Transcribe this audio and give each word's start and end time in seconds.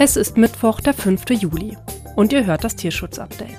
Es 0.00 0.14
ist 0.14 0.36
Mittwoch, 0.36 0.78
der 0.78 0.94
5. 0.94 1.28
Juli 1.30 1.76
und 2.14 2.32
ihr 2.32 2.46
hört 2.46 2.62
das 2.62 2.76
Tierschutz-Update. 2.76 3.58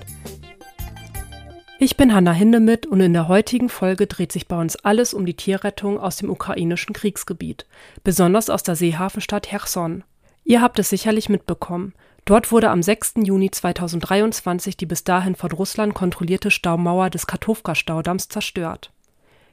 Ich 1.80 1.98
bin 1.98 2.14
Hanna 2.14 2.32
Hindemith 2.32 2.86
und 2.86 3.02
in 3.02 3.12
der 3.12 3.28
heutigen 3.28 3.68
Folge 3.68 4.08
dreht 4.08 4.32
sich 4.32 4.48
bei 4.48 4.58
uns 4.58 4.78
alles 4.78 5.14
um 5.14 5.26
die 5.26 5.34
Tierrettung 5.34 6.00
aus 6.00 6.16
dem 6.16 6.30
ukrainischen 6.30 6.94
Kriegsgebiet, 6.94 7.66
besonders 8.06 8.50
aus 8.50 8.64
der 8.64 8.78
Seehafenstadt 8.78 9.48
Cherson. 9.48 10.06
Ihr 10.46 10.62
habt 10.62 10.80
es 10.80 10.90
sicherlich 10.90 11.28
mitbekommen. 11.28 11.94
Dort 12.24 12.54
wurde 12.54 12.70
am 12.70 12.84
6. 12.84 13.16
Juni 13.26 13.52
2023 13.52 14.78
die 14.78 14.86
bis 14.86 15.04
dahin 15.04 15.36
von 15.36 15.52
Russland 15.52 15.94
kontrollierte 15.94 16.52
Staumauer 16.52 17.10
des 17.10 17.28
Katowka-Staudamms 17.28 18.30
zerstört. 18.30 18.94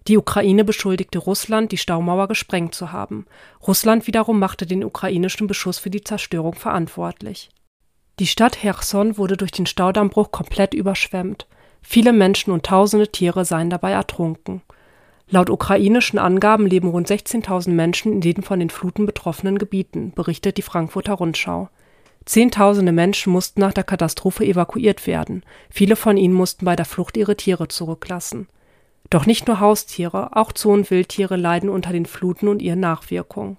Die 0.09 0.19
Ukraine 0.19 0.65
beschuldigte 0.65 1.19
Russland, 1.19 1.73
die 1.73 1.78
Staumauer 1.78 2.28
gesprengt 2.28 2.74
zu 2.74 2.92
haben. 2.92 3.27
Russland 3.66 4.06
wiederum 4.06 4.38
machte 4.38 4.66
den 4.66 4.84
ukrainischen 4.84 5.48
Beschuss 5.48 5.79
für 5.79 5.91
die 5.91 6.05
Zerstörung 6.05 6.55
verantwortlich. 6.55 7.51
Die 8.19 8.27
Stadt 8.27 8.59
Cherson 8.60 9.19
wurde 9.19 9.37
durch 9.37 9.51
den 9.51 9.66
Staudammbruch 9.66 10.30
komplett 10.30 10.74
überschwemmt. 10.74 11.46
Viele 11.82 12.12
Menschen 12.12 12.52
und 12.52 12.65
tausende 12.65 13.09
Tiere 13.09 13.45
seien 13.45 13.69
dabei 13.69 13.92
ertrunken. 13.92 14.62
Laut 15.29 15.51
ukrainischen 15.51 16.20
Angaben 16.20 16.66
leben 16.66 16.88
rund 16.88 17.09
16.000 17.09 17.70
Menschen 17.70 18.12
in 18.12 18.20
den 18.20 18.43
von 18.43 18.60
den 18.60 18.70
Fluten 18.70 19.07
betroffenen 19.07 19.59
Gebieten, 19.59 20.12
berichtet 20.15 20.57
die 20.57 20.62
Frankfurter 20.62 21.15
Rundschau. 21.15 21.68
Zehntausende 22.24 22.93
Menschen 22.93 23.32
mussten 23.32 23.60
nach 23.60 23.73
der 23.73 23.84
Katastrophe 23.84 24.45
evakuiert 24.45 25.07
werden. 25.07 25.45
Viele 25.68 25.96
von 25.96 26.16
ihnen 26.16 26.34
mussten 26.34 26.65
bei 26.65 26.77
der 26.77 26.84
Flucht 26.84 27.16
ihre 27.16 27.37
Tiere 27.37 27.68
zurücklassen. 27.68 28.48
Doch 29.10 29.27
nicht 29.27 29.46
nur 29.46 29.60
Haustiere, 29.60 30.37
auch 30.37 30.52
Zoo- 30.56 30.73
und 30.73 30.91
Wildtiere 30.91 31.37
leiden 31.37 31.69
unter 31.69 31.92
den 31.92 32.07
Fluten 32.07 32.49
und 32.49 32.60
ihren 32.60 32.80
Nachwirkungen. 32.80 33.57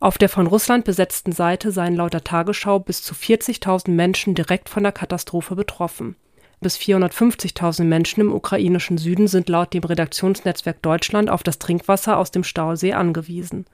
Auf 0.00 0.18
der 0.18 0.28
von 0.28 0.48
Russland 0.48 0.84
besetzten 0.84 1.30
Seite 1.30 1.70
seien 1.70 1.94
laut 1.94 2.12
der 2.12 2.24
Tagesschau 2.24 2.80
bis 2.80 3.02
zu 3.02 3.14
40.000 3.14 3.90
Menschen 3.90 4.34
direkt 4.34 4.68
von 4.68 4.82
der 4.82 4.90
Katastrophe 4.90 5.54
betroffen. 5.54 6.16
Bis 6.60 6.76
450.000 6.76 7.84
Menschen 7.84 8.20
im 8.20 8.32
ukrainischen 8.32 8.98
Süden 8.98 9.28
sind 9.28 9.48
laut 9.48 9.74
dem 9.74 9.84
Redaktionsnetzwerk 9.84 10.82
Deutschland 10.82 11.30
auf 11.30 11.42
das 11.42 11.58
Trinkwasser 11.58 12.18
aus 12.18 12.32
dem 12.32 12.42
Stausee 12.42 12.94
angewiesen. 12.94 13.66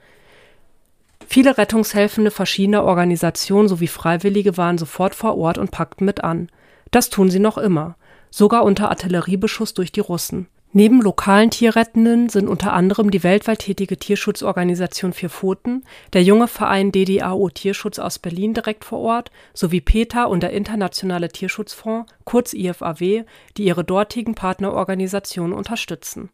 Viele 1.27 1.57
Rettungshelfende 1.57 2.31
verschiedener 2.31 2.85
Organisationen 2.85 3.69
sowie 3.69 3.89
Freiwillige 3.89 4.57
waren 4.57 4.79
sofort 4.79 5.15
vor 5.15 5.37
Ort 5.37 5.59
und 5.59 5.71
packten 5.71 6.05
mit 6.05 6.25
an. 6.25 6.51
Das 6.91 7.11
tun 7.11 7.31
sie 7.31 7.41
noch 7.41 7.59
immer, 7.59 7.97
sogar 8.31 8.65
unter 8.65 8.91
Artilleriebeschuss 8.91 9.75
durch 9.75 9.93
die 9.93 10.01
Russen. 10.01 10.47
Neben 10.73 11.01
lokalen 11.01 11.51
Tierrettenden 11.51 12.29
sind 12.29 12.47
unter 12.47 12.75
anderem 12.75 13.11
die 13.11 13.23
weltweit 13.23 13.61
tätige 13.61 13.97
Tierschutzorganisation 13.97 15.15
Vier 15.15 15.31
Pfoten, 15.31 15.83
der 16.13 16.23
junge 16.23 16.47
Verein 16.47 16.93
DDAO 16.93 17.49
Tierschutz 17.49 17.99
aus 17.99 18.19
Berlin 18.19 18.53
direkt 18.53 18.85
vor 18.85 18.99
Ort 18.99 19.31
sowie 19.55 19.81
PETA 19.81 20.25
und 20.25 20.43
der 20.43 20.51
Internationale 20.53 21.31
Tierschutzfonds, 21.31 22.13
kurz 22.25 22.53
IFAW, 22.53 23.25
die 23.57 23.65
ihre 23.65 23.83
dortigen 23.83 24.35
Partnerorganisationen 24.35 25.57
unterstützen. 25.57 26.29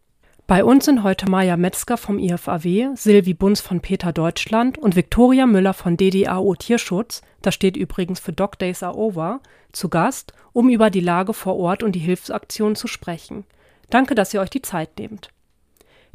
Bei 0.48 0.64
uns 0.64 0.84
sind 0.84 1.04
heute 1.04 1.30
Maja 1.30 1.56
Metzger 1.56 1.96
vom 1.96 2.18
IFAW, 2.18 2.96
Silvi 2.96 3.34
Bunz 3.34 3.60
von 3.60 3.80
PETA 3.80 4.10
Deutschland 4.10 4.78
und 4.78 4.96
Viktoria 4.96 5.46
Müller 5.46 5.74
von 5.74 5.96
DDAO 5.96 6.56
Tierschutz, 6.56 7.22
das 7.40 7.54
steht 7.54 7.76
übrigens 7.76 8.18
für 8.18 8.32
Dog 8.32 8.58
Days 8.58 8.82
Are 8.82 8.96
Over, 8.96 9.40
zu 9.70 9.88
Gast, 9.88 10.32
um 10.52 10.68
über 10.68 10.90
die 10.90 11.00
Lage 11.00 11.34
vor 11.34 11.56
Ort 11.56 11.84
und 11.84 11.92
die 11.92 12.00
Hilfsaktionen 12.00 12.74
zu 12.74 12.88
sprechen. 12.88 13.44
Danke, 13.90 14.14
dass 14.14 14.32
ihr 14.34 14.40
euch 14.40 14.50
die 14.50 14.62
Zeit 14.62 14.98
nehmt. 14.98 15.28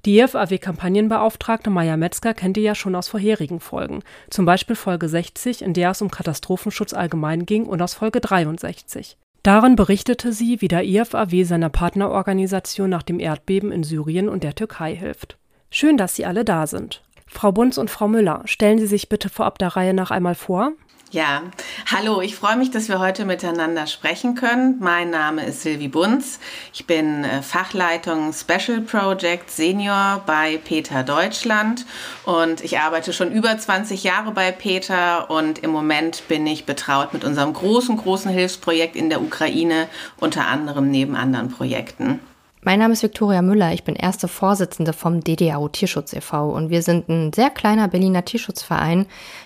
Die 0.06 0.20
IFAW-Kampagnenbeauftragte 0.20 1.70
Maya 1.70 1.98
Metzger 1.98 2.34
kennt 2.34 2.56
ihr 2.56 2.64
ja 2.64 2.76
schon 2.76 2.96
aus 2.96 3.10
vorherigen 3.10 3.60
Folgen, 3.60 4.02
zum 4.30 4.46
Beispiel 4.46 4.78
Folge 4.78 5.10
60, 5.10 5.62
in 5.62 5.74
der 5.74 5.92
es 5.92 6.02
um 6.02 6.10
Katastrophenschutz 6.10 6.94
allgemein 6.94 7.46
ging, 7.46 7.66
und 7.66 7.82
aus 7.82 7.96
Folge 7.96 8.22
63. 8.22 9.18
Darin 9.44 9.76
berichtete 9.76 10.32
sie, 10.32 10.62
wie 10.62 10.68
der 10.68 10.86
IFAW 10.86 11.44
seiner 11.44 11.70
Partnerorganisation 11.70 12.90
nach 12.90 13.04
dem 13.04 13.20
Erdbeben 13.20 13.72
in 13.72 13.84
Syrien 13.84 14.30
und 14.30 14.44
der 14.44 14.56
Türkei 14.56 14.96
hilft. 14.96 15.38
Schön, 15.70 15.98
dass 15.98 16.16
Sie 16.16 16.26
alle 16.26 16.46
da 16.46 16.66
sind. 16.66 17.04
Frau 17.28 17.52
Bunz 17.52 17.78
und 17.78 17.90
Frau 17.90 18.08
Müller, 18.08 18.42
stellen 18.46 18.80
Sie 18.80 18.88
sich 18.88 19.08
bitte 19.08 19.30
vorab 19.30 19.60
der 19.60 19.76
Reihe 19.76 19.94
nach 19.94 20.12
einmal 20.12 20.36
vor. 20.36 20.72
Ja, 21.12 21.42
hallo, 21.88 22.22
ich 22.22 22.36
freue 22.36 22.56
mich, 22.56 22.70
dass 22.70 22.88
wir 22.88 23.00
heute 23.00 23.26
miteinander 23.26 23.88
sprechen 23.88 24.36
können. 24.36 24.76
Mein 24.80 25.10
Name 25.10 25.44
ist 25.44 25.64
Silvi 25.64 25.88
Bunz. 25.88 26.40
Ich 26.72 26.86
bin 26.86 27.24
äh, 27.24 27.42
Fachleitung 27.42 28.32
Special 28.32 28.82
Project 28.82 29.50
Senior 29.50 30.22
bei 30.28 30.60
Peter 30.64 31.02
Deutschland 31.02 31.88
und 32.26 32.64
ich 32.64 32.78
arbeite 32.78 33.12
schon 33.12 33.32
über 33.32 33.58
20 33.58 34.04
Jahre 34.04 34.30
bei 34.34 34.52
Peter 34.52 35.32
und 35.32 35.58
im 35.58 35.72
Moment 35.72 36.28
bin 36.28 36.46
ich 36.46 36.68
betraut 36.68 37.12
mit 37.12 37.24
unserem 37.24 37.54
großen, 37.54 37.98
großen 37.98 38.30
Hilfsprojekt 38.30 38.96
in 38.96 39.10
der 39.10 39.24
Ukraine, 39.24 39.88
unter 40.20 40.46
anderem 40.46 40.92
neben 40.92 41.16
anderen 41.16 41.50
Projekten. 41.50 42.20
Mein 42.62 42.80
Name 42.80 42.92
ist 42.92 43.04
Viktoria 43.04 43.42
Müller, 43.42 43.72
ich 43.72 43.86
bin 43.86 43.96
erste 43.96 44.28
Vorsitzende 44.28 44.92
vom 44.92 45.22
DDAO 45.22 45.70
Tierschutz 45.70 46.12
e.V. 46.12 46.50
und 46.50 46.70
wir 46.70 46.82
sind 46.82 47.08
ein 47.08 47.32
sehr 47.32 47.50
kleiner 47.50 47.88
Berliner 47.88 48.26
Tierschutzverein, 48.26 49.06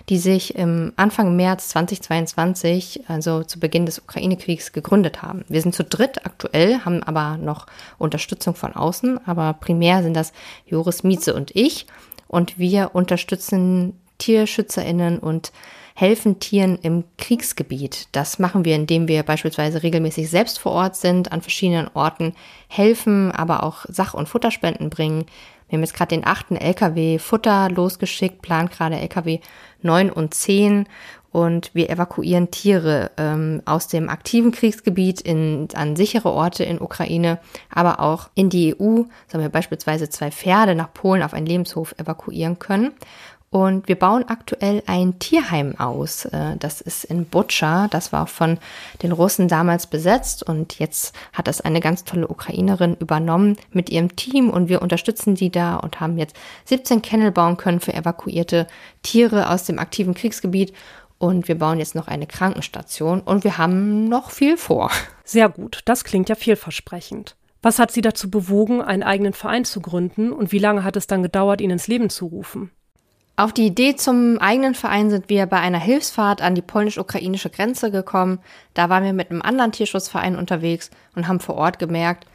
die 0.09 0.17
sich 0.17 0.55
im 0.55 0.93
Anfang 0.95 1.35
März 1.35 1.69
2022, 1.69 3.01
also 3.07 3.43
zu 3.43 3.59
Beginn 3.59 3.85
des 3.85 3.99
Ukraine-Kriegs, 3.99 4.71
gegründet 4.71 5.21
haben. 5.21 5.45
Wir 5.47 5.61
sind 5.61 5.75
zu 5.75 5.83
dritt 5.83 6.25
aktuell, 6.25 6.79
haben 6.85 7.03
aber 7.03 7.37
noch 7.37 7.67
Unterstützung 7.99 8.55
von 8.55 8.75
außen, 8.75 9.19
aber 9.27 9.53
primär 9.53 10.01
sind 10.01 10.15
das 10.15 10.33
Joris 10.65 11.03
Mieze 11.03 11.35
und 11.35 11.55
ich 11.55 11.85
und 12.27 12.57
wir 12.57 12.95
unterstützen 12.95 13.93
TierschützerInnen 14.17 15.19
und 15.19 15.51
helfen 15.93 16.39
Tieren 16.39 16.77
im 16.81 17.03
Kriegsgebiet. 17.17 18.07
Das 18.11 18.39
machen 18.39 18.65
wir, 18.65 18.75
indem 18.75 19.07
wir 19.07 19.23
beispielsweise 19.23 19.83
regelmäßig 19.83 20.29
selbst 20.29 20.59
vor 20.59 20.71
Ort 20.71 20.95
sind, 20.95 21.31
an 21.31 21.41
verschiedenen 21.41 21.89
Orten 21.93 22.33
helfen, 22.67 23.31
aber 23.31 23.63
auch 23.63 23.85
Sach- 23.87 24.13
und 24.13 24.27
Futterspenden 24.27 24.89
bringen. 24.89 25.25
Wir 25.69 25.77
haben 25.77 25.83
jetzt 25.83 25.95
gerade 25.95 26.15
den 26.15 26.25
achten 26.25 26.55
LKW 26.55 27.17
Futter 27.19 27.69
losgeschickt, 27.69 28.41
plant 28.41 28.71
gerade 28.71 28.99
LKW 28.99 29.39
9 29.81 30.11
und 30.11 30.33
10 30.33 30.87
und 31.33 31.71
wir 31.73 31.89
evakuieren 31.89 32.51
Tiere 32.51 33.09
ähm, 33.17 33.63
aus 33.65 33.87
dem 33.87 34.07
aktiven 34.07 34.51
Kriegsgebiet 34.51 35.19
in, 35.19 35.67
an 35.73 35.95
sichere 35.95 36.29
Orte 36.29 36.63
in 36.63 36.79
Ukraine, 36.79 37.39
aber 37.71 37.99
auch 37.99 38.29
in 38.35 38.51
die 38.51 38.75
EU. 38.75 38.77
So 38.77 39.33
haben 39.33 39.41
wir 39.41 39.49
beispielsweise 39.49 40.09
zwei 40.09 40.29
Pferde 40.29 40.75
nach 40.75 40.93
Polen 40.93 41.23
auf 41.23 41.33
einen 41.33 41.47
Lebenshof 41.47 41.95
evakuieren 41.97 42.59
können. 42.59 42.91
Und 43.53 43.87
wir 43.87 43.99
bauen 43.99 44.25
aktuell 44.27 44.81
ein 44.87 45.19
Tierheim 45.19 45.77
aus. 45.77 46.25
Äh, 46.25 46.57
das 46.57 46.81
ist 46.81 47.03
in 47.03 47.25
Butscha. 47.25 47.87
Das 47.87 48.11
war 48.11 48.25
von 48.25 48.57
den 49.03 49.11
Russen 49.11 49.47
damals 49.47 49.85
besetzt 49.85 50.41
und 50.41 50.79
jetzt 50.79 51.13
hat 51.33 51.47
das 51.47 51.61
eine 51.61 51.79
ganz 51.79 52.03
tolle 52.03 52.27
Ukrainerin 52.27 52.95
übernommen 52.95 53.57
mit 53.69 53.91
ihrem 53.91 54.15
Team 54.15 54.49
und 54.49 54.69
wir 54.69 54.81
unterstützen 54.81 55.35
die 55.35 55.51
da 55.51 55.75
und 55.75 55.99
haben 55.99 56.17
jetzt 56.17 56.35
17 56.65 57.03
Kennel 57.03 57.31
bauen 57.31 57.55
können 57.55 57.79
für 57.79 57.93
evakuierte 57.93 58.65
Tiere 59.03 59.51
aus 59.51 59.65
dem 59.65 59.77
aktiven 59.77 60.15
Kriegsgebiet. 60.15 60.73
Und 61.19 61.47
wir 61.47 61.59
bauen 61.59 61.77
jetzt 61.77 61.93
noch 61.93 62.07
eine 62.07 62.25
Krankenstation 62.25 63.21
und 63.21 63.43
wir 63.43 63.59
haben 63.59 64.09
noch 64.09 64.31
viel 64.31 64.57
vor. 64.57 64.89
Sehr 65.25 65.49
gut, 65.49 65.81
das 65.85 66.03
klingt 66.03 66.27
ja 66.27 66.33
vielversprechend. 66.33 67.35
Was 67.61 67.77
hat 67.77 67.91
Sie 67.91 68.01
dazu 68.01 68.31
bewogen, 68.31 68.81
einen 68.81 69.03
eigenen 69.03 69.33
Verein 69.33 69.63
zu 69.63 69.79
gründen 69.79 70.31
und 70.31 70.51
wie 70.51 70.57
lange 70.57 70.83
hat 70.83 70.95
es 70.95 71.05
dann 71.05 71.21
gedauert, 71.21 71.61
ihn 71.61 71.69
ins 71.69 71.87
Leben 71.87 72.09
zu 72.09 72.25
rufen? 72.25 72.71
Auf 73.35 73.51
die 73.51 73.65
Idee 73.65 73.95
zum 73.95 74.37
eigenen 74.37 74.75
Verein 74.75 75.09
sind 75.09 75.27
wir 75.27 75.47
bei 75.47 75.59
einer 75.59 75.79
Hilfsfahrt 75.79 76.43
an 76.43 76.53
die 76.53 76.61
polnisch-ukrainische 76.61 77.49
Grenze 77.49 77.89
gekommen. 77.89 78.37
Da 78.75 78.89
waren 78.89 79.03
wir 79.03 79.13
mit 79.13 79.31
einem 79.31 79.41
anderen 79.41 79.71
Tierschutzverein 79.71 80.35
unterwegs 80.35 80.91
und 81.15 81.27
haben 81.27 81.39
vor 81.39 81.55
Ort 81.55 81.79
gemerkt, 81.79 82.27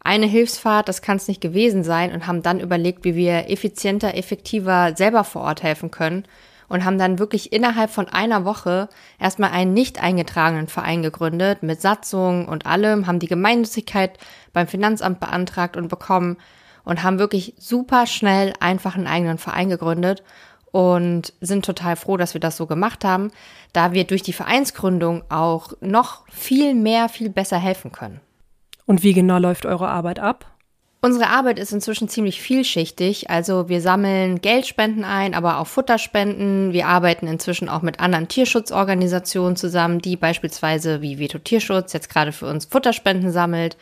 eine 0.00 0.26
Hilfsfahrt, 0.26 0.88
das 0.88 1.00
kann 1.00 1.16
es 1.16 1.26
nicht 1.26 1.40
gewesen 1.40 1.82
sein 1.82 2.12
und 2.12 2.26
haben 2.26 2.42
dann 2.42 2.60
überlegt, 2.60 3.02
wie 3.04 3.16
wir 3.16 3.50
effizienter, 3.50 4.14
effektiver 4.14 4.94
selber 4.94 5.24
vor 5.24 5.42
Ort 5.42 5.62
helfen 5.62 5.90
können 5.90 6.24
und 6.68 6.84
haben 6.84 6.98
dann 6.98 7.18
wirklich 7.18 7.52
innerhalb 7.52 7.90
von 7.90 8.08
einer 8.08 8.44
Woche 8.44 8.88
erstmal 9.18 9.50
einen 9.50 9.72
nicht 9.72 10.02
eingetragenen 10.02 10.68
Verein 10.68 11.02
gegründet 11.02 11.62
mit 11.62 11.80
Satzung 11.80 12.46
und 12.46 12.66
allem, 12.66 13.06
haben 13.06 13.20
die 13.20 13.26
Gemeinnützigkeit 13.26 14.18
beim 14.52 14.66
Finanzamt 14.68 15.18
beantragt 15.18 15.78
und 15.78 15.88
bekommen 15.88 16.36
und 16.86 17.02
haben 17.02 17.18
wirklich 17.18 17.52
super 17.58 18.06
schnell 18.06 18.54
einfach 18.60 18.94
einen 18.96 19.08
eigenen 19.08 19.36
Verein 19.36 19.68
gegründet 19.68 20.22
und 20.70 21.34
sind 21.40 21.64
total 21.64 21.96
froh, 21.96 22.16
dass 22.16 22.32
wir 22.32 22.40
das 22.40 22.56
so 22.56 22.66
gemacht 22.66 23.04
haben, 23.04 23.30
da 23.72 23.92
wir 23.92 24.04
durch 24.04 24.22
die 24.22 24.32
Vereinsgründung 24.32 25.24
auch 25.28 25.72
noch 25.80 26.26
viel 26.28 26.74
mehr, 26.74 27.08
viel 27.10 27.28
besser 27.28 27.58
helfen 27.58 27.92
können. 27.92 28.20
Und 28.86 29.02
wie 29.02 29.12
genau 29.12 29.38
läuft 29.38 29.66
eure 29.66 29.88
Arbeit 29.88 30.20
ab? 30.20 30.46
Unsere 31.02 31.28
Arbeit 31.28 31.58
ist 31.58 31.72
inzwischen 31.72 32.08
ziemlich 32.08 32.40
vielschichtig. 32.40 33.30
Also 33.30 33.68
wir 33.68 33.80
sammeln 33.80 34.40
Geldspenden 34.40 35.04
ein, 35.04 35.34
aber 35.34 35.58
auch 35.58 35.66
Futterspenden. 35.66 36.72
Wir 36.72 36.86
arbeiten 36.86 37.26
inzwischen 37.26 37.68
auch 37.68 37.82
mit 37.82 38.00
anderen 38.00 38.28
Tierschutzorganisationen 38.28 39.56
zusammen, 39.56 40.00
die 40.00 40.16
beispielsweise 40.16 41.02
wie 41.02 41.18
Veto 41.18 41.38
Tierschutz 41.38 41.92
jetzt 41.92 42.10
gerade 42.10 42.32
für 42.32 42.46
uns 42.46 42.64
Futterspenden 42.64 43.30
sammelt. 43.30 43.76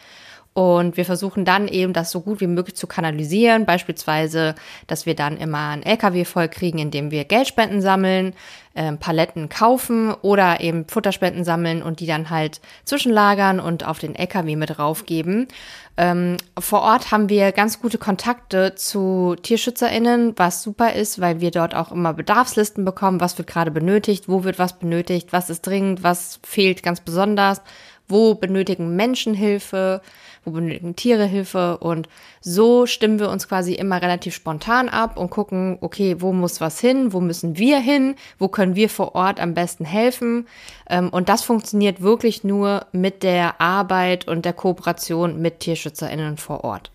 Und 0.55 0.97
wir 0.97 1.05
versuchen 1.05 1.45
dann 1.45 1.67
eben 1.67 1.93
das 1.93 2.13
so 2.13 2.21
gut 2.21 2.41
wie 2.41 2.47
möglich 2.47 2.77
zu 2.77 2.87
kanalisieren. 2.87 3.67
Beispielsweise, 3.67 4.55
dass 4.87 5.05
wir 5.05 5.17
dann 5.17 5.37
immer 5.37 5.71
ein 5.71 5.83
LKW 5.83 6.25
voll 6.25 6.47
kriegen, 6.47 6.79
indem 6.79 7.11
wir 7.11 7.25
Geldspenden 7.25 7.81
sammeln, 7.81 8.35
äh, 8.75 8.93
Paletten 8.93 9.49
kaufen 9.49 10.15
oder 10.23 10.61
eben 10.61 10.87
Futterspenden 10.87 11.43
sammeln 11.43 11.83
und 11.83 11.99
die 11.99 12.07
dann 12.07 12.31
halt 12.31 12.61
zwischenlagern 12.85 13.59
und 13.59 13.85
auf 13.85 13.99
den 13.99 14.15
LKW 14.15 14.55
mit 14.55 14.79
raufgeben. 14.79 15.49
Ähm, 15.97 16.37
vor 16.59 16.83
Ort 16.83 17.11
haben 17.11 17.29
wir 17.29 17.53
ganz 17.53 17.81
gute 17.81 17.99
Kontakte 17.99 18.75
zu 18.75 19.37
TierschützerInnen, 19.41 20.35
was 20.37 20.63
super 20.63 20.93
ist, 20.93 21.21
weil 21.21 21.41
wir 21.41 21.53
dort 21.53 21.75
auch 21.75 21.93
immer 21.93 22.13
Bedarfslisten 22.13 22.85
bekommen, 22.85 23.21
was 23.21 23.39
wird 23.39 23.49
gerade 23.49 23.71
benötigt, 23.71 24.29
wo 24.29 24.45
wird 24.45 24.59
was 24.59 24.79
benötigt, 24.79 25.33
was 25.33 25.51
ist 25.51 25.63
dringend, 25.63 26.03
was 26.03 26.41
fehlt 26.43 26.83
ganz 26.83 27.01
besonders, 27.01 27.61
wo 28.09 28.35
benötigen 28.35 28.97
Menschen 28.97 29.35
Hilfe 29.35 30.01
wo 30.45 30.51
benötigen 30.51 30.97
Tiere 30.97 31.25
Hilfe 31.25 31.79
und 31.79 32.09
so 32.41 32.87
stimmen 32.87 33.19
wir 33.19 33.31
uns 33.31 33.49
quasi 33.49 33.75
immer 33.75 34.03
relativ 34.03 34.35
spontan 34.35 34.89
ab 34.89 35.17
und 35.17 35.31
gucken, 35.31 35.79
okay, 35.81 36.17
wo 36.21 36.33
muss 36.33 36.61
was 36.61 36.81
hin, 36.81 37.13
wo 37.13 37.21
müssen 37.21 37.57
wir 37.57 37.79
hin, 37.81 38.15
wo 38.39 38.49
können 38.49 38.77
wir 38.77 38.89
vor 38.89 39.15
Ort 39.15 39.41
am 39.41 39.55
besten 39.55 39.85
helfen 39.85 40.47
ähm, 40.89 41.09
und 41.09 41.29
das 41.29 41.43
funktioniert 41.43 42.03
wirklich 42.03 42.45
nur 42.45 42.87
mit 42.93 43.23
der 43.23 43.61
Arbeit 43.61 44.29
und 44.29 44.45
der 44.45 44.53
Kooperation 44.53 45.41
mit 45.41 45.61
TierschützerInnen 45.61 46.37
vor 46.37 46.65
Ort. 46.65 46.91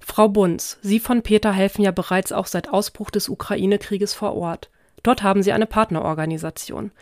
Frau 0.00 0.28
Bunz, 0.28 0.78
Sie 0.80 1.00
von 1.00 1.22
Peter 1.22 1.52
helfen 1.52 1.82
ja 1.82 1.90
bereits 1.90 2.32
auch 2.32 2.46
seit 2.46 2.70
Ausbruch 2.72 3.10
des 3.10 3.28
Ukraine-Krieges 3.28 4.14
vor 4.14 4.34
Ort. 4.36 4.70
Dort 5.02 5.22
haben 5.22 5.42
Sie 5.42 5.52
eine 5.52 5.66
Partnerorganisation. 5.66 6.92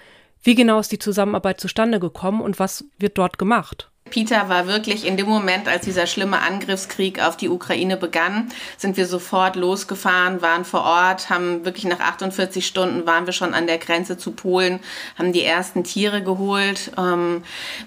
Wie 0.46 0.54
genau 0.54 0.78
ist 0.78 0.92
die 0.92 1.00
Zusammenarbeit 1.00 1.58
zustande 1.58 1.98
gekommen 1.98 2.40
und 2.40 2.60
was 2.60 2.84
wird 3.00 3.18
dort 3.18 3.36
gemacht? 3.36 3.90
Peter 4.10 4.48
war 4.48 4.66
wirklich 4.66 5.06
in 5.06 5.16
dem 5.16 5.26
Moment, 5.26 5.68
als 5.68 5.84
dieser 5.84 6.06
schlimme 6.06 6.40
Angriffskrieg 6.40 7.20
auf 7.20 7.36
die 7.36 7.48
Ukraine 7.48 7.96
begann, 7.96 8.50
sind 8.76 8.96
wir 8.96 9.06
sofort 9.06 9.56
losgefahren, 9.56 10.42
waren 10.42 10.64
vor 10.64 10.84
Ort, 10.84 11.28
haben 11.28 11.64
wirklich 11.64 11.84
nach 11.84 12.00
48 12.00 12.66
Stunden 12.66 13.06
waren 13.06 13.26
wir 13.26 13.32
schon 13.32 13.54
an 13.54 13.66
der 13.66 13.78
Grenze 13.78 14.16
zu 14.16 14.30
Polen, 14.30 14.80
haben 15.18 15.32
die 15.32 15.42
ersten 15.42 15.82
Tiere 15.82 16.22
geholt. 16.22 16.92
Ähm, 16.96 17.42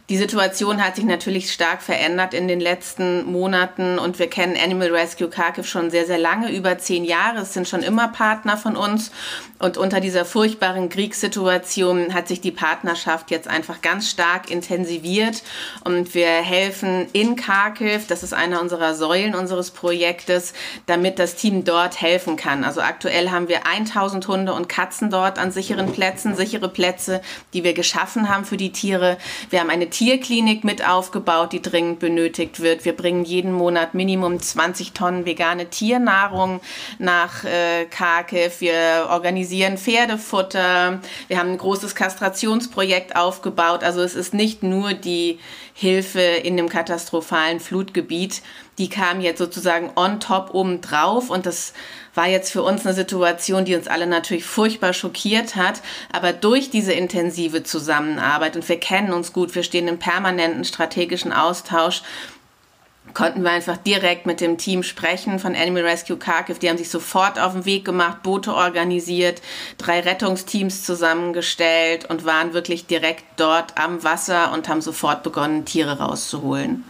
die 0.10 0.18
Situation 0.18 0.84
hat 0.84 0.98
sich 0.98 1.06
natürlich 1.06 1.52
stark 1.52 1.82
verändert 1.82 2.34
in 2.34 2.48
den 2.48 2.60
letzten 2.60 3.26
Monaten 3.26 3.98
und 3.98 4.20
wir 4.20 4.28
kennen 4.28 4.58
Animal 4.62 4.90
Rescue 4.90 5.30
Kharkiv 5.30 5.68
schon 5.68 5.90
sehr, 5.90 6.06
sehr 6.06 6.18
lange, 6.18 6.52
über 6.52 6.78
zehn 6.78 7.06
Jahre. 7.06 7.40
Es 7.40 7.54
sind 7.54 7.68
schon 7.68 7.82
immer 7.82 8.10
Partner 8.10 8.58
von 8.58 8.76
uns 8.76 9.12
und 9.60 9.78
unter 9.78 10.02
dieser 10.02 10.26
furchtbaren 10.26 10.90
Kriegssituation 10.90 12.14
hat 12.14 12.28
sich 12.28 12.42
die 12.42 12.52
Partnerschaft 12.52 13.32
jetzt 13.32 13.48
einfach 13.48 13.82
ganz 13.82 14.10
stark 14.10 14.50
intensiviert 14.52 15.44
und 15.84 16.09
wir 16.14 16.28
helfen 16.28 17.08
in 17.14 17.36
Kharkiv, 17.36 18.08
das 18.08 18.24
ist 18.24 18.34
einer 18.34 18.62
unserer 18.62 18.94
Säulen 18.94 19.36
unseres 19.36 19.72
Projektes, 19.72 20.54
damit 20.86 21.20
das 21.20 21.36
Team 21.36 21.64
dort 21.64 22.02
helfen 22.02 22.36
kann. 22.36 22.64
Also 22.64 22.82
aktuell 22.82 23.32
haben 23.32 23.48
wir 23.48 23.66
1000 23.66 24.28
Hunde 24.28 24.54
und 24.54 24.70
Katzen 24.70 25.10
dort 25.10 25.40
an 25.40 25.52
sicheren 25.52 25.92
Plätzen, 25.92 26.36
sichere 26.36 26.70
Plätze, 26.70 27.22
die 27.54 27.64
wir 27.64 27.74
geschaffen 27.74 28.30
haben 28.30 28.46
für 28.46 28.58
die 28.58 28.72
Tiere. 28.72 29.18
Wir 29.50 29.60
haben 29.60 29.70
eine 29.70 29.90
Tierklinik 29.90 30.64
mit 30.64 30.88
aufgebaut, 30.88 31.54
die 31.54 31.62
dringend 31.62 32.00
benötigt 32.00 32.60
wird. 32.60 32.86
Wir 32.86 32.94
bringen 32.96 33.24
jeden 33.24 33.52
Monat 33.52 33.94
Minimum 33.94 34.40
20 34.40 34.94
Tonnen 34.94 35.26
vegane 35.26 35.70
Tiernahrung 35.70 36.62
nach 36.98 37.44
äh, 37.44 37.86
Kharkiv. 37.86 38.62
Wir 38.62 39.08
organisieren 39.10 39.78
Pferdefutter. 39.78 41.00
Wir 41.28 41.40
haben 41.40 41.52
ein 41.52 41.58
großes 41.58 41.96
Kastrationsprojekt 41.96 43.16
aufgebaut. 43.16 43.84
Also 43.84 44.02
es 44.02 44.16
ist 44.16 44.34
nicht 44.34 44.64
nur 44.64 44.94
die 44.94 45.40
Hilfe 45.80 46.20
in 46.20 46.58
dem 46.58 46.68
katastrophalen 46.68 47.62
Flutgebiet, 47.62 48.42
die 48.78 48.90
kam 48.90 49.22
jetzt 49.22 49.38
sozusagen 49.38 49.92
on 49.96 50.20
top 50.20 50.54
oben 50.54 50.82
drauf 50.82 51.30
und 51.30 51.46
das 51.46 51.72
war 52.14 52.28
jetzt 52.28 52.52
für 52.52 52.64
uns 52.64 52.86
eine 52.86 52.94
Situation, 52.94 53.64
die 53.64 53.76
uns 53.76 53.88
alle 53.88 54.06
natürlich 54.06 54.44
furchtbar 54.44 54.92
schockiert 54.92 55.56
hat, 55.56 55.82
aber 56.12 56.34
durch 56.34 56.70
diese 56.70 56.92
intensive 56.92 57.64
Zusammenarbeit 57.64 58.58
und 58.58 58.68
wir 58.68 58.78
kennen 58.78 59.14
uns 59.14 59.32
gut, 59.32 59.56
wir 59.56 59.64
stehen 59.64 59.88
im 59.88 60.00
permanenten 60.00 60.66
strategischen 60.66 61.32
Austausch 61.32 62.02
konnten 63.14 63.44
wir 63.44 63.52
einfach 63.52 63.78
direkt 63.78 64.26
mit 64.26 64.42
dem 64.42 64.58
Team 64.58 64.84
sprechen 64.84 65.40
von 65.40 65.56
Animal 65.56 65.84
Rescue 65.84 66.18
Kharkiv. 66.18 66.60
Die 66.60 66.70
haben 66.70 66.78
sich 66.78 66.90
sofort 66.90 67.40
auf 67.40 67.54
den 67.54 67.66
Weg 67.66 67.86
gemacht, 67.86 68.24
Boote 68.24 68.54
organisiert, 68.54 69.42
drei 69.78 70.00
Rettungsteams 70.00 70.84
zusammengestellt 70.84 72.06
und 72.10 72.26
waren 72.26 72.54
wirklich 72.54 72.88
direkt 72.88 73.24
dort 73.38 73.78
am 73.78 74.04
Wasser 74.04 74.54
und 74.54 74.70
haben 74.70 74.82
sofort 74.82 75.24
begonnen, 75.24 75.66
Tiere 75.66 76.00
rauszuholen. 76.00 76.84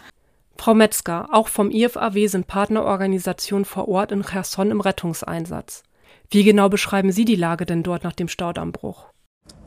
Frau 0.57 0.73
Metzger, 0.73 1.29
auch 1.31 1.47
vom 1.47 1.71
IFAW 1.71 2.27
sind 2.27 2.47
Partnerorganisationen 2.47 3.63
vor 3.63 3.87
Ort 3.87 4.11
in 4.11 4.23
Cherson 4.23 4.71
im 4.71 4.81
Rettungseinsatz. 4.81 5.83
Wie 6.29 6.43
genau 6.43 6.69
beschreiben 6.69 7.11
Sie 7.11 7.25
die 7.25 7.37
Lage 7.37 7.65
denn 7.65 7.81
dort 7.81 8.03
nach 8.03 8.13
dem 8.13 8.27
Staudammbruch? 8.27 9.05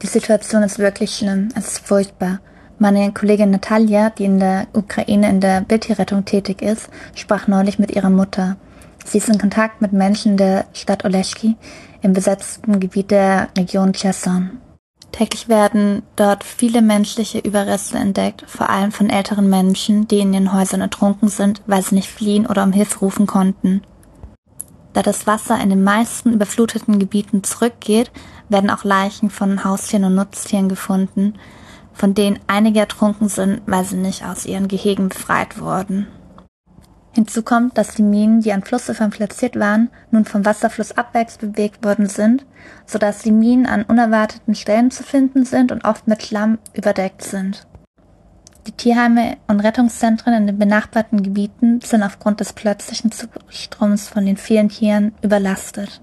Die 0.03 0.07
Situation 0.07 0.63
ist 0.63 0.79
wirklich 0.79 1.17
schlimm. 1.17 1.49
Es 1.57 1.73
ist 1.73 1.87
furchtbar. 1.87 2.41
Meine 2.79 3.13
Kollegin 3.13 3.51
Natalia, 3.51 4.11
die 4.11 4.25
in 4.25 4.39
der 4.39 4.67
Ukraine 4.73 5.29
in 5.29 5.41
der 5.41 5.65
Wildtierrettung 5.69 6.25
tätig 6.25 6.63
ist, 6.63 6.89
sprach 7.15 7.47
neulich 7.47 7.79
mit 7.79 7.93
ihrer 7.93 8.11
Mutter. 8.11 8.57
Sie 9.05 9.19
ist 9.19 9.29
in 9.29 9.39
Kontakt 9.39 9.81
mit 9.81 9.93
Menschen 9.93 10.37
der 10.37 10.67
Stadt 10.73 11.05
Oleschki 11.05 11.57
im 12.03 12.13
besetzten 12.13 12.81
Gebiet 12.81 13.11
der 13.11 13.49
Region 13.57 13.93
Cherson. 13.93 14.59
Täglich 15.13 15.49
werden 15.49 16.03
dort 16.17 16.43
viele 16.43 16.81
menschliche 16.81 17.39
Überreste 17.39 17.99
entdeckt, 17.99 18.45
vor 18.49 18.71
allem 18.71 18.93
von 18.93 19.11
älteren 19.11 19.49
Menschen, 19.49 20.09
die 20.09 20.21
in 20.21 20.33
ihren 20.33 20.55
Häusern 20.55 20.81
ertrunken 20.81 21.29
sind, 21.29 21.63
weil 21.67 21.83
sie 21.83 21.97
nicht 21.97 22.09
fliehen 22.09 22.47
oder 22.47 22.63
um 22.63 22.73
Hilfe 22.73 23.01
rufen 23.01 23.27
konnten. 23.27 23.83
Da 24.95 25.03
das 25.03 25.27
Wasser 25.27 25.61
in 25.61 25.71
den 25.71 25.85
meisten 25.85 26.33
überfluteten 26.33 26.99
Gebieten 26.99 27.45
zurückgeht, 27.45 28.11
werden 28.49 28.71
auch 28.71 28.85
Leichen 28.85 29.31
von 29.31 29.65
Haustieren 29.65 30.05
und 30.05 30.15
Nutztieren 30.15 30.69
gefunden, 30.69 31.35
von 31.93 32.15
denen 32.15 32.39
einige 32.47 32.81
ertrunken 32.81 33.29
sind, 33.29 33.63
weil 33.67 33.85
sie 33.85 33.97
nicht 33.97 34.25
aus 34.25 34.47
ihren 34.47 34.69
Gehegen 34.69 35.09
befreit 35.09 35.61
wurden. 35.61 36.07
Hinzu 37.15 37.43
kommt, 37.43 37.77
dass 37.77 37.95
die 37.95 38.03
Minen, 38.03 38.41
die 38.41 38.53
an 38.53 38.63
Flussufern 38.63 39.11
platziert 39.11 39.59
waren, 39.59 39.91
nun 40.11 40.25
vom 40.25 40.47
Wasserfluss 40.47 40.93
abwärts 40.93 41.37
bewegt 41.37 41.85
worden 41.85 42.09
sind, 42.09 42.47
so 42.87 42.99
dass 42.99 43.19
die 43.19 43.33
Minen 43.33 43.67
an 43.67 43.83
unerwarteten 43.83 44.55
Stellen 44.55 44.91
zu 44.91 45.03
finden 45.03 45.45
sind 45.45 45.73
und 45.73 45.85
oft 45.85 46.09
mit 46.09 46.23
Schlamm 46.23 46.59
überdeckt 46.73 47.23
sind. 47.23 47.67
Die 48.67 48.73
Tierheime 48.73 49.37
und 49.49 49.61
Rettungszentren 49.61 50.33
in 50.35 50.47
den 50.47 50.59
benachbarten 50.59 51.23
Gebieten 51.23 51.81
sind 51.81 52.03
aufgrund 52.03 52.41
des 52.41 52.53
plötzlichen 52.53 53.11
Zustroms 53.13 54.09
von 54.09 54.25
den 54.25 54.37
vielen 54.37 54.69
Tieren 54.69 55.13
überlastet. 55.21 56.01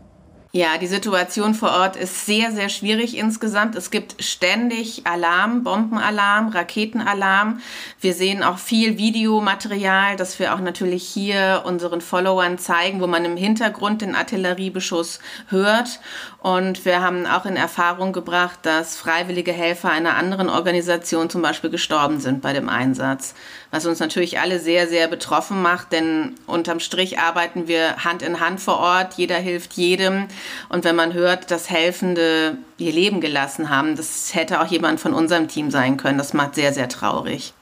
Ja, 0.51 0.79
die 0.79 0.87
Situation 0.87 1.53
vor 1.53 1.69
Ort 1.69 1.95
ist 1.95 2.25
sehr, 2.25 2.51
sehr 2.51 2.69
schwierig 2.69 3.15
insgesamt. 3.15 3.75
Es 3.75 3.91
gibt 3.91 4.23
ständig 4.23 5.05
Alarm, 5.05 5.63
Bombenalarm, 5.63 6.47
Raketenalarm. 6.47 7.61
Wir 8.01 8.15
sehen 8.15 8.41
auch 8.41 8.57
viel 8.57 8.97
Videomaterial, 8.97 10.15
das 10.15 10.39
wir 10.39 10.55
auch 10.55 10.59
natürlich 10.59 11.03
hier 11.03 11.61
unseren 11.65 12.01
Followern 12.01 12.57
zeigen, 12.57 12.99
wo 12.99 13.05
man 13.05 13.25
im 13.25 13.37
Hintergrund 13.37 14.01
den 14.01 14.15
Artilleriebeschuss 14.15 15.19
hört. 15.49 15.99
Und 16.41 16.85
wir 16.85 17.01
haben 17.01 17.25
auch 17.25 17.45
in 17.45 17.57
Erfahrung 17.57 18.13
gebracht, 18.13 18.59
dass 18.63 18.95
freiwillige 18.95 19.51
Helfer 19.51 19.89
einer 19.91 20.15
anderen 20.15 20.49
Organisation 20.49 21.29
zum 21.29 21.41
Beispiel 21.41 21.69
gestorben 21.69 22.19
sind 22.19 22.41
bei 22.41 22.53
dem 22.53 22.69
Einsatz 22.69 23.33
was 23.71 23.85
uns 23.85 23.99
natürlich 23.99 24.39
alle 24.39 24.59
sehr, 24.59 24.87
sehr 24.87 25.07
betroffen 25.07 25.61
macht, 25.61 25.91
denn 25.91 26.35
unterm 26.47 26.79
Strich 26.79 27.19
arbeiten 27.19 27.67
wir 27.67 27.97
Hand 28.03 28.21
in 28.21 28.39
Hand 28.39 28.59
vor 28.59 28.79
Ort, 28.79 29.15
jeder 29.15 29.37
hilft 29.37 29.73
jedem 29.73 30.27
und 30.69 30.83
wenn 30.83 30.95
man 30.95 31.13
hört, 31.13 31.51
dass 31.51 31.69
Helfende 31.69 32.57
ihr 32.77 32.91
Leben 32.91 33.21
gelassen 33.21 33.69
haben, 33.69 33.95
das 33.95 34.33
hätte 34.33 34.61
auch 34.61 34.67
jemand 34.67 34.99
von 34.99 35.13
unserem 35.13 35.47
Team 35.47 35.69
sein 35.69 35.97
können, 35.97 36.17
das 36.17 36.33
macht 36.33 36.55
sehr, 36.55 36.73
sehr 36.73 36.89
traurig. 36.89 37.53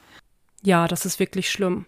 Ja, 0.62 0.88
das 0.88 1.04
ist 1.04 1.20
wirklich 1.20 1.50
schlimm. 1.50 1.86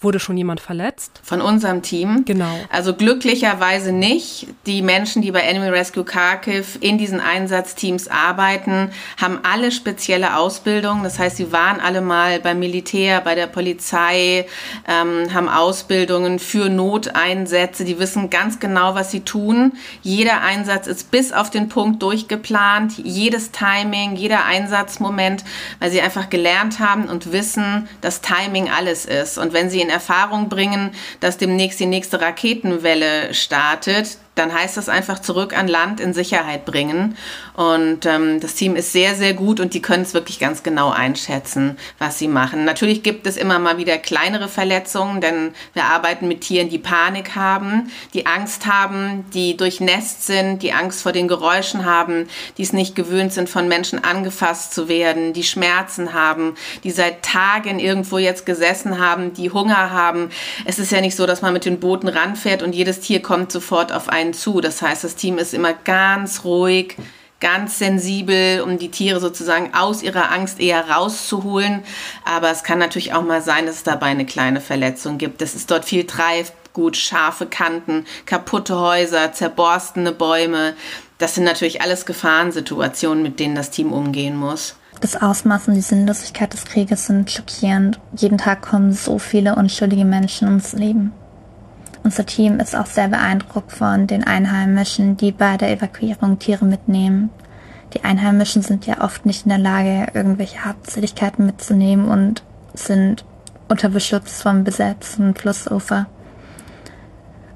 Wurde 0.00 0.20
schon 0.20 0.36
jemand 0.36 0.60
verletzt? 0.60 1.20
Von 1.24 1.40
unserem 1.40 1.82
Team? 1.82 2.24
Genau. 2.24 2.54
Also 2.70 2.94
glücklicherweise 2.94 3.90
nicht. 3.90 4.46
Die 4.64 4.80
Menschen, 4.80 5.22
die 5.22 5.32
bei 5.32 5.50
Animal 5.50 5.70
Rescue 5.70 6.04
Kharkiv 6.04 6.78
in 6.78 6.98
diesen 6.98 7.18
Einsatzteams 7.18 8.06
arbeiten, 8.06 8.92
haben 9.20 9.40
alle 9.42 9.72
spezielle 9.72 10.36
Ausbildung. 10.36 11.02
Das 11.02 11.18
heißt, 11.18 11.38
sie 11.38 11.50
waren 11.50 11.80
alle 11.80 12.00
mal 12.00 12.38
beim 12.38 12.60
Militär, 12.60 13.20
bei 13.20 13.34
der 13.34 13.48
Polizei, 13.48 14.46
ähm, 14.86 15.34
haben 15.34 15.48
Ausbildungen 15.48 16.38
für 16.38 16.68
Noteinsätze. 16.68 17.84
Die 17.84 17.98
wissen 17.98 18.30
ganz 18.30 18.60
genau, 18.60 18.94
was 18.94 19.10
sie 19.10 19.22
tun. 19.22 19.72
Jeder 20.02 20.42
Einsatz 20.42 20.86
ist 20.86 21.10
bis 21.10 21.32
auf 21.32 21.50
den 21.50 21.68
Punkt 21.68 22.04
durchgeplant. 22.04 22.98
Jedes 22.98 23.50
Timing, 23.50 24.14
jeder 24.14 24.44
Einsatzmoment, 24.44 25.42
weil 25.80 25.90
sie 25.90 26.00
einfach 26.00 26.30
gelernt 26.30 26.78
haben 26.78 27.08
und 27.08 27.32
wissen, 27.32 27.88
dass 28.00 28.20
Timing 28.20 28.70
alles 28.70 29.04
ist. 29.04 29.38
Und 29.38 29.52
wenn 29.52 29.68
sie 29.70 29.87
in 29.87 29.87
Erfahrung 29.90 30.48
bringen, 30.48 30.92
dass 31.20 31.38
demnächst 31.38 31.80
die 31.80 31.86
nächste 31.86 32.20
Raketenwelle 32.20 33.34
startet, 33.34 34.18
dann 34.38 34.52
heißt 34.52 34.76
das 34.76 34.88
einfach 34.88 35.18
zurück 35.20 35.56
an 35.56 35.68
Land 35.68 36.00
in 36.00 36.14
Sicherheit 36.14 36.64
bringen. 36.64 37.16
Und 37.54 38.06
ähm, 38.06 38.40
das 38.40 38.54
Team 38.54 38.76
ist 38.76 38.92
sehr, 38.92 39.14
sehr 39.14 39.34
gut 39.34 39.60
und 39.60 39.74
die 39.74 39.82
können 39.82 40.02
es 40.02 40.14
wirklich 40.14 40.38
ganz 40.38 40.62
genau 40.62 40.90
einschätzen, 40.90 41.76
was 41.98 42.18
sie 42.18 42.28
machen. 42.28 42.64
Natürlich 42.64 43.02
gibt 43.02 43.26
es 43.26 43.36
immer 43.36 43.58
mal 43.58 43.78
wieder 43.78 43.98
kleinere 43.98 44.48
Verletzungen, 44.48 45.20
denn 45.20 45.52
wir 45.74 45.84
arbeiten 45.84 46.28
mit 46.28 46.42
Tieren, 46.42 46.68
die 46.68 46.78
Panik 46.78 47.34
haben, 47.34 47.90
die 48.14 48.26
Angst 48.26 48.66
haben, 48.66 49.24
die 49.34 49.56
durchnässt 49.56 50.26
sind, 50.26 50.62
die 50.62 50.72
Angst 50.72 51.02
vor 51.02 51.12
den 51.12 51.28
Geräuschen 51.28 51.84
haben, 51.84 52.28
die 52.56 52.62
es 52.62 52.72
nicht 52.72 52.94
gewöhnt 52.94 53.32
sind, 53.32 53.48
von 53.48 53.66
Menschen 53.68 54.04
angefasst 54.04 54.72
zu 54.72 54.88
werden, 54.88 55.32
die 55.32 55.42
Schmerzen 55.42 56.12
haben, 56.12 56.54
die 56.84 56.90
seit 56.90 57.22
Tagen 57.22 57.78
irgendwo 57.78 58.18
jetzt 58.18 58.46
gesessen 58.46 58.98
haben, 58.98 59.34
die 59.34 59.50
Hunger 59.50 59.90
haben. 59.90 60.30
Es 60.64 60.78
ist 60.78 60.92
ja 60.92 61.00
nicht 61.00 61.16
so, 61.16 61.26
dass 61.26 61.42
man 61.42 61.52
mit 61.52 61.64
den 61.64 61.80
Booten 61.80 62.08
ranfährt 62.08 62.62
und 62.62 62.74
jedes 62.74 63.00
Tier 63.00 63.20
kommt 63.20 63.50
sofort 63.50 63.92
auf 63.92 64.08
einen 64.08 64.27
zu. 64.34 64.60
Das 64.60 64.82
heißt, 64.82 65.04
das 65.04 65.16
Team 65.16 65.38
ist 65.38 65.54
immer 65.54 65.72
ganz 65.72 66.44
ruhig, 66.44 66.96
ganz 67.40 67.78
sensibel, 67.78 68.62
um 68.62 68.78
die 68.78 68.90
Tiere 68.90 69.20
sozusagen 69.20 69.74
aus 69.74 70.02
ihrer 70.02 70.32
Angst 70.32 70.60
eher 70.60 70.88
rauszuholen. 70.88 71.82
Aber 72.24 72.50
es 72.50 72.64
kann 72.64 72.78
natürlich 72.78 73.14
auch 73.14 73.22
mal 73.22 73.42
sein, 73.42 73.66
dass 73.66 73.76
es 73.76 73.82
dabei 73.84 74.06
eine 74.06 74.26
kleine 74.26 74.60
Verletzung 74.60 75.18
gibt. 75.18 75.42
Es 75.42 75.54
ist 75.54 75.70
dort 75.70 75.84
viel 75.84 76.04
Treibgut, 76.04 76.96
scharfe 76.96 77.46
Kanten, 77.46 78.06
kaputte 78.26 78.78
Häuser, 78.78 79.32
zerborstene 79.32 80.12
Bäume. 80.12 80.74
Das 81.18 81.34
sind 81.34 81.44
natürlich 81.44 81.82
alles 81.82 82.06
Gefahrensituationen, 82.06 83.22
mit 83.22 83.40
denen 83.40 83.54
das 83.54 83.70
Team 83.70 83.92
umgehen 83.92 84.36
muss. 84.36 84.76
Das 85.00 85.20
Ausmaß 85.20 85.68
und 85.68 85.74
die 85.74 85.80
Sinnlosigkeit 85.80 86.52
des 86.52 86.64
Krieges 86.64 87.06
sind 87.06 87.30
schockierend. 87.30 88.00
Jeden 88.16 88.38
Tag 88.38 88.62
kommen 88.62 88.92
so 88.92 89.18
viele 89.18 89.54
unschuldige 89.54 90.04
Menschen 90.04 90.48
ums 90.48 90.72
Leben. 90.72 91.12
Unser 92.04 92.26
Team 92.26 92.60
ist 92.60 92.76
auch 92.76 92.86
sehr 92.86 93.08
beeindruckt 93.08 93.72
von 93.72 94.06
den 94.06 94.24
Einheimischen, 94.24 95.16
die 95.16 95.32
bei 95.32 95.56
der 95.56 95.70
Evakuierung 95.70 96.38
Tiere 96.38 96.64
mitnehmen. 96.64 97.30
Die 97.94 98.04
Einheimischen 98.04 98.62
sind 98.62 98.86
ja 98.86 99.00
oft 99.02 99.26
nicht 99.26 99.44
in 99.44 99.50
der 99.50 99.58
Lage, 99.58 100.08
irgendwelche 100.14 100.64
Habseligkeiten 100.64 101.46
mitzunehmen 101.46 102.08
und 102.08 102.42
sind 102.74 103.24
unter 103.68 103.88
Beschutz 103.88 104.42
vom 104.42 104.64
besetzten 104.64 105.34
Flussufer. 105.34 106.06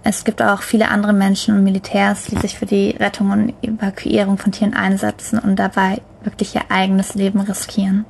Es 0.05 0.25
gibt 0.25 0.43
auch 0.43 0.63
viele 0.63 0.89
andere 0.89 1.13
Menschen 1.13 1.57
und 1.57 1.65
Militärs, 1.65 2.25
die 2.25 2.37
sich 2.37 2.59
für 2.59 2.67
die 2.67 2.91
Rettung 2.91 3.31
und 3.31 3.55
Evakuierung 3.63 4.37
von 4.37 4.51
Tieren 4.51 4.75
einsetzen 4.75 5.39
und 5.39 5.57
dabei 5.57 6.03
wirklich 6.23 6.55
ihr 6.55 6.71
eigenes 6.71 7.15
Leben 7.15 7.41
riskieren. 7.41 8.05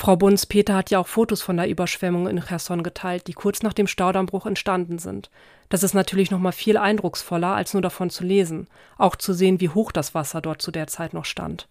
Frau 0.00 0.16
Bunz-Peter 0.16 0.74
hat 0.74 0.90
ja 0.90 0.98
auch 0.98 1.06
Fotos 1.06 1.42
von 1.42 1.58
der 1.58 1.68
Überschwemmung 1.68 2.26
in 2.26 2.40
Cherson 2.40 2.82
geteilt, 2.82 3.26
die 3.26 3.34
kurz 3.34 3.62
nach 3.62 3.74
dem 3.74 3.86
Staudammbruch 3.86 4.46
entstanden 4.46 4.98
sind. 4.98 5.28
Das 5.68 5.82
ist 5.82 5.92
natürlich 5.92 6.30
noch 6.30 6.38
mal 6.38 6.52
viel 6.52 6.78
eindrucksvoller, 6.78 7.48
als 7.48 7.74
nur 7.74 7.82
davon 7.82 8.08
zu 8.08 8.24
lesen, 8.24 8.66
auch 8.96 9.14
zu 9.14 9.34
sehen, 9.34 9.60
wie 9.60 9.68
hoch 9.68 9.92
das 9.92 10.14
Wasser 10.14 10.40
dort 10.40 10.62
zu 10.62 10.70
der 10.70 10.86
Zeit 10.86 11.12
noch 11.12 11.26
stand. 11.26 11.68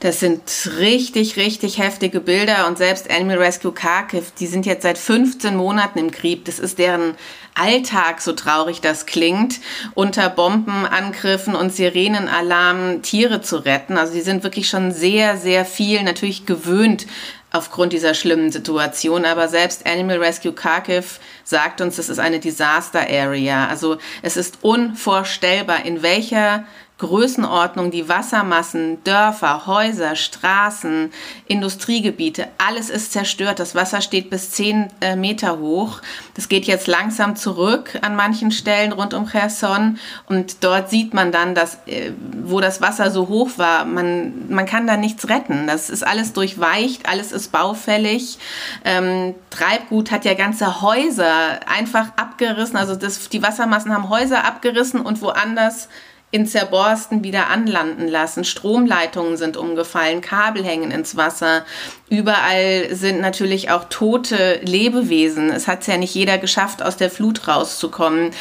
Das 0.00 0.20
sind 0.20 0.70
richtig, 0.78 1.36
richtig 1.36 1.76
heftige 1.76 2.20
Bilder 2.20 2.66
und 2.66 2.78
selbst 2.78 3.10
Animal 3.10 3.38
Rescue 3.38 3.72
Kharkiv, 3.72 4.30
die 4.30 4.46
sind 4.46 4.64
jetzt 4.64 4.82
seit 4.82 4.96
15 4.96 5.54
Monaten 5.54 5.98
im 5.98 6.10
Krieg. 6.10 6.46
Das 6.46 6.58
ist 6.58 6.78
deren 6.78 7.14
Alltag, 7.56 8.20
so 8.20 8.32
traurig 8.32 8.80
das 8.80 9.06
klingt, 9.06 9.60
unter 9.94 10.28
Bombenangriffen 10.28 11.54
und 11.54 11.72
Sirenenalarmen 11.72 13.02
Tiere 13.02 13.40
zu 13.40 13.64
retten. 13.64 13.98
Also 13.98 14.14
die 14.14 14.20
sind 14.20 14.42
wirklich 14.42 14.68
schon 14.68 14.92
sehr, 14.92 15.36
sehr 15.36 15.64
viel 15.64 16.02
natürlich 16.02 16.46
gewöhnt 16.46 17.06
aufgrund 17.52 17.92
dieser 17.92 18.14
schlimmen 18.14 18.52
Situation. 18.52 19.24
Aber 19.24 19.48
selbst 19.48 19.86
Animal 19.86 20.18
Rescue 20.18 20.52
Kharkiv 20.52 21.20
sagt 21.44 21.80
uns, 21.80 21.96
das 21.96 22.08
ist 22.08 22.18
eine 22.18 22.40
Disaster 22.40 23.00
Area. 23.00 23.66
Also 23.68 23.98
es 24.22 24.36
ist 24.36 24.58
unvorstellbar, 24.62 25.84
in 25.84 26.02
welcher 26.02 26.64
Größenordnung, 26.98 27.90
die 27.90 28.08
Wassermassen, 28.08 29.04
Dörfer, 29.04 29.66
Häuser, 29.66 30.16
Straßen, 30.16 31.12
Industriegebiete, 31.46 32.48
alles 32.56 32.88
ist 32.88 33.12
zerstört. 33.12 33.58
Das 33.58 33.74
Wasser 33.74 34.00
steht 34.00 34.30
bis 34.30 34.52
zehn 34.52 34.88
äh, 35.02 35.14
Meter 35.14 35.58
hoch. 35.58 36.00
Das 36.34 36.48
geht 36.48 36.64
jetzt 36.64 36.86
langsam 36.86 37.36
zurück 37.36 37.98
an 38.00 38.16
manchen 38.16 38.50
Stellen 38.50 38.92
rund 38.92 39.12
um 39.12 39.26
Cherson 39.26 39.98
und 40.26 40.64
dort 40.64 40.88
sieht 40.88 41.12
man 41.12 41.32
dann, 41.32 41.54
dass, 41.54 41.78
äh, 41.86 42.12
wo 42.42 42.60
das 42.60 42.80
Wasser 42.80 43.10
so 43.10 43.28
hoch 43.28 43.50
war, 43.56 43.84
man, 43.84 44.48
man 44.48 44.64
kann 44.64 44.86
da 44.86 44.96
nichts 44.96 45.28
retten. 45.28 45.66
Das 45.66 45.90
ist 45.90 46.06
alles 46.06 46.32
durchweicht, 46.32 47.06
alles 47.10 47.30
ist 47.30 47.52
baufällig. 47.52 48.38
Ähm, 48.86 49.34
Treibgut 49.50 50.10
hat 50.10 50.24
ja 50.24 50.32
ganze 50.32 50.80
Häuser 50.80 51.60
einfach 51.66 52.08
abgerissen. 52.16 52.76
Also 52.78 52.96
das, 52.96 53.28
die 53.28 53.42
Wassermassen 53.42 53.92
haben 53.92 54.08
Häuser 54.08 54.46
abgerissen 54.46 55.00
und 55.00 55.20
woanders 55.20 55.88
in 56.36 56.46
Zerborsten 56.46 57.24
wieder 57.24 57.48
anlanden 57.48 58.08
lassen. 58.08 58.44
Stromleitungen 58.44 59.38
sind 59.38 59.56
umgefallen, 59.56 60.20
Kabel 60.20 60.62
hängen 60.62 60.90
ins 60.90 61.16
Wasser. 61.16 61.64
Überall 62.10 62.94
sind 62.94 63.20
natürlich 63.20 63.70
auch 63.70 63.84
tote 63.88 64.60
Lebewesen. 64.62 65.50
Es 65.50 65.66
hat 65.66 65.86
ja 65.86 65.96
nicht 65.96 66.14
jeder 66.14 66.36
geschafft, 66.36 66.82
aus 66.82 66.98
der 66.98 67.10
Flut 67.10 67.48
rauszukommen. 67.48 68.32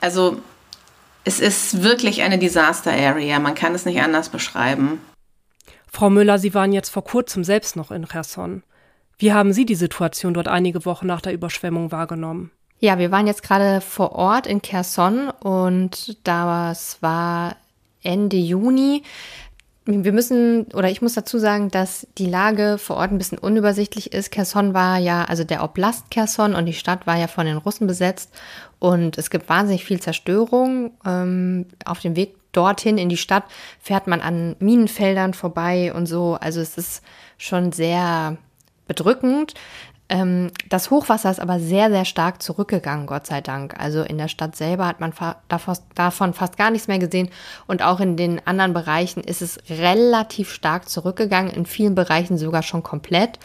Also 0.00 0.38
es 1.22 1.38
ist 1.38 1.84
wirklich 1.84 2.22
eine 2.22 2.38
Disaster 2.38 2.92
Area. 2.92 3.38
Man 3.38 3.54
kann 3.54 3.74
es 3.74 3.84
nicht 3.84 4.02
anders 4.02 4.28
beschreiben. 4.30 5.00
Frau 5.86 6.10
Müller, 6.10 6.38
Sie 6.38 6.54
waren 6.54 6.72
jetzt 6.72 6.90
vor 6.90 7.04
kurzem 7.04 7.44
selbst 7.44 7.76
noch 7.76 7.92
in 7.92 8.08
Cherson. 8.08 8.64
Wie 9.16 9.32
haben 9.32 9.52
Sie 9.52 9.64
die 9.64 9.76
Situation 9.76 10.34
dort 10.34 10.48
einige 10.48 10.84
Wochen 10.84 11.06
nach 11.06 11.20
der 11.20 11.32
Überschwemmung 11.32 11.92
wahrgenommen? 11.92 12.50
Ja, 12.84 12.98
wir 12.98 13.10
waren 13.10 13.26
jetzt 13.26 13.42
gerade 13.42 13.80
vor 13.80 14.12
Ort 14.12 14.46
in 14.46 14.60
Kherson 14.60 15.30
und 15.30 16.18
das 16.24 16.98
war 17.00 17.56
Ende 18.02 18.36
Juni. 18.36 19.04
Wir 19.86 20.12
müssen, 20.12 20.64
oder 20.74 20.90
ich 20.90 21.00
muss 21.00 21.14
dazu 21.14 21.38
sagen, 21.38 21.70
dass 21.70 22.06
die 22.18 22.26
Lage 22.26 22.76
vor 22.76 22.96
Ort 22.96 23.10
ein 23.10 23.16
bisschen 23.16 23.38
unübersichtlich 23.38 24.12
ist. 24.12 24.30
Kherson 24.30 24.74
war 24.74 24.98
ja, 24.98 25.24
also 25.24 25.44
der 25.44 25.64
Oblast 25.64 26.10
Kherson 26.10 26.54
und 26.54 26.66
die 26.66 26.74
Stadt 26.74 27.06
war 27.06 27.16
ja 27.16 27.26
von 27.26 27.46
den 27.46 27.56
Russen 27.56 27.86
besetzt 27.86 28.34
und 28.80 29.16
es 29.16 29.30
gibt 29.30 29.48
wahnsinnig 29.48 29.86
viel 29.86 30.00
Zerstörung. 30.00 30.90
Ähm, 31.06 31.64
auf 31.86 32.00
dem 32.00 32.16
Weg 32.16 32.36
dorthin 32.52 32.98
in 32.98 33.08
die 33.08 33.16
Stadt 33.16 33.44
fährt 33.80 34.08
man 34.08 34.20
an 34.20 34.56
Minenfeldern 34.58 35.32
vorbei 35.32 35.90
und 35.94 36.04
so. 36.04 36.36
Also 36.38 36.60
es 36.60 36.76
ist 36.76 37.02
schon 37.38 37.72
sehr 37.72 38.36
bedrückend. 38.86 39.54
Ähm, 40.08 40.50
das 40.68 40.90
Hochwasser 40.90 41.30
ist 41.30 41.40
aber 41.40 41.58
sehr, 41.58 41.90
sehr 41.90 42.04
stark 42.04 42.42
zurückgegangen, 42.42 43.06
Gott 43.06 43.26
sei 43.26 43.40
Dank. 43.40 43.78
Also 43.80 44.02
in 44.02 44.18
der 44.18 44.28
Stadt 44.28 44.54
selber 44.54 44.86
hat 44.86 45.00
man 45.00 45.12
davon 45.94 46.34
fast 46.34 46.56
gar 46.56 46.70
nichts 46.70 46.88
mehr 46.88 46.98
gesehen. 46.98 47.30
Und 47.66 47.82
auch 47.82 48.00
in 48.00 48.16
den 48.16 48.46
anderen 48.46 48.74
Bereichen 48.74 49.22
ist 49.22 49.42
es 49.42 49.58
relativ 49.70 50.50
stark 50.50 50.88
zurückgegangen, 50.88 51.52
in 51.52 51.66
vielen 51.66 51.94
Bereichen 51.94 52.36
sogar 52.36 52.62
schon 52.62 52.82
komplett. 52.82 53.38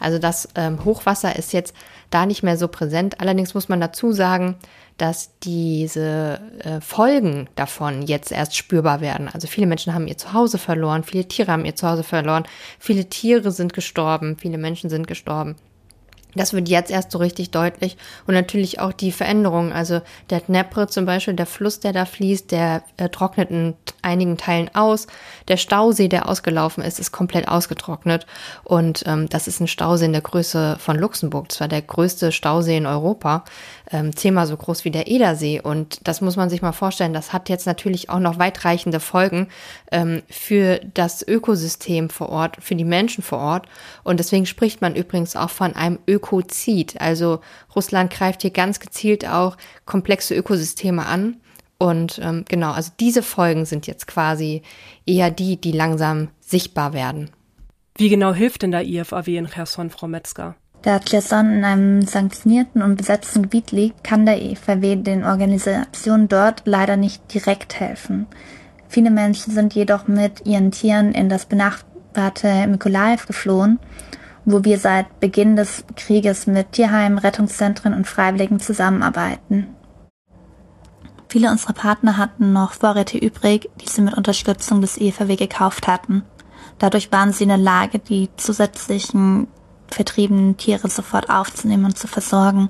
Also 0.00 0.18
das 0.18 0.48
ähm, 0.56 0.84
Hochwasser 0.84 1.36
ist 1.36 1.52
jetzt 1.52 1.74
da 2.08 2.26
nicht 2.26 2.42
mehr 2.42 2.56
so 2.56 2.66
präsent. 2.68 3.20
Allerdings 3.20 3.54
muss 3.54 3.68
man 3.68 3.80
dazu 3.80 4.12
sagen, 4.12 4.56
dass 4.96 5.38
diese 5.40 6.40
äh, 6.58 6.80
Folgen 6.80 7.48
davon 7.54 8.02
jetzt 8.02 8.32
erst 8.32 8.56
spürbar 8.56 9.00
werden. 9.00 9.28
Also 9.32 9.46
viele 9.46 9.66
Menschen 9.66 9.94
haben 9.94 10.08
ihr 10.08 10.18
Zuhause 10.18 10.58
verloren, 10.58 11.04
viele 11.04 11.26
Tiere 11.26 11.52
haben 11.52 11.64
ihr 11.64 11.76
Zuhause 11.76 12.02
verloren, 12.02 12.44
viele 12.78 13.08
Tiere 13.08 13.52
sind 13.52 13.72
gestorben, 13.72 14.36
viele 14.38 14.58
Menschen 14.58 14.90
sind 14.90 15.06
gestorben. 15.06 15.56
Das 16.34 16.52
wird 16.52 16.68
jetzt 16.68 16.90
erst 16.90 17.10
so 17.10 17.18
richtig 17.18 17.50
deutlich. 17.50 17.96
Und 18.26 18.34
natürlich 18.34 18.80
auch 18.80 18.92
die 18.92 19.12
Veränderungen. 19.12 19.72
Also 19.72 20.00
der 20.30 20.40
Dnepr 20.40 20.88
zum 20.88 21.06
Beispiel, 21.06 21.34
der 21.34 21.46
Fluss, 21.46 21.80
der 21.80 21.92
da 21.92 22.04
fließt, 22.04 22.50
der 22.50 22.82
äh, 22.96 23.08
trocknet 23.08 23.50
in 23.50 23.74
einigen 24.02 24.36
Teilen 24.36 24.70
aus. 24.74 25.06
Der 25.48 25.56
Stausee, 25.56 26.08
der 26.08 26.28
ausgelaufen 26.28 26.84
ist, 26.84 27.00
ist 27.00 27.12
komplett 27.12 27.48
ausgetrocknet. 27.48 28.26
Und 28.64 29.04
ähm, 29.06 29.28
das 29.28 29.48
ist 29.48 29.60
ein 29.60 29.68
Stausee 29.68 30.06
in 30.06 30.12
der 30.12 30.22
Größe 30.22 30.76
von 30.78 30.96
Luxemburg. 30.96 31.50
Zwar 31.52 31.68
der 31.68 31.82
größte 31.82 32.32
Stausee 32.32 32.76
in 32.76 32.86
Europa 32.86 33.44
ähm, 33.92 34.14
zehnmal 34.14 34.46
so 34.46 34.56
groß 34.56 34.84
wie 34.84 34.90
der 34.90 35.08
Edersee. 35.08 35.60
Und 35.60 36.06
das 36.06 36.20
muss 36.20 36.36
man 36.36 36.48
sich 36.50 36.62
mal 36.62 36.72
vorstellen. 36.72 37.12
Das 37.12 37.32
hat 37.32 37.48
jetzt 37.48 37.66
natürlich 37.66 38.10
auch 38.10 38.20
noch 38.20 38.38
weitreichende 38.38 39.00
Folgen 39.00 39.48
ähm, 39.90 40.22
für 40.28 40.80
das 40.94 41.26
Ökosystem 41.26 42.10
vor 42.10 42.28
Ort, 42.28 42.56
für 42.60 42.74
die 42.74 42.84
Menschen 42.84 43.22
vor 43.22 43.38
Ort. 43.38 43.66
Und 44.04 44.20
deswegen 44.20 44.46
spricht 44.46 44.80
man 44.80 44.94
übrigens 44.94 45.36
auch 45.36 45.50
von 45.50 45.74
einem 45.74 45.98
Ökozid. 46.06 47.00
Also 47.00 47.40
Russland 47.74 48.12
greift 48.12 48.42
hier 48.42 48.52
ganz 48.52 48.80
gezielt 48.80 49.26
auch 49.28 49.56
komplexe 49.86 50.34
Ökosysteme 50.34 51.06
an. 51.06 51.36
Und 51.78 52.20
ähm, 52.22 52.44
genau, 52.46 52.72
also 52.72 52.92
diese 53.00 53.22
Folgen 53.22 53.64
sind 53.64 53.86
jetzt 53.86 54.06
quasi 54.06 54.62
eher 55.06 55.30
die, 55.30 55.58
die 55.58 55.72
langsam 55.72 56.28
sichtbar 56.40 56.92
werden. 56.92 57.30
Wie 57.96 58.08
genau 58.08 58.34
hilft 58.34 58.62
denn 58.62 58.70
der 58.70 58.86
IFAW 58.86 59.36
in 59.36 59.48
Cherson, 59.48 59.90
Frau 59.90 60.06
Metzger? 60.06 60.56
Da 60.82 60.98
Cherson 60.98 61.52
in 61.52 61.64
einem 61.64 62.02
sanktionierten 62.02 62.80
und 62.82 62.96
besetzten 62.96 63.42
Gebiet 63.42 63.70
liegt, 63.70 64.02
kann 64.02 64.24
der 64.24 64.40
EVW 64.40 64.96
den 64.96 65.24
Organisationen 65.24 66.28
dort 66.28 66.62
leider 66.64 66.96
nicht 66.96 67.34
direkt 67.34 67.78
helfen. 67.78 68.26
Viele 68.88 69.10
Menschen 69.10 69.52
sind 69.52 69.74
jedoch 69.74 70.08
mit 70.08 70.46
ihren 70.46 70.70
Tieren 70.70 71.12
in 71.12 71.28
das 71.28 71.44
benachbarte 71.44 72.66
Mykolaiv 72.66 73.26
geflohen, 73.26 73.78
wo 74.46 74.64
wir 74.64 74.78
seit 74.78 75.20
Beginn 75.20 75.54
des 75.54 75.84
Krieges 75.96 76.46
mit 76.46 76.72
Tierheimen, 76.72 77.18
Rettungszentren 77.18 77.92
und 77.92 78.06
Freiwilligen 78.06 78.58
zusammenarbeiten. 78.58 79.68
Viele 81.28 81.50
unserer 81.50 81.74
Partner 81.74 82.16
hatten 82.16 82.52
noch 82.52 82.72
Vorräte 82.72 83.18
übrig, 83.18 83.70
die 83.80 83.88
sie 83.88 84.00
mit 84.00 84.14
Unterstützung 84.14 84.80
des 84.80 84.98
EVW 84.98 85.36
gekauft 85.36 85.86
hatten. 85.86 86.24
Dadurch 86.78 87.12
waren 87.12 87.32
sie 87.32 87.44
in 87.44 87.50
der 87.50 87.58
Lage, 87.58 87.98
die 87.98 88.30
zusätzlichen 88.36 89.46
vertriebenen 89.94 90.56
Tiere 90.56 90.88
sofort 90.88 91.30
aufzunehmen 91.30 91.84
und 91.84 91.98
zu 91.98 92.06
versorgen. 92.06 92.68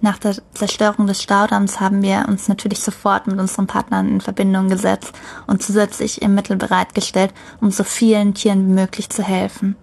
Nach 0.00 0.18
der 0.18 0.36
Zerstörung 0.52 1.06
des 1.06 1.22
Staudamms 1.22 1.78
haben 1.78 2.02
wir 2.02 2.26
uns 2.28 2.48
natürlich 2.48 2.80
sofort 2.80 3.28
mit 3.28 3.38
unseren 3.38 3.68
Partnern 3.68 4.08
in 4.08 4.20
Verbindung 4.20 4.68
gesetzt 4.68 5.12
und 5.46 5.62
zusätzlich 5.62 6.22
im 6.22 6.34
Mittel 6.34 6.56
bereitgestellt, 6.56 7.32
um 7.60 7.70
so 7.70 7.84
vielen 7.84 8.34
Tieren 8.34 8.66
wie 8.66 8.72
möglich 8.72 9.10
zu 9.10 9.22
helfen. 9.22 9.76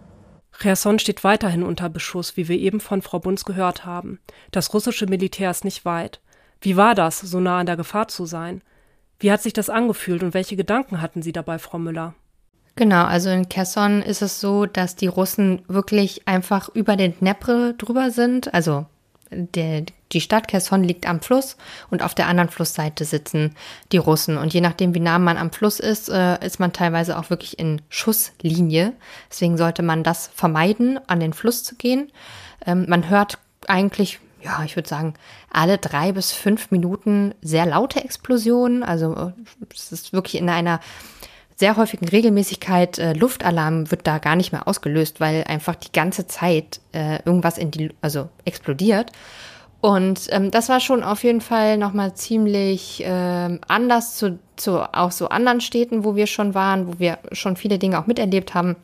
Cherson 0.59 0.99
steht 0.99 1.23
weiterhin 1.23 1.63
unter 1.63 1.87
Beschuss, 1.87 2.35
wie 2.35 2.49
wir 2.49 2.59
eben 2.59 2.81
von 2.81 3.01
Frau 3.01 3.19
Bunz 3.19 3.45
gehört 3.45 3.85
haben. 3.85 4.19
Das 4.51 4.73
russische 4.73 5.05
Militär 5.05 5.51
ist 5.51 5.63
nicht 5.63 5.85
weit. 5.85 6.19
Wie 6.59 6.75
war 6.75 6.95
das, 6.95 7.21
so 7.21 7.39
nah 7.39 7.59
an 7.59 7.65
der 7.65 7.77
Gefahr 7.77 8.09
zu 8.09 8.25
sein? 8.25 8.61
Wie 9.19 9.31
hat 9.31 9.41
sich 9.41 9.53
das 9.53 9.69
angefühlt 9.69 10.21
und 10.21 10.33
welche 10.33 10.57
Gedanken 10.57 11.01
hatten 11.01 11.21
Sie 11.21 11.31
dabei, 11.31 11.59
Frau 11.59 11.79
Müller? 11.79 12.13
Genau, 12.79 13.03
also 13.03 13.29
in 13.29 13.49
Kherson 13.49 14.01
ist 14.01 14.21
es 14.21 14.39
so, 14.39 14.65
dass 14.65 14.95
die 14.95 15.07
Russen 15.07 15.63
wirklich 15.67 16.25
einfach 16.29 16.69
über 16.69 16.95
den 16.95 17.13
Dnepr 17.19 17.73
drüber 17.73 18.09
sind, 18.09 18.53
also 18.53 18.85
der, 19.31 19.83
die 20.13 20.21
Stadt 20.21 20.47
Kherson 20.47 20.85
liegt 20.85 21.05
am 21.05 21.19
Fluss 21.19 21.57
und 21.89 22.01
auf 22.01 22.15
der 22.15 22.27
anderen 22.27 22.49
Flussseite 22.49 23.03
sitzen 23.03 23.53
die 23.91 23.97
Russen. 23.97 24.37
Und 24.37 24.53
je 24.53 24.61
nachdem, 24.61 24.93
wie 24.93 25.01
nah 25.01 25.19
man 25.19 25.35
am 25.35 25.51
Fluss 25.51 25.81
ist, 25.81 26.07
äh, 26.07 26.37
ist 26.45 26.61
man 26.61 26.71
teilweise 26.71 27.19
auch 27.19 27.29
wirklich 27.29 27.59
in 27.59 27.81
Schusslinie. 27.89 28.93
Deswegen 29.29 29.57
sollte 29.57 29.83
man 29.83 30.05
das 30.05 30.31
vermeiden, 30.33 31.01
an 31.07 31.19
den 31.19 31.33
Fluss 31.33 31.65
zu 31.65 31.75
gehen. 31.75 32.09
Ähm, 32.65 32.85
man 32.87 33.09
hört 33.09 33.39
eigentlich, 33.67 34.21
ja, 34.41 34.63
ich 34.63 34.77
würde 34.77 34.87
sagen, 34.87 35.15
alle 35.51 35.79
drei 35.79 36.13
bis 36.13 36.31
fünf 36.31 36.71
Minuten 36.71 37.35
sehr 37.41 37.65
laute 37.65 38.01
Explosionen. 38.01 38.83
Also 38.83 39.15
äh, 39.15 39.31
es 39.75 39.91
ist 39.91 40.13
wirklich 40.13 40.41
in 40.41 40.49
einer 40.49 40.79
sehr 41.59 41.75
häufigen 41.75 42.07
Regelmäßigkeit 42.07 42.99
äh, 42.99 43.11
Luftalarm 43.11 43.91
wird 43.91 44.07
da 44.07 44.17
gar 44.19 44.37
nicht 44.37 44.53
mehr 44.53 44.65
ausgelöst, 44.65 45.19
weil 45.19 45.43
einfach 45.43 45.75
die 45.75 45.91
ganze 45.91 46.25
Zeit 46.25 46.79
äh, 46.93 47.21
irgendwas 47.25 47.57
in 47.57 47.69
die, 47.69 47.91
also 48.01 48.29
explodiert. 48.45 49.11
Und 49.81 50.27
ähm, 50.29 50.51
das 50.51 50.69
war 50.69 50.79
schon 50.79 51.03
auf 51.03 51.23
jeden 51.23 51.41
Fall 51.41 51.77
nochmal 51.77 52.13
ziemlich 52.13 53.03
äh, 53.03 53.59
anders 53.67 54.15
zu, 54.15 54.39
zu 54.55 54.81
auch 54.93 55.11
so 55.11 55.27
anderen 55.27 55.59
Städten, 55.59 56.05
wo 56.05 56.15
wir 56.15 56.27
schon 56.27 56.53
waren, 56.53 56.87
wo 56.87 56.99
wir 56.99 57.19
schon 57.33 57.57
viele 57.57 57.77
Dinge 57.77 57.99
auch 57.99 58.07
miterlebt 58.07 58.53
haben, 58.53 58.77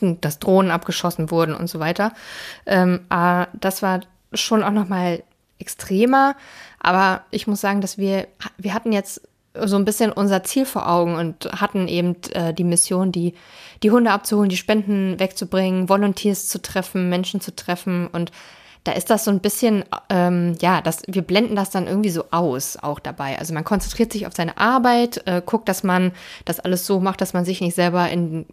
dass 0.00 0.38
Drohnen 0.38 0.70
abgeschossen 0.70 1.30
wurden 1.30 1.54
und 1.54 1.66
so 1.66 1.78
weiter. 1.78 2.14
Ähm, 2.64 3.00
äh, 3.10 3.46
das 3.52 3.82
war 3.82 4.00
schon 4.32 4.62
auch 4.62 4.70
nochmal 4.70 5.22
extremer. 5.58 6.36
Aber 6.80 7.22
ich 7.30 7.46
muss 7.46 7.60
sagen, 7.60 7.82
dass 7.82 7.98
wir, 7.98 8.28
wir 8.56 8.72
hatten 8.72 8.92
jetzt 8.92 9.20
so 9.54 9.76
ein 9.76 9.84
bisschen 9.84 10.12
unser 10.12 10.42
Ziel 10.44 10.64
vor 10.64 10.88
Augen 10.88 11.14
und 11.14 11.50
hatten 11.60 11.88
eben 11.88 12.16
äh, 12.32 12.54
die 12.54 12.64
Mission, 12.64 13.12
die, 13.12 13.34
die 13.82 13.90
Hunde 13.90 14.10
abzuholen, 14.10 14.48
die 14.48 14.56
Spenden 14.56 15.18
wegzubringen, 15.20 15.88
Volunteers 15.88 16.48
zu 16.48 16.60
treffen, 16.60 17.08
Menschen 17.08 17.40
zu 17.40 17.54
treffen 17.54 18.06
und 18.06 18.32
da 18.84 18.92
ist 18.92 19.10
das 19.10 19.24
so 19.24 19.30
ein 19.30 19.40
bisschen, 19.40 19.84
ähm, 20.08 20.56
ja, 20.60 20.80
das, 20.80 21.02
wir 21.06 21.22
blenden 21.22 21.54
das 21.54 21.70
dann 21.70 21.86
irgendwie 21.86 22.10
so 22.10 22.24
aus, 22.32 22.76
auch 22.76 22.98
dabei. 22.98 23.38
Also 23.38 23.54
man 23.54 23.62
konzentriert 23.62 24.12
sich 24.12 24.26
auf 24.26 24.34
seine 24.34 24.58
Arbeit, 24.58 25.22
äh, 25.26 25.40
guckt, 25.44 25.68
dass 25.68 25.84
man 25.84 26.10
das 26.44 26.58
alles 26.58 26.84
so 26.84 26.98
macht, 26.98 27.20
dass 27.20 27.32
man 27.32 27.44
sich 27.44 27.60
nicht 27.60 27.76
selber 27.76 28.08
in 28.10 28.44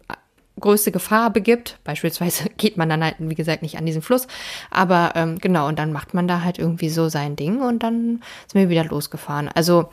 größte 0.60 0.92
Gefahr 0.92 1.30
begibt. 1.30 1.78
Beispielsweise 1.82 2.48
geht 2.56 2.76
man 2.76 2.88
dann 2.88 3.02
halt, 3.02 3.16
wie 3.18 3.34
gesagt, 3.34 3.62
nicht 3.62 3.76
an 3.76 3.86
diesen 3.86 4.02
Fluss. 4.02 4.28
Aber 4.70 5.12
ähm, 5.16 5.38
genau, 5.38 5.66
und 5.66 5.78
dann 5.78 5.92
macht 5.92 6.14
man 6.14 6.28
da 6.28 6.42
halt 6.42 6.58
irgendwie 6.58 6.90
so 6.90 7.08
sein 7.08 7.34
Ding 7.34 7.60
und 7.60 7.82
dann 7.82 8.22
sind 8.46 8.60
wir 8.60 8.68
wieder 8.68 8.84
losgefahren. 8.84 9.48
Also 9.48 9.88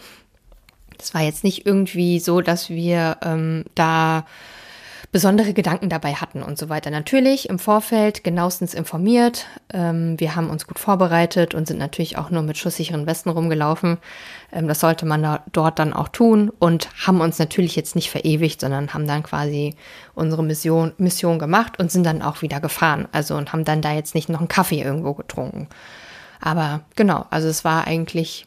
das 0.98 1.14
war 1.14 1.22
jetzt 1.22 1.44
nicht 1.44 1.66
irgendwie 1.66 2.20
so, 2.20 2.42
dass 2.42 2.70
wir 2.70 3.18
ähm, 3.24 3.66
da 3.76 4.26
besondere 5.12 5.54
Gedanken 5.54 5.90
dabei 5.90 6.16
hatten 6.16 6.44
und 6.44 6.58
so 6.58 6.70
weiter. 6.70 6.92
Natürlich 6.92 7.50
im 7.50 7.60
Vorfeld 7.60 8.24
genauestens 8.24 8.74
informiert. 8.74 9.46
Ähm, 9.74 10.20
wir 10.20 10.36
haben 10.36 10.50
uns 10.50 10.68
gut 10.68 10.80
vorbereitet 10.80 11.56
und 11.56 11.68
sind 11.68 11.80
natürlich 11.80 12.18
auch 12.18 12.30
nur 12.30 12.44
mit 12.44 12.58
schusssicheren 12.58 13.06
Westen 13.06 13.30
rumgelaufen. 13.30 14.00
Ähm, 14.52 14.68
das 14.68 14.82
sollte 14.82 15.06
man 15.06 15.24
da, 15.24 15.44
dort 15.52 15.80
dann 15.80 15.94
auch 15.94 16.10
tun 16.10 16.52
und 16.60 16.90
haben 17.08 17.22
uns 17.22 17.40
natürlich 17.40 17.76
jetzt 17.76 17.96
nicht 17.96 18.12
verewigt, 18.12 18.60
sondern 18.60 18.94
haben 18.94 19.08
dann 19.08 19.24
quasi 19.24 19.76
unsere 20.14 20.44
Mission, 20.44 20.94
Mission 20.98 21.40
gemacht 21.40 21.80
und 21.80 21.92
sind 21.92 22.06
dann 22.06 22.22
auch 22.22 22.42
wieder 22.42 22.60
gefahren. 22.60 23.08
Also 23.12 23.36
und 23.36 23.54
haben 23.54 23.64
dann 23.66 23.82
da 23.82 23.94
jetzt 23.94 24.14
nicht 24.14 24.28
noch 24.30 24.40
einen 24.40 24.50
Kaffee 24.50 24.82
irgendwo 24.82 25.14
getrunken. 25.14 25.68
Aber 26.42 26.82
genau, 26.96 27.26
also 27.30 27.48
es 27.48 27.64
war 27.64 27.88
eigentlich, 27.88 28.46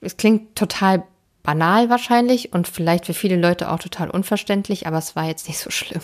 es 0.00 0.16
klingt 0.16 0.54
total 0.56 1.02
banal 1.42 1.90
wahrscheinlich 1.90 2.52
und 2.52 2.68
vielleicht 2.68 3.06
für 3.06 3.14
viele 3.14 3.36
Leute 3.36 3.70
auch 3.70 3.78
total 3.78 4.10
unverständlich, 4.10 4.86
aber 4.86 4.98
es 4.98 5.16
war 5.16 5.26
jetzt 5.26 5.48
nicht 5.48 5.58
so 5.58 5.70
schlimm. 5.70 6.02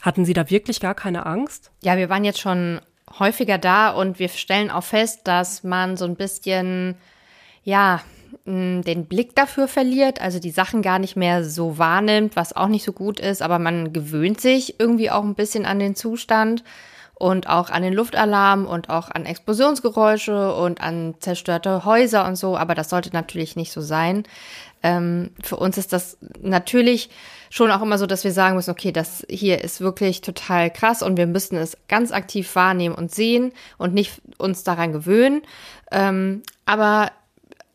Hatten 0.00 0.24
Sie 0.24 0.32
da 0.32 0.50
wirklich 0.50 0.80
gar 0.80 0.94
keine 0.94 1.26
Angst? 1.26 1.70
Ja, 1.82 1.96
wir 1.96 2.08
waren 2.08 2.24
jetzt 2.24 2.40
schon 2.40 2.80
häufiger 3.18 3.58
da 3.58 3.90
und 3.90 4.18
wir 4.18 4.28
stellen 4.28 4.70
auch 4.70 4.84
fest, 4.84 5.20
dass 5.24 5.64
man 5.64 5.96
so 5.96 6.04
ein 6.04 6.16
bisschen, 6.16 6.96
ja, 7.62 8.00
den 8.44 9.06
Blick 9.06 9.36
dafür 9.36 9.68
verliert, 9.68 10.20
also 10.20 10.40
die 10.40 10.50
Sachen 10.50 10.82
gar 10.82 10.98
nicht 10.98 11.14
mehr 11.14 11.44
so 11.44 11.78
wahrnimmt, 11.78 12.34
was 12.34 12.56
auch 12.56 12.66
nicht 12.66 12.84
so 12.84 12.92
gut 12.92 13.20
ist, 13.20 13.40
aber 13.40 13.58
man 13.60 13.92
gewöhnt 13.92 14.40
sich 14.40 14.80
irgendwie 14.80 15.10
auch 15.10 15.22
ein 15.22 15.36
bisschen 15.36 15.64
an 15.64 15.78
den 15.78 15.94
Zustand 15.94 16.64
und 17.14 17.48
auch 17.48 17.70
an 17.70 17.82
den 17.82 17.92
Luftalarm 17.92 18.66
und 18.66 18.90
auch 18.90 19.10
an 19.10 19.26
Explosionsgeräusche 19.26 20.54
und 20.54 20.80
an 20.80 21.14
zerstörte 21.20 21.84
Häuser 21.84 22.26
und 22.26 22.36
so. 22.36 22.56
Aber 22.56 22.74
das 22.74 22.90
sollte 22.90 23.10
natürlich 23.12 23.56
nicht 23.56 23.72
so 23.72 23.80
sein. 23.80 24.24
Ähm, 24.82 25.30
für 25.42 25.56
uns 25.56 25.78
ist 25.78 25.92
das 25.92 26.18
natürlich 26.40 27.10
schon 27.50 27.70
auch 27.70 27.82
immer 27.82 27.98
so, 27.98 28.06
dass 28.06 28.24
wir 28.24 28.32
sagen 28.32 28.56
müssen, 28.56 28.70
okay, 28.70 28.92
das 28.92 29.24
hier 29.28 29.62
ist 29.62 29.80
wirklich 29.80 30.22
total 30.22 30.70
krass 30.70 31.02
und 31.02 31.16
wir 31.16 31.26
müssen 31.26 31.56
es 31.56 31.76
ganz 31.86 32.10
aktiv 32.10 32.54
wahrnehmen 32.56 32.94
und 32.94 33.14
sehen 33.14 33.52
und 33.78 33.94
nicht 33.94 34.20
uns 34.38 34.64
daran 34.64 34.92
gewöhnen. 34.92 35.42
Ähm, 35.92 36.42
aber 36.66 37.12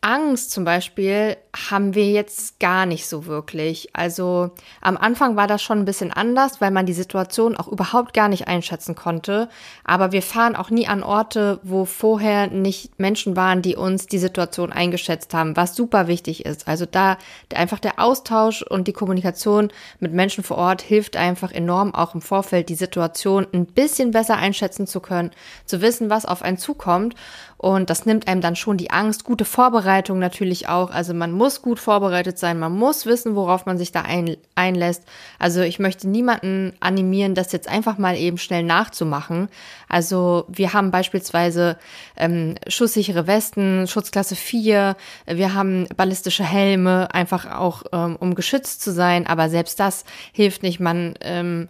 Angst 0.00 0.50
zum 0.50 0.64
Beispiel 0.64 1.36
haben 1.70 1.94
wir 1.94 2.10
jetzt 2.10 2.60
gar 2.60 2.86
nicht 2.86 3.08
so 3.08 3.26
wirklich. 3.26 3.90
Also 3.92 4.50
am 4.80 4.96
Anfang 4.96 5.36
war 5.36 5.46
das 5.46 5.62
schon 5.62 5.78
ein 5.78 5.84
bisschen 5.84 6.12
anders, 6.12 6.60
weil 6.60 6.70
man 6.70 6.86
die 6.86 6.92
Situation 6.92 7.56
auch 7.56 7.68
überhaupt 7.68 8.14
gar 8.14 8.28
nicht 8.28 8.48
einschätzen 8.48 8.94
konnte. 8.94 9.48
Aber 9.84 10.12
wir 10.12 10.22
fahren 10.22 10.56
auch 10.56 10.70
nie 10.70 10.86
an 10.86 11.02
Orte, 11.02 11.58
wo 11.62 11.84
vorher 11.84 12.48
nicht 12.48 12.98
Menschen 12.98 13.36
waren, 13.36 13.62
die 13.62 13.76
uns 13.76 14.06
die 14.06 14.18
Situation 14.18 14.72
eingeschätzt 14.72 15.34
haben, 15.34 15.56
was 15.56 15.74
super 15.74 16.06
wichtig 16.06 16.46
ist. 16.46 16.68
Also 16.68 16.86
da 16.86 17.18
einfach 17.54 17.80
der 17.80 17.98
Austausch 17.98 18.62
und 18.62 18.86
die 18.86 18.92
Kommunikation 18.92 19.70
mit 20.00 20.12
Menschen 20.12 20.44
vor 20.44 20.58
Ort 20.58 20.82
hilft 20.82 21.16
einfach 21.16 21.50
enorm, 21.52 21.94
auch 21.94 22.14
im 22.14 22.20
Vorfeld 22.20 22.68
die 22.68 22.74
Situation 22.74 23.46
ein 23.52 23.66
bisschen 23.66 24.10
besser 24.10 24.36
einschätzen 24.36 24.86
zu 24.86 25.00
können, 25.00 25.32
zu 25.64 25.80
wissen, 25.80 26.10
was 26.10 26.24
auf 26.24 26.42
einen 26.42 26.58
zukommt. 26.58 27.14
Und 27.56 27.90
das 27.90 28.06
nimmt 28.06 28.28
einem 28.28 28.40
dann 28.40 28.54
schon 28.54 28.76
die 28.76 28.92
Angst. 28.92 29.24
Gute 29.24 29.44
Vorbereitung 29.44 30.20
natürlich 30.20 30.68
auch. 30.68 30.92
Also 30.92 31.12
man 31.12 31.32
muss 31.32 31.47
gut 31.62 31.78
vorbereitet 31.78 32.38
sein. 32.38 32.58
Man 32.58 32.72
muss 32.72 33.06
wissen, 33.06 33.34
worauf 33.34 33.66
man 33.66 33.78
sich 33.78 33.92
da 33.92 34.02
ein, 34.02 34.36
einlässt. 34.54 35.02
Also 35.38 35.60
ich 35.60 35.78
möchte 35.78 36.08
niemanden 36.08 36.72
animieren, 36.80 37.34
das 37.34 37.52
jetzt 37.52 37.68
einfach 37.68 37.98
mal 37.98 38.16
eben 38.16 38.38
schnell 38.38 38.62
nachzumachen. 38.62 39.48
Also 39.88 40.44
wir 40.48 40.72
haben 40.72 40.90
beispielsweise 40.90 41.78
ähm, 42.16 42.54
schusssichere 42.66 43.26
Westen, 43.26 43.86
Schutzklasse 43.86 44.36
4. 44.36 44.96
Wir 45.26 45.54
haben 45.54 45.88
ballistische 45.96 46.44
Helme, 46.44 47.12
einfach 47.14 47.50
auch 47.50 47.82
ähm, 47.92 48.16
um 48.20 48.34
geschützt 48.34 48.82
zu 48.82 48.92
sein. 48.92 49.26
Aber 49.26 49.48
selbst 49.48 49.80
das 49.80 50.04
hilft 50.32 50.62
nicht. 50.62 50.80
Man 50.80 51.14
ähm, 51.20 51.68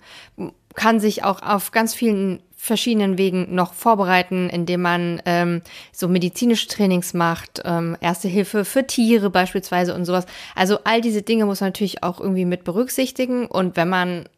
kann 0.75 1.01
sich 1.01 1.25
auch 1.25 1.43
auf 1.43 1.73
ganz 1.73 1.95
vielen 1.95 2.41
verschiedenen 2.69 3.19
Wegen 3.19 3.55
noch 3.55 3.75
vorbereiten, 3.75 4.49
indem 4.49 4.83
man 4.83 5.21
ähm, 5.25 5.63
so 5.93 6.07
medizinische 6.07 6.69
Trainings 6.69 7.15
macht, 7.15 7.63
ähm, 7.65 7.97
Erste 8.01 8.29
Hilfe 8.29 8.65
für 8.65 8.87
Tiere 8.87 9.31
beispielsweise 9.31 9.95
und 9.95 10.05
sowas. 10.05 10.27
Also 10.55 10.79
all 10.85 11.01
diese 11.01 11.23
Dinge 11.23 11.47
muss 11.47 11.61
man 11.61 11.71
natürlich 11.71 12.05
auch 12.05 12.21
irgendwie 12.21 12.45
mit 12.45 12.63
berücksichtigen. 12.63 13.47
Und 13.47 13.77
wenn 13.77 13.89
man 13.89 14.29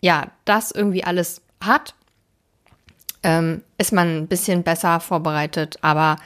ja 0.00 0.28
das 0.44 0.70
irgendwie 0.70 1.02
alles 1.02 1.40
hat, 1.60 1.94
ähm, 3.24 3.62
ist 3.78 3.92
man 3.92 4.18
ein 4.18 4.26
bisschen 4.28 4.62
besser 4.62 5.00
vorbereitet. 5.00 5.78
Aber 5.80 6.16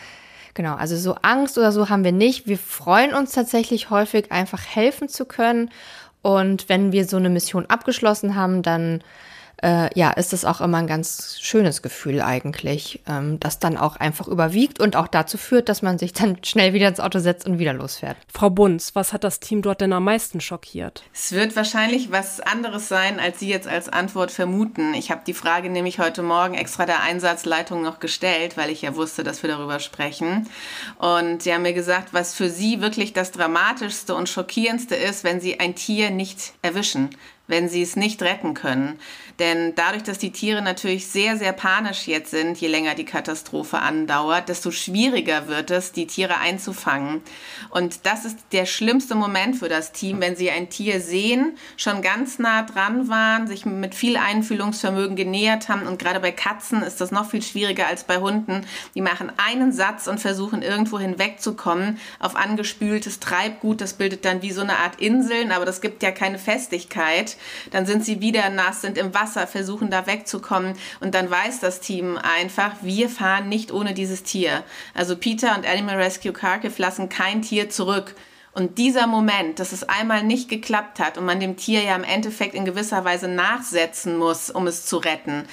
genau, 0.55 0.75
also 0.75 0.97
so 0.97 1.15
Angst 1.23 1.57
oder 1.57 1.73
so 1.73 1.89
haben 1.89 2.05
wir 2.05 2.13
nicht. 2.13 2.47
Wir 2.47 2.59
freuen 2.59 3.15
uns 3.15 3.33
tatsächlich 3.33 3.91
häufig, 3.91 4.33
einfach 4.33 4.63
helfen 4.67 5.09
zu 5.09 5.25
können. 5.25 5.71
Und 6.23 6.69
wenn 6.69 6.93
wir 6.93 7.07
so 7.07 7.17
eine 7.17 7.29
Mission 7.31 7.67
abgeschlossen 7.67 8.35
haben, 8.35 8.63
dann 8.63 9.03
äh, 9.63 9.89
ja, 9.99 10.11
ist 10.11 10.33
es 10.33 10.45
auch 10.45 10.61
immer 10.61 10.79
ein 10.79 10.87
ganz 10.87 11.39
schönes 11.41 11.81
Gefühl 11.81 12.21
eigentlich, 12.21 13.01
ähm, 13.09 13.41
das 13.41 13.59
dann 13.59 13.79
auch 13.79 13.97
einfach 13.97 14.29
überwiegt 14.29 14.81
und 14.81 14.97
auch 14.97 15.09
dazu 15.09 15.39
führt, 15.39 15.69
dass 15.69 15.83
man 15.83 15.99
sich 15.99 16.13
dann 16.13 16.39
schnell 16.45 16.73
wieder 16.73 16.89
ins 16.89 17.01
Auto 17.01 17.19
setzt 17.19 17.47
und 17.47 17.59
wieder 17.59 17.73
losfährt. 17.73 18.17
Frau 18.33 18.51
Bunz, 18.51 18.95
was 18.95 19.13
hat 19.13 19.25
das 19.25 19.41
Team 19.41 19.63
dort 19.63 19.81
denn 19.81 19.93
am 19.93 20.05
meisten 20.05 20.41
schockiert? 20.41 21.03
Es 21.15 21.33
wird 21.33 21.57
wahrscheinlich 21.57 22.13
was 22.13 22.41
anderes 22.41 22.89
sein, 22.89 23.19
als 23.19 23.41
Sie 23.41 23.49
jetzt 23.49 23.69
als 23.69 23.89
Antwort 23.89 24.31
vermuten. 24.31 24.95
Ich 24.95 25.11
habe 25.11 25.23
die 25.27 25.35
Frage 25.35 25.71
nämlich 25.71 25.99
heute 25.99 26.23
Morgen 26.23 26.55
extra 26.55 26.85
der 26.85 27.03
Einsatzleitung 27.03 27.83
noch 27.83 27.99
gestellt, 27.99 28.57
weil 28.57 28.71
ich 28.71 28.83
ja 28.83 28.95
wusste, 28.95 29.25
dass 29.25 29.43
wir 29.43 29.49
darüber 29.49 29.81
sprechen. 29.81 30.49
Und 30.99 31.43
sie 31.43 31.53
haben 31.53 31.63
mir 31.63 31.73
gesagt, 31.73 32.13
was 32.13 32.35
für 32.35 32.51
Sie 32.51 32.81
wirklich 32.81 33.13
das 33.13 33.33
Dramatischste 33.33 34.15
und 34.15 34.29
Schockierendste 34.29 34.95
ist, 34.95 35.25
wenn 35.25 35.41
Sie 35.41 35.61
ein 35.61 35.75
Tier 35.75 36.11
nicht 36.11 36.53
erwischen, 36.63 37.11
wenn 37.49 37.69
sie 37.69 37.83
es 37.83 37.97
nicht 37.97 38.23
retten 38.23 38.55
können. 38.55 38.99
Denn 39.39 39.75
dadurch, 39.75 40.03
dass 40.03 40.19
die 40.19 40.33
Tiere 40.33 40.63
natürlich 40.63 41.09
sehr, 41.09 41.37
sehr 41.37 41.53
panisch 41.53 42.07
jetzt 42.07 42.31
sind, 42.31 42.59
je 42.59 42.69
länger 42.69 42.95
die 42.95 43.05
Katastrophe 43.05 43.79
andauert, 43.79 44.49
desto 44.49 44.71
schwieriger 44.71 45.47
wird 45.47 45.71
es, 45.71 45.93
die 45.93 46.07
Tiere 46.07 46.39
einzufangen. 46.39 47.21
Und 47.71 48.07
das 48.07 48.25
ist 48.25 48.39
der 48.53 48.65
schlimmste 48.65 49.15
Moment 49.15 49.57
für 49.57 49.69
das 49.69 49.93
Team, 49.93 50.21
wenn 50.21 50.37
sie 50.37 50.51
ein 50.51 50.71
Tier 50.71 51.01
sehen, 51.01 51.59
schon 51.77 52.01
ganz 52.01 52.39
nah 52.39 52.63
dran 52.63 53.09
waren, 53.09 53.47
sich 53.47 53.67
mit 53.67 53.95
viel 53.95 54.17
Einfühlungsvermögen 54.17 55.17
genähert 55.17 55.69
haben. 55.69 55.87
Und 55.87 55.99
gerade 55.99 56.21
bei 56.21 56.33
Katzen 56.33 56.83
ist 56.83 57.01
das 57.01 57.11
noch 57.11 57.31
viel 57.31 57.43
schwieriger 57.43 57.87
als 57.87 58.05
bei 58.05 58.19
Hunden. 58.19 58.67
Die 58.95 59.03
machen 59.03 59.31
einen 59.37 59.73
Satz 59.73 60.07
und 60.07 60.19
versuchen 60.19 60.63
irgendwo 60.63 60.99
hinwegzukommen 60.99 61.99
auf 62.21 62.37
angespültes 62.37 63.21
Treibgut. 63.21 63.83
Das 63.83 63.95
bildet 63.95 64.25
dann 64.25 64.41
wie 64.41 64.53
so 64.53 64.63
eine 64.63 64.79
Art 64.79 65.01
Inseln, 65.01 65.53
aber 65.53 65.67
das 65.67 65.83
gibt 65.83 66.03
ja 66.03 66.11
keine 66.11 66.39
Festigkeit. 66.39 67.36
Dann 67.71 67.87
sind 67.87 68.05
sie 68.05 68.21
wieder 68.21 68.49
nass, 68.51 68.81
sind 68.83 68.99
im 68.99 69.15
Wasser 69.15 69.47
versuchen 69.47 69.91
da 69.91 70.07
wegzukommen. 70.07 70.75
Und 71.01 71.15
dann 71.15 71.31
weiß 71.31 71.61
das 71.61 71.81
Team 71.81 72.19
einfach, 72.19 72.73
wir 72.83 73.09
fahren 73.09 73.49
nicht 73.49 73.73
ohne 73.73 73.95
dieses 73.95 74.23
Tier. 74.23 74.65
Also 74.95 75.17
Peter 75.17 75.57
und 75.57 75.67
Animal 75.67 75.97
Rescue 75.97 76.33
Kharkiv 76.33 76.79
lassen 76.79 77.09
kein 77.09 77.43
Tier 77.43 77.71
zurück. 77.71 78.15
Und 78.53 78.79
dieser 78.79 79.07
Moment, 79.07 79.59
dass 79.59 79.73
es 79.73 79.87
einmal 79.87 80.23
nicht 80.23 80.49
geklappt 80.49 80.99
hat 80.99 81.19
und 81.19 81.27
man 81.27 81.41
dem 81.41 81.57
Tier 81.57 81.83
ja 81.83 81.95
im 81.95 82.05
Endeffekt 82.05 82.55
in 82.55 82.65
gewisser 82.65 83.05
Weise 83.05 83.29
nachsetzen 83.29 84.17
muss, 84.17 84.49
um 84.49 84.67
es 84.67 84.87
zu 84.87 84.97
retten, 84.97 85.45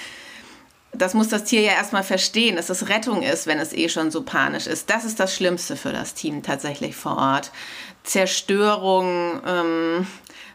das 0.95 1.13
muss 1.13 1.27
das 1.27 1.43
Tier 1.43 1.61
ja 1.61 1.71
erstmal 1.71 2.03
verstehen, 2.03 2.55
dass 2.55 2.69
es 2.69 2.87
Rettung 2.89 3.23
ist, 3.23 3.47
wenn 3.47 3.59
es 3.59 3.73
eh 3.73 3.89
schon 3.89 4.11
so 4.11 4.21
panisch 4.21 4.67
ist. 4.67 4.89
Das 4.89 5.05
ist 5.05 5.19
das 5.19 5.35
Schlimmste 5.35 5.75
für 5.75 5.91
das 5.91 6.13
Team 6.13 6.43
tatsächlich 6.43 6.95
vor 6.95 7.17
Ort. 7.17 7.51
Zerstörung, 8.03 9.41
ähm, 9.45 10.07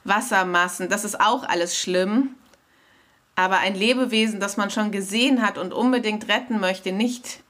Wassermassen, 0.04 0.88
das 0.88 1.04
ist 1.04 1.20
auch 1.20 1.44
alles 1.44 1.78
schlimm. 1.78 2.34
Aber 3.34 3.58
ein 3.58 3.74
Lebewesen, 3.74 4.40
das 4.40 4.56
man 4.56 4.70
schon 4.70 4.90
gesehen 4.90 5.42
hat 5.42 5.58
und 5.58 5.72
unbedingt 5.72 6.28
retten 6.28 6.58
möchte, 6.58 6.92
nicht 6.92 7.40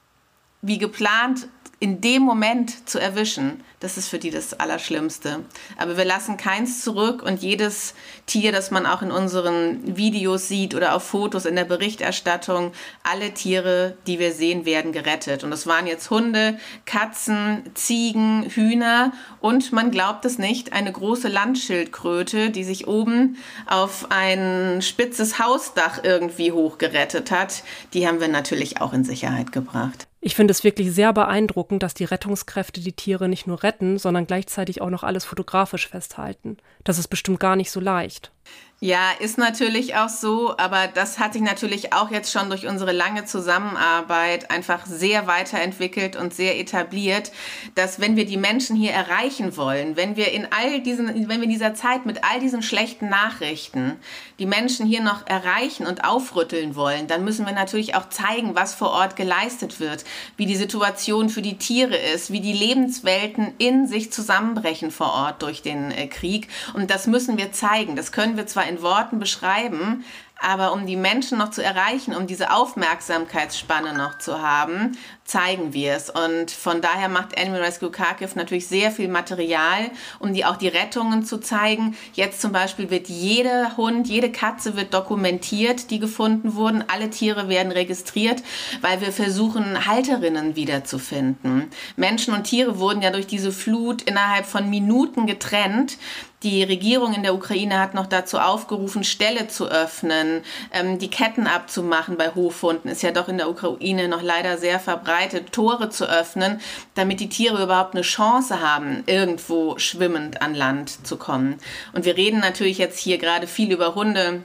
wie 0.61 0.77
geplant 0.77 1.47
in 1.79 2.01
dem 2.01 2.23
Moment 2.23 2.89
zu 2.89 2.99
erwischen, 2.99 3.63
das 3.79 3.97
ist 3.97 4.09
für 4.09 4.19
die 4.19 4.31
das 4.31 4.59
Allerschlimmste. 4.59 5.45
Aber 5.77 5.95
wir 5.95 6.03
lassen 6.03 6.35
keins 6.35 6.83
zurück 6.83 7.23
und 7.23 7.41
jedes 7.41 7.93
Tier, 8.25 8.51
das 8.51 8.69
man 8.69 8.85
auch 8.85 9.01
in 9.01 9.11
unseren 9.11 9.95
Videos 9.95 10.49
sieht 10.49 10.75
oder 10.75 10.93
auf 10.93 11.03
Fotos 11.03 11.45
in 11.45 11.55
der 11.55 11.63
Berichterstattung, 11.63 12.73
alle 13.03 13.33
Tiere, 13.33 13.95
die 14.07 14.19
wir 14.19 14.33
sehen, 14.33 14.65
werden 14.65 14.91
gerettet. 14.91 15.45
Und 15.45 15.53
es 15.53 15.67
waren 15.67 15.87
jetzt 15.87 16.09
Hunde, 16.09 16.59
Katzen, 16.85 17.63
Ziegen, 17.75 18.43
Hühner 18.49 19.13
und 19.39 19.71
man 19.71 19.89
glaubt 19.89 20.25
es 20.25 20.37
nicht, 20.37 20.73
eine 20.73 20.91
große 20.91 21.29
Landschildkröte, 21.29 22.49
die 22.49 22.65
sich 22.65 22.87
oben 22.87 23.37
auf 23.65 24.07
ein 24.09 24.81
spitzes 24.81 25.39
Hausdach 25.39 26.03
irgendwie 26.03 26.51
hochgerettet 26.51 27.31
hat. 27.31 27.63
Die 27.93 28.05
haben 28.05 28.19
wir 28.19 28.27
natürlich 28.27 28.81
auch 28.81 28.91
in 28.91 29.05
Sicherheit 29.05 29.53
gebracht. 29.53 30.08
Ich 30.21 30.35
finde 30.35 30.51
es 30.51 30.65
wirklich 30.65 30.91
sehr 30.91 31.13
beeindruckend, 31.13 31.81
dass 31.81 31.93
die 31.93 32.03
Rettungskräfte 32.03 32.81
die 32.81 32.91
Tiere 32.91 33.29
nicht 33.29 33.47
nur 33.47 33.63
retten, 33.63 33.97
sondern 33.97 34.27
gleichzeitig 34.27 34.81
auch 34.81 34.89
noch 34.89 35.03
alles 35.03 35.23
fotografisch 35.23 35.87
festhalten. 35.87 36.57
Das 36.83 36.99
ist 36.99 37.07
bestimmt 37.07 37.39
gar 37.39 37.55
nicht 37.55 37.71
so 37.71 37.79
leicht. 37.79 38.31
Ja, 38.81 39.11
ist 39.19 39.37
natürlich 39.37 39.95
auch 39.95 40.07
so, 40.07 40.55
aber 40.57 40.87
das 40.87 41.19
hat 41.19 41.33
sich 41.33 41.41
natürlich 41.41 41.91
auch 41.91 42.11
jetzt 42.11 42.31
schon 42.31 42.47
durch 42.47 42.65
unsere 42.65 42.93
lange 42.93 43.25
Zusammenarbeit 43.25 44.51
einfach 44.51 44.85
sehr 44.85 45.27
weiterentwickelt 45.27 46.15
und 46.15 46.33
sehr 46.33 46.57
etabliert, 46.57 47.33
dass 47.75 47.99
wenn 47.99 48.15
wir 48.15 48.25
die 48.25 48.37
Menschen 48.37 48.77
hier 48.77 48.93
erreichen 48.93 49.57
wollen, 49.57 49.97
wenn 49.97 50.15
wir 50.15 50.31
in 50.31 50.47
all 50.57 50.79
diesen, 50.79 51.27
wenn 51.27 51.41
wir 51.41 51.43
in 51.43 51.49
dieser 51.49 51.73
Zeit 51.73 52.05
mit 52.05 52.23
all 52.23 52.39
diesen 52.39 52.61
schlechten 52.61 53.09
Nachrichten 53.09 53.97
die 54.39 54.45
Menschen 54.45 54.85
hier 54.85 55.01
noch 55.01 55.27
erreichen 55.27 55.85
und 55.85 56.05
aufrütteln 56.05 56.77
wollen, 56.77 57.07
dann 57.07 57.25
müssen 57.25 57.45
wir 57.45 57.51
natürlich 57.51 57.95
auch 57.95 58.07
zeigen, 58.07 58.55
was 58.55 58.75
vor 58.75 58.91
Ort 58.91 59.17
geleistet 59.17 59.81
wird, 59.81 60.05
wie 60.37 60.45
die 60.45 60.55
Situation 60.55 61.27
für 61.27 61.41
die 61.41 61.57
Tiere 61.57 61.97
ist, 61.97 62.31
wie 62.31 62.39
die 62.39 62.53
Lebenswelten 62.53 63.53
in 63.57 63.87
sich 63.87 64.13
zusammenbrechen 64.13 64.89
vor 64.89 65.11
Ort 65.11 65.41
durch 65.41 65.61
den 65.61 65.91
äh, 65.91 66.07
Krieg. 66.07 66.47
Und 66.75 66.89
das 66.89 67.07
müssen 67.07 67.37
wir 67.37 67.51
zeigen. 67.51 67.97
Das 67.97 68.13
können 68.13 68.37
wir 68.37 68.38
zwar 68.45 68.67
in 68.67 68.81
Worten 68.81 69.19
beschreiben, 69.19 70.03
aber 70.41 70.71
um 70.71 70.85
die 70.85 70.95
Menschen 70.95 71.37
noch 71.37 71.51
zu 71.51 71.61
erreichen, 71.61 72.15
um 72.15 72.25
diese 72.25 72.51
Aufmerksamkeitsspanne 72.51 73.93
noch 73.93 74.19
zu 74.19 74.41
haben, 74.41 74.97
zeigen 75.25 75.73
wir 75.73 75.93
es. 75.93 76.09
Und 76.09 76.49
von 76.49 76.81
daher 76.81 77.09
macht 77.09 77.37
Animal 77.37 77.61
Rescue 77.61 77.91
Kharkiv 77.91 78.35
natürlich 78.35 78.67
sehr 78.67 78.91
viel 78.91 79.09
Material, 79.09 79.91
um 80.17 80.33
die 80.33 80.45
auch 80.45 80.55
die 80.55 80.69
Rettungen 80.69 81.25
zu 81.25 81.39
zeigen. 81.39 81.95
Jetzt 82.13 82.41
zum 82.41 82.53
Beispiel 82.53 82.89
wird 82.89 83.09
jeder 83.09 83.75
Hund, 83.75 84.07
jede 84.07 84.31
Katze 84.31 84.77
wird 84.77 84.93
dokumentiert, 84.93 85.91
die 85.91 85.99
gefunden 85.99 86.55
wurden. 86.55 86.85
Alle 86.87 87.09
Tiere 87.09 87.49
werden 87.49 87.73
registriert, 87.73 88.41
weil 88.81 89.01
wir 89.01 89.11
versuchen, 89.11 89.85
Halterinnen 89.85 90.55
wiederzufinden. 90.55 91.69
Menschen 91.97 92.33
und 92.33 92.45
Tiere 92.45 92.79
wurden 92.79 93.01
ja 93.01 93.11
durch 93.11 93.27
diese 93.27 93.51
Flut 93.51 94.03
innerhalb 94.03 94.45
von 94.45 94.69
Minuten 94.69 95.27
getrennt. 95.27 95.97
Die 96.43 96.63
Regierung 96.63 97.13
in 97.13 97.23
der 97.23 97.35
Ukraine 97.35 97.79
hat 97.79 97.93
noch 97.93 98.05
dazu 98.05 98.37
aufgerufen, 98.37 99.03
Ställe 99.03 99.49
zu 99.49 99.67
öffnen, 99.67 100.41
ähm, 100.71 100.97
die 100.97 101.09
Ketten 101.09 101.47
abzumachen 101.47 102.15
bei 102.15 102.33
Hofhunden. 102.33 102.89
Ist 102.89 103.01
ja 103.01 103.11
doch 103.11 103.27
in 103.27 103.37
der 103.37 103.49
Ukraine 103.49 104.07
noch 104.07 104.21
leider 104.21 104.57
sehr 104.57 104.79
verbreitet, 104.79 105.51
Tore 105.51 105.89
zu 105.89 106.09
öffnen, 106.09 106.61
damit 106.95 107.19
die 107.19 107.27
Tiere 107.27 107.61
überhaupt 107.61 107.93
eine 107.93 108.03
Chance 108.03 108.61
haben, 108.61 109.03
irgendwo 109.05 109.77
schwimmend 109.79 110.41
an 110.41 110.55
Land 110.55 111.05
zu 111.05 111.17
kommen. 111.17 111.57
Und 111.91 112.05
wir 112.05 112.15
reden 112.15 112.39
natürlich 112.39 112.77
jetzt 112.77 112.99
hier 112.99 113.17
gerade 113.17 113.45
viel 113.45 113.73
über 113.73 113.95
Hunde. 113.95 114.41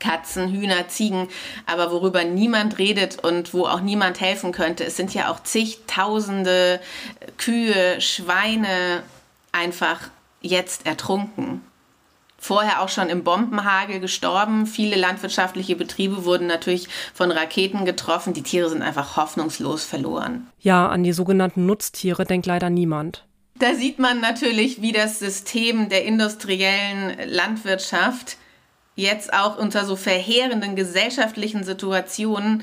Katzen, 0.00 0.52
Hühner, 0.52 0.86
Ziegen, 0.86 1.26
aber 1.66 1.90
worüber 1.90 2.22
niemand 2.22 2.78
redet 2.78 3.18
und 3.24 3.52
wo 3.52 3.66
auch 3.66 3.80
niemand 3.80 4.20
helfen 4.20 4.52
könnte, 4.52 4.84
es 4.84 4.96
sind 4.96 5.12
ja 5.12 5.28
auch 5.28 5.42
zigtausende 5.42 6.78
Kühe, 7.36 8.00
Schweine 8.00 9.02
einfach 9.50 10.08
jetzt 10.40 10.86
ertrunken. 10.86 11.62
Vorher 12.40 12.82
auch 12.82 12.88
schon 12.88 13.08
im 13.08 13.24
Bombenhagel 13.24 13.98
gestorben. 13.98 14.66
Viele 14.66 14.94
landwirtschaftliche 14.94 15.74
Betriebe 15.74 16.24
wurden 16.24 16.46
natürlich 16.46 16.88
von 17.12 17.32
Raketen 17.32 17.84
getroffen. 17.84 18.32
Die 18.32 18.44
Tiere 18.44 18.70
sind 18.70 18.82
einfach 18.82 19.16
hoffnungslos 19.16 19.84
verloren. 19.84 20.46
Ja, 20.60 20.88
an 20.88 21.02
die 21.02 21.12
sogenannten 21.12 21.66
Nutztiere 21.66 22.24
denkt 22.24 22.46
leider 22.46 22.70
niemand. 22.70 23.24
Da 23.58 23.74
sieht 23.74 23.98
man 23.98 24.20
natürlich, 24.20 24.80
wie 24.80 24.92
das 24.92 25.18
System 25.18 25.88
der 25.88 26.04
industriellen 26.04 27.16
Landwirtschaft 27.28 28.36
jetzt 28.94 29.32
auch 29.32 29.58
unter 29.58 29.84
so 29.84 29.96
verheerenden 29.96 30.76
gesellschaftlichen 30.76 31.64
Situationen 31.64 32.62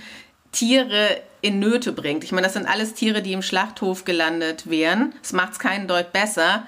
Tiere 0.54 1.22
in 1.42 1.60
Nöte 1.60 1.92
bringt. 1.92 2.24
Ich 2.24 2.32
meine, 2.32 2.48
das 2.48 2.54
sind 2.54 2.66
alles 2.66 2.94
Tiere, 2.94 3.22
die 3.22 3.34
im 3.34 3.42
Schlachthof 3.42 4.06
gelandet 4.06 4.70
wären. 4.70 5.14
Das 5.22 5.34
macht 5.34 5.54
es 5.54 5.60
keinen 5.60 5.88
Deut 5.88 6.14
besser. 6.14 6.66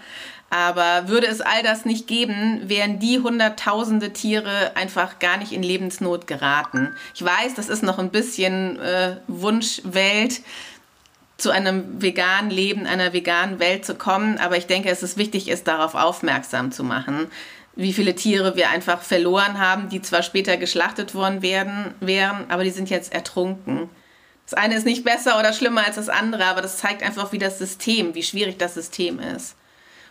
Aber 0.49 1.09
würde 1.09 1.27
es 1.27 1.41
all 1.41 1.61
das 1.61 1.83
nicht 1.83 2.07
geben, 2.07 2.61
wären 2.69 2.99
die 2.99 3.19
hunderttausende 3.19 4.13
Tiere 4.13 4.71
einfach 4.75 5.19
gar 5.19 5.37
nicht 5.37 5.51
in 5.51 5.61
Lebensnot 5.61 6.25
geraten. 6.25 6.95
Ich 7.13 7.23
weiß, 7.23 7.55
das 7.55 7.67
ist 7.67 7.83
noch 7.83 7.99
ein 7.99 8.11
bisschen 8.11 8.79
äh, 8.79 9.17
Wunschwelt, 9.27 10.41
zu 11.37 11.51
einem 11.51 12.01
veganen 12.01 12.49
Leben, 12.49 12.87
einer 12.87 13.13
veganen 13.13 13.59
Welt 13.59 13.85
zu 13.85 13.95
kommen. 13.95 14.39
Aber 14.39 14.57
ich 14.57 14.67
denke, 14.67 14.89
es 14.89 15.03
ist 15.03 15.17
wichtig, 15.17 15.47
ist 15.47 15.67
darauf 15.67 15.95
aufmerksam 15.95 16.71
zu 16.71 16.83
machen, 16.83 17.27
wie 17.75 17.93
viele 17.93 18.15
Tiere 18.15 18.55
wir 18.55 18.69
einfach 18.69 19.01
verloren 19.01 19.59
haben, 19.59 19.89
die 19.89 20.01
zwar 20.01 20.23
später 20.23 20.57
geschlachtet 20.57 21.13
worden 21.13 21.43
werden, 21.43 21.93
wären, 21.99 22.49
aber 22.49 22.63
die 22.63 22.71
sind 22.71 22.89
jetzt 22.89 23.13
ertrunken. 23.13 23.89
Das 24.45 24.55
eine 24.55 24.75
ist 24.75 24.85
nicht 24.85 25.03
besser 25.03 25.37
oder 25.37 25.53
schlimmer 25.53 25.85
als 25.85 25.97
das 25.97 26.09
andere, 26.09 26.45
aber 26.45 26.61
das 26.61 26.77
zeigt 26.77 27.03
einfach, 27.03 27.31
wie 27.33 27.37
das 27.37 27.59
System, 27.59 28.15
wie 28.15 28.23
schwierig 28.23 28.57
das 28.57 28.73
System 28.73 29.19
ist. 29.19 29.55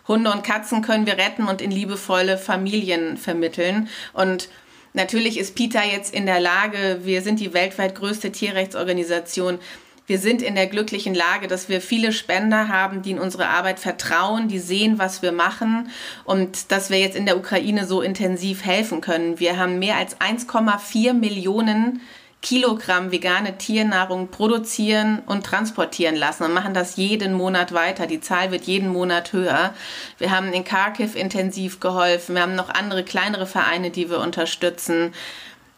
Hunde 0.07 0.31
und 0.31 0.43
Katzen 0.43 0.81
können 0.81 1.05
wir 1.05 1.17
retten 1.17 1.47
und 1.47 1.61
in 1.61 1.71
liebevolle 1.71 2.37
Familien 2.37 3.17
vermitteln. 3.17 3.89
Und 4.13 4.49
natürlich 4.93 5.37
ist 5.37 5.55
Peter 5.55 5.83
jetzt 5.83 6.13
in 6.13 6.25
der 6.25 6.39
Lage, 6.39 7.01
wir 7.03 7.21
sind 7.21 7.39
die 7.39 7.53
weltweit 7.53 7.95
größte 7.95 8.31
Tierrechtsorganisation, 8.31 9.59
wir 10.07 10.19
sind 10.19 10.41
in 10.41 10.55
der 10.55 10.67
glücklichen 10.67 11.13
Lage, 11.13 11.47
dass 11.47 11.67
wir 11.67 11.81
viele 11.81 12.13
Spender 12.13 12.69
haben, 12.69 13.01
die 13.01 13.11
in 13.11 13.19
unsere 13.19 13.49
Arbeit 13.49 13.77
vertrauen, 13.77 14.47
die 14.47 14.59
sehen, 14.59 14.99
was 14.99 15.21
wir 15.21 15.33
machen 15.33 15.89
und 16.23 16.71
dass 16.71 16.89
wir 16.89 16.97
jetzt 16.97 17.17
in 17.17 17.25
der 17.25 17.37
Ukraine 17.37 17.85
so 17.85 18.01
intensiv 18.01 18.63
helfen 18.63 19.01
können. 19.01 19.37
Wir 19.41 19.57
haben 19.57 19.79
mehr 19.79 19.97
als 19.97 20.17
1,4 20.21 21.11
Millionen 21.11 21.99
Kilogramm 22.41 23.11
vegane 23.11 23.57
Tiernahrung 23.57 24.29
produzieren 24.29 25.19
und 25.25 25.45
transportieren 25.45 26.15
lassen 26.15 26.43
und 26.43 26.53
machen 26.53 26.73
das 26.73 26.95
jeden 26.95 27.33
Monat 27.33 27.73
weiter. 27.73 28.05
Die 28.05 28.21
Zahl 28.21 28.51
wird 28.51 28.65
jeden 28.65 28.89
Monat 28.89 29.33
höher. 29.33 29.73
Wir 30.17 30.31
haben 30.31 30.53
in 30.53 30.63
Kharkiv 30.63 31.15
intensiv 31.15 31.79
geholfen. 31.79 32.35
Wir 32.35 32.43
haben 32.43 32.55
noch 32.55 32.69
andere 32.69 33.03
kleinere 33.03 33.47
Vereine, 33.47 33.89
die 33.89 34.09
wir 34.09 34.19
unterstützen. 34.19 35.13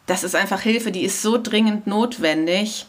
Das 0.05 0.23
ist 0.23 0.35
einfach 0.35 0.61
Hilfe, 0.61 0.91
die 0.91 1.03
ist 1.03 1.21
so 1.21 1.41
dringend 1.41 1.87
notwendig. 1.87 2.85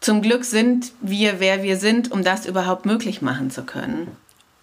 Zum 0.00 0.22
Glück 0.22 0.44
sind 0.44 0.92
wir, 1.00 1.40
wer 1.40 1.62
wir 1.62 1.76
sind, 1.76 2.10
um 2.12 2.24
das 2.24 2.46
überhaupt 2.46 2.86
möglich 2.86 3.20
machen 3.20 3.50
zu 3.50 3.64
können. 3.64 4.08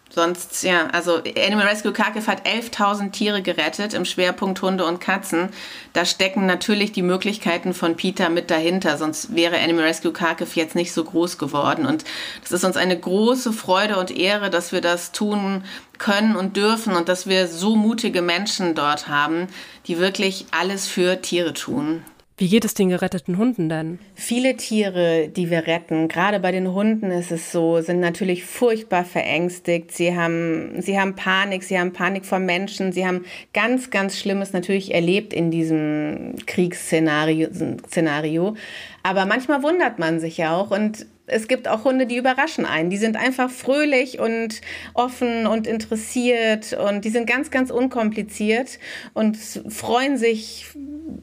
Sonst, 0.09 0.63
ja, 0.63 0.87
also 0.87 1.21
Animal 1.37 1.67
Rescue 1.67 1.91
Kharkiv 1.91 2.27
hat 2.27 2.47
11.000 2.47 3.11
Tiere 3.11 3.41
gerettet, 3.41 3.93
im 3.93 4.05
Schwerpunkt 4.05 4.61
Hunde 4.61 4.85
und 4.85 4.99
Katzen. 4.99 5.49
Da 5.93 6.05
stecken 6.05 6.45
natürlich 6.45 6.91
die 6.91 7.01
Möglichkeiten 7.01 7.73
von 7.73 7.95
Peter 7.95 8.29
mit 8.29 8.49
dahinter, 8.49 8.97
sonst 8.97 9.35
wäre 9.35 9.59
Animal 9.59 9.85
Rescue 9.85 10.13
Kharkiv 10.13 10.55
jetzt 10.55 10.75
nicht 10.75 10.93
so 10.93 11.03
groß 11.03 11.37
geworden. 11.37 11.85
Und 11.85 12.05
es 12.43 12.51
ist 12.51 12.63
uns 12.63 12.77
eine 12.77 12.97
große 12.97 13.51
Freude 13.51 13.97
und 13.97 14.11
Ehre, 14.11 14.49
dass 14.49 14.71
wir 14.71 14.81
das 14.81 15.11
tun 15.11 15.63
können 15.97 16.35
und 16.35 16.57
dürfen 16.57 16.95
und 16.95 17.09
dass 17.09 17.27
wir 17.27 17.47
so 17.47 17.75
mutige 17.75 18.21
Menschen 18.21 18.75
dort 18.75 19.07
haben, 19.07 19.47
die 19.87 19.99
wirklich 19.99 20.45
alles 20.51 20.87
für 20.87 21.21
Tiere 21.21 21.53
tun. 21.53 22.03
Wie 22.39 22.49
geht 22.49 22.65
es 22.65 22.75
den 22.75 22.89
geretteten 22.89 23.39
Hunden 23.39 23.67
denn? 23.67 23.97
Viele 24.13 24.55
Tiere, 24.57 25.27
die 25.27 25.49
wir 25.49 25.65
retten, 25.65 26.07
gerade 26.07 26.39
bei 26.39 26.51
den 26.51 26.71
Hunden 26.71 27.09
ist 27.09 27.31
es 27.31 27.51
so, 27.51 27.81
sind 27.81 27.99
natürlich 27.99 28.45
furchtbar 28.45 29.05
verängstigt. 29.05 29.91
Sie 29.91 30.15
haben, 30.15 30.79
sie 30.79 30.99
haben 30.99 31.15
Panik, 31.15 31.63
sie 31.63 31.79
haben 31.79 31.93
Panik 31.93 32.27
vor 32.27 32.37
Menschen, 32.37 32.91
sie 32.91 33.07
haben 33.07 33.25
ganz, 33.55 33.89
ganz 33.89 34.19
Schlimmes 34.19 34.53
natürlich 34.53 34.93
erlebt 34.93 35.33
in 35.33 35.49
diesem 35.49 36.35
Kriegsszenario. 36.45 37.49
Szenario. 37.87 38.55
Aber 39.01 39.25
manchmal 39.25 39.63
wundert 39.63 39.97
man 39.97 40.19
sich 40.19 40.37
ja 40.37 40.55
auch 40.55 40.69
und 40.69 41.07
es 41.27 41.49
gibt 41.49 41.67
auch 41.67 41.83
Hunde, 41.83 42.05
die 42.05 42.15
überraschen 42.15 42.65
einen. 42.65 42.89
Die 42.89 42.97
sind 42.97 43.17
einfach 43.17 43.49
fröhlich 43.49 44.19
und 44.19 44.61
offen 44.93 45.45
und 45.45 45.67
interessiert 45.67 46.73
und 46.73 47.03
die 47.03 47.09
sind 47.09 47.27
ganz, 47.27 47.51
ganz 47.51 47.69
unkompliziert 47.69 48.79
und 49.13 49.37
freuen 49.37 50.17
sich, 50.17 50.65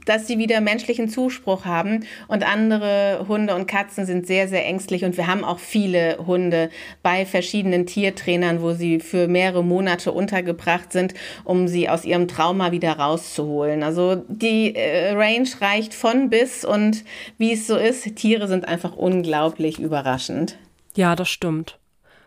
dass 0.05 0.27
sie 0.27 0.37
wieder 0.39 0.61
menschlichen 0.61 1.09
Zuspruch 1.09 1.65
haben. 1.65 2.05
Und 2.29 2.47
andere 2.47 3.25
Hunde 3.29 3.55
und 3.55 3.67
Katzen 3.67 4.05
sind 4.05 4.27
sehr, 4.27 4.47
sehr 4.47 4.67
ängstlich 4.67 5.05
und 5.05 5.17
wir 5.17 5.27
haben 5.27 5.43
auch 5.43 5.59
viele 5.59 6.19
Hunde 6.27 6.69
bei 7.03 7.25
verschiedenen 7.25 7.87
Tiertrainern, 7.87 8.61
wo 8.61 8.73
sie 8.73 9.01
für 9.01 9.27
mehrere 9.27 9.65
Monate 9.65 10.13
untergebracht 10.13 10.93
sind, 10.93 11.15
um 11.45 11.67
sie 11.67 11.89
aus 11.89 12.05
ihrem 12.05 12.29
Trauma 12.29 12.73
wieder 12.73 12.93
rauszuholen. 12.93 13.83
Also 13.83 14.17
die 14.29 14.75
äh, 14.75 15.13
Range 15.13 15.49
reicht 15.61 15.95
von 15.95 16.29
bis 16.29 16.67
und 16.67 17.05
wie 17.39 17.55
es 17.55 17.67
so 17.67 17.77
ist, 17.77 18.17
Tiere 18.17 18.49
sind 18.49 18.69
einfach 18.69 18.95
unglaublich 18.97 19.79
über 19.79 19.94
überraschend. 19.95 20.59
Ja, 20.97 21.15
das 21.15 21.29
stimmt. 21.29 21.79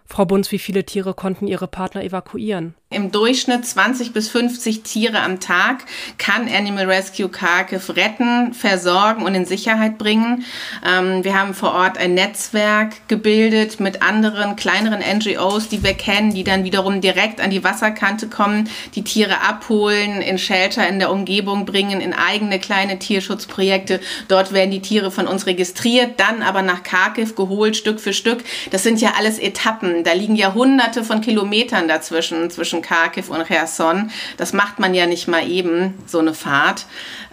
Frau 0.08 0.26
Bunz, 0.26 0.52
wie 0.52 0.60
viele 0.60 0.86
Tiere 0.86 1.13
konnten 1.13 1.48
Ihre 1.48 1.67
Partner 1.67 2.04
evakuieren? 2.04 2.76
Im 2.89 3.12
Durchschnitt 3.12 3.65
20 3.65 4.13
bis 4.13 4.30
50 4.30 4.82
Tiere 4.82 5.20
am 5.20 5.41
Tag 5.41 5.84
kann 6.17 6.48
Animal 6.48 6.86
Rescue 6.86 7.28
Kharkiv 7.28 7.98
retten, 7.98 8.54
versorgen 8.54 9.24
und 9.24 9.36
in 9.36 9.46
Sicherheit 9.46 9.98
bringen. 9.98 10.46
Ähm, 10.88 11.26
wir 11.26 11.38
haben 11.38 11.54
vor 11.54 11.74
Ort 11.74 11.98
ein 11.98 12.13
Netzwerk 12.13 12.93
gebildet 13.10 13.82
mit 13.82 14.02
anderen 14.02 14.56
kleineren 14.56 15.02
NGOs, 15.02 15.67
die 15.67 15.84
wir 15.84 15.96
kennen, 15.96 16.34
die 16.34 16.46
dann 16.46 16.63
wiederum 16.63 17.02
direkt 17.02 17.41
an 17.41 17.50
die 17.50 17.65
Wasserkante 17.65 18.30
kommen, 18.30 18.70
die 18.96 19.04
Tiere 19.04 19.41
abholen, 19.41 20.22
in 20.22 20.38
Shelter 20.38 20.88
in 20.88 21.00
der 21.00 21.12
Umgebung 21.12 21.65
bringen, 21.65 22.00
in 22.00 22.13
eigene 22.13 22.58
kleine 22.58 23.00
Tierschutzprojekte. 23.00 24.00
Dort 24.30 24.54
werden 24.54 24.72
die 24.72 24.82
Tiere 24.82 25.12
von 25.12 25.28
uns 25.28 25.46
registriert, 25.46 26.22
dann 26.22 26.41
aber 26.41 26.62
nach 26.62 26.84
Kharkiv 26.84 27.36
geholt, 27.36 27.76
Stück 27.76 28.00
für 28.00 28.13
Stück. 28.13 28.46
Das 28.72 28.84
sind 28.84 29.02
ja 29.02 29.15
alles 29.17 29.39
Etappen. 29.39 29.96
Da 30.03 30.13
liegen 30.13 30.36
ja 30.36 30.53
hunderte 30.53 31.03
von 31.03 31.21
Kilometern 31.21 31.88
dazwischen, 31.88 32.49
zwischen 32.49 32.67
zwischen 32.67 32.81
Kharkiv 32.81 33.29
und 33.29 33.45
Cherson. 33.47 34.12
Das 34.38 34.53
macht 34.53 34.79
man 34.79 34.93
ja 34.93 35.05
nicht 35.05 35.27
mal 35.27 35.47
eben, 35.47 35.93
so 36.05 36.19
eine 36.19 36.33
Fahrt. 36.33 36.86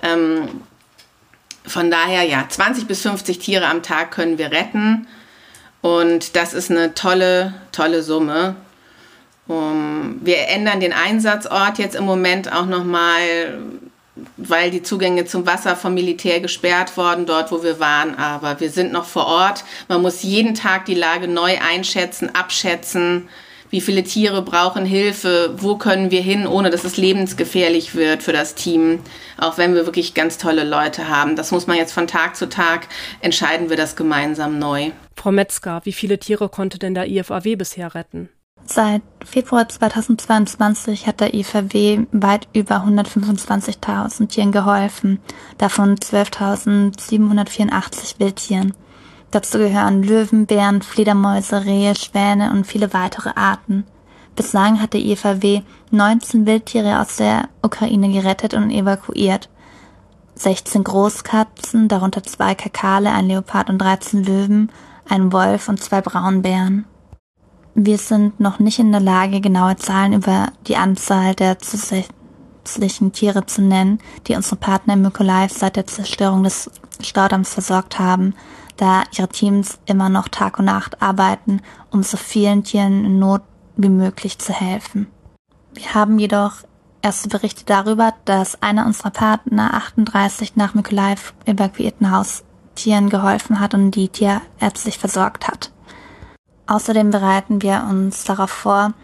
Ähm, 0.03 0.63
von 1.67 1.91
daher, 1.91 2.23
ja, 2.25 2.45
20 2.49 2.87
bis 2.87 3.03
50 3.03 3.39
Tiere 3.39 3.67
am 3.67 3.83
Tag 3.83 4.11
können 4.11 4.39
wir 4.39 4.53
retten. 4.53 5.07
Und 5.81 6.37
das 6.37 6.55
ist 6.55 6.71
eine 6.71 6.95
tolle, 6.95 7.55
tolle 7.73 8.03
Summe. 8.03 8.57
Um, 9.47 10.21
wir 10.23 10.49
ändern 10.49 10.81
den 10.81 10.95
Einsatzort 10.95 11.79
jetzt 11.79 11.97
im 11.97 12.05
Moment 12.05 12.51
auch 12.51 12.65
nochmal, 12.65 13.59
weil 14.37 14.71
die 14.71 14.83
Zugänge 14.83 15.25
zum 15.25 15.47
Wasser 15.47 15.77
vom 15.77 15.95
Militär 15.95 16.41
gesperrt 16.41 16.97
wurden, 16.97 17.27
dort 17.27 17.51
wo 17.51 17.63
wir 17.63 17.81
waren. 17.81 18.15
Aber 18.17 18.61
wir 18.61 18.71
sind 18.71 18.93
noch 18.93 19.07
vor 19.07 19.27
Ort. 19.27 19.65
Man 19.89 20.03
muss 20.03 20.23
jeden 20.23 20.55
Tag 20.55 20.85
die 20.85 20.95
Lage 20.95 21.29
neu 21.29 21.59
einschätzen, 21.61 22.35
abschätzen 22.35 23.29
wie 23.75 23.81
viele 23.81 24.05
Tiere 24.05 24.41
brauchen 24.43 24.87
Hilfe, 24.87 25.55
wo 25.57 25.75
können 25.75 26.13
wir 26.13 26.21
hin, 26.21 26.47
ohne 26.47 26.71
dass 26.71 26.85
es 26.85 26.97
lebensgefährlich 26.97 27.97
wird 27.97 28.23
für 28.23 28.33
das 28.33 28.55
Team, 28.55 29.01
auch 29.37 29.59
wenn 29.59 29.75
wir 29.75 29.85
wirklich 29.85 30.15
ganz 30.15 30.39
tolle 30.39 30.63
Leute 30.63 31.09
haben. 31.09 31.35
Das 31.35 31.51
muss 31.51 31.67
man 31.67 31.77
jetzt 31.77 31.93
von 31.93 32.07
Tag 32.07 32.37
zu 32.37 32.49
Tag 32.49 32.87
entscheiden 33.21 33.71
wir 33.71 33.77
das 33.77 33.97
gemeinsam 33.97 34.61
neu. 34.61 34.93
Frau 35.17 35.33
Metzger, 35.33 35.81
wie 35.83 35.93
viele 35.93 36.21
Tiere 36.21 36.49
konnte 36.49 36.79
denn 36.79 36.95
der 36.95 37.09
IFAW 37.09 37.57
bisher 37.57 37.97
retten? 37.97 38.29
Seit 38.67 39.03
Februar 39.23 39.69
2022 39.69 41.07
hat 41.07 41.21
der 41.21 41.35
IFAW 41.35 42.07
weit 42.13 42.49
über 42.55 42.83
125.000 42.85 44.29
Tieren 44.29 44.53
geholfen, 44.53 45.19
davon 45.59 45.97
12.784 45.97 48.19
Wildtieren. 48.19 48.73
Dazu 49.31 49.59
gehören 49.59 50.03
Löwen, 50.03 50.47
Bären, 50.47 50.81
Fledermäuse, 50.81 51.67
Rehe, 51.67 51.95
Schwäne 51.95 52.53
und 52.53 52.67
viele 52.67 52.95
weitere 52.95 53.33
Arten. 53.35 53.85
Bislang 54.35 54.81
hat 54.81 54.95
der 54.95 55.05
IFAW 55.05 55.61
19 55.91 56.47
Wildtiere 56.47 57.01
aus 57.01 57.17
der 57.17 57.51
Ukraine 57.63 58.11
gerettet 58.11 58.55
und 58.55 58.71
evakuiert. 58.71 59.51
16 60.37 60.85
Großkatzen, 60.85 61.89
darunter 61.89 62.23
zwei 62.23 62.55
Kakale, 62.55 63.13
ein 63.13 63.29
Leopard 63.29 63.69
und 63.69 63.77
13 63.79 64.25
Löwen, 64.25 64.73
ein 65.09 65.33
Wolf 65.33 65.69
und 65.69 65.83
zwei 65.83 66.01
Braunbären. 66.01 66.87
Wir 67.75 67.99
sind 67.99 68.39
noch 68.41 68.59
nicht 68.59 68.79
in 68.79 68.93
der 68.93 69.01
Lage, 69.01 69.41
genaue 69.41 69.77
Zahlen 69.77 70.13
über 70.13 70.53
die 70.67 70.77
Anzahl 70.77 71.35
der 71.35 71.59
zusätzlichen 71.59 73.13
Tiere 73.13 73.47
zu 73.47 73.63
nennen, 73.63 73.99
die 74.27 74.35
unsere 74.37 74.57
Partner 74.57 74.95
im 74.95 75.03
Mykolaiv 75.03 75.53
seit 75.53 75.77
der 75.77 75.87
Zerstörung 75.87 76.45
des 76.45 76.71
Staudamms 77.01 77.53
versorgt 77.53 77.99
haben 77.99 78.35
da 78.77 79.05
ihre 79.17 79.29
Teams 79.29 79.79
immer 79.87 80.09
noch 80.09 80.29
Tag 80.29 80.59
und 80.59 80.67
Nacht 80.67 81.01
arbeiten, 81.03 81.61
um 81.91 82.03
so 82.03 82.17
vielen 82.17 82.65
Tieren 82.65 83.05
in 83.05 83.19
Not 83.19 83.43
wie 83.77 83.89
möglich 83.89 84.39
zu 84.39 84.53
helfen. 84.53 85.07
Wir 85.73 85.95
haben 85.95 86.19
jedoch 86.19 86.63
erste 87.03 87.29
Berichte 87.29 87.65
darüber, 87.65 88.15
dass 88.25 88.63
einer 88.63 88.87
unserer 88.87 89.11
Partner 89.11 89.75
38 89.75 90.57
nach 90.57 90.75
Mykolaiv 90.75 91.35
evakuierten 91.45 92.11
Haustieren 92.11 93.11
geholfen 93.11 93.61
hat 93.61 93.75
und 93.75 93.91
die 93.93 94.09
tierärztlich 94.09 94.99
versorgt 94.99 95.49
hat. 95.49 95.71
Außerdem 96.67 97.11
bereiten 97.11 97.63
wir 97.63 97.87
uns 97.89 98.25
darauf 98.25 98.51
vor, 98.51 98.95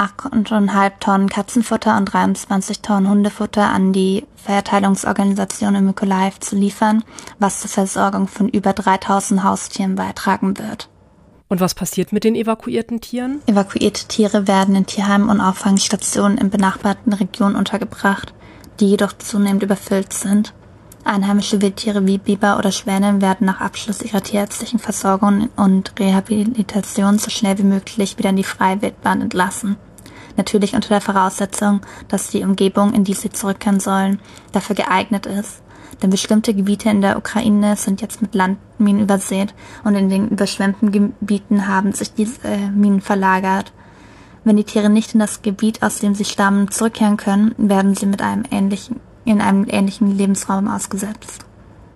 8,5 0.00 0.92
Tonnen 0.98 1.28
Katzenfutter 1.28 1.96
und 1.98 2.06
23 2.06 2.80
Tonnen 2.80 3.08
Hundefutter 3.08 3.68
an 3.68 3.92
die 3.92 4.26
Verteilungsorganisation 4.36 5.74
in 5.74 5.84
Mykolaiv 5.84 6.40
zu 6.40 6.56
liefern, 6.56 7.04
was 7.38 7.60
zur 7.60 7.68
Versorgung 7.68 8.26
von 8.26 8.48
über 8.48 8.72
3000 8.72 9.44
Haustieren 9.44 9.96
beitragen 9.96 10.58
wird. 10.58 10.88
Und 11.48 11.60
was 11.60 11.74
passiert 11.74 12.12
mit 12.12 12.24
den 12.24 12.34
evakuierten 12.34 13.00
Tieren? 13.00 13.42
Evakuierte 13.46 14.06
Tiere 14.06 14.46
werden 14.46 14.74
in 14.74 14.86
Tierheimen 14.86 15.28
und 15.28 15.40
Auffangstationen 15.40 16.38
in 16.38 16.48
benachbarten 16.48 17.12
Regionen 17.12 17.56
untergebracht, 17.56 18.32
die 18.78 18.88
jedoch 18.88 19.12
zunehmend 19.14 19.62
überfüllt 19.62 20.12
sind. 20.12 20.54
Einheimische 21.10 21.60
Wildtiere 21.60 22.06
wie 22.06 22.18
Biber 22.18 22.58
oder 22.58 22.72
Schwäne 22.72 23.20
werden 23.20 23.46
nach 23.46 23.60
Abschluss 23.60 24.02
ihrer 24.02 24.22
tierärztlichen 24.22 24.78
Versorgung 24.78 25.48
und 25.56 25.92
Rehabilitation 25.98 27.18
so 27.18 27.30
schnell 27.30 27.58
wie 27.58 27.64
möglich 27.64 28.16
wieder 28.16 28.30
in 28.30 28.36
die 28.36 28.44
freie 28.44 28.80
Wildbahn 28.80 29.20
entlassen 29.20 29.76
natürlich 30.36 30.74
unter 30.74 30.88
der 30.88 31.00
Voraussetzung, 31.00 31.80
dass 32.08 32.28
die 32.28 32.44
Umgebung, 32.44 32.94
in 32.94 33.04
die 33.04 33.14
sie 33.14 33.30
zurückkehren 33.30 33.80
sollen, 33.80 34.20
dafür 34.52 34.74
geeignet 34.74 35.26
ist. 35.26 35.62
Denn 36.02 36.10
bestimmte 36.10 36.54
Gebiete 36.54 36.88
in 36.88 37.02
der 37.02 37.18
Ukraine 37.18 37.76
sind 37.76 38.00
jetzt 38.00 38.22
mit 38.22 38.34
Landminen 38.34 39.02
übersät 39.02 39.52
und 39.84 39.94
in 39.94 40.08
den 40.08 40.28
überschwemmten 40.28 40.92
Gebieten 40.92 41.68
haben 41.68 41.92
sich 41.92 42.14
diese 42.14 42.42
äh, 42.44 42.70
Minen 42.70 43.02
verlagert. 43.02 43.72
Wenn 44.42 44.56
die 44.56 44.64
Tiere 44.64 44.88
nicht 44.88 45.12
in 45.12 45.20
das 45.20 45.42
Gebiet, 45.42 45.82
aus 45.82 45.98
dem 45.98 46.14
sie 46.14 46.24
stammen, 46.24 46.70
zurückkehren 46.70 47.18
können, 47.18 47.54
werden 47.58 47.94
sie 47.94 48.06
mit 48.06 48.22
einem 48.22 48.44
ähnlichen, 48.50 49.00
in 49.24 49.40
einem 49.40 49.66
ähnlichen 49.68 50.16
Lebensraum 50.16 50.68
ausgesetzt. 50.68 51.44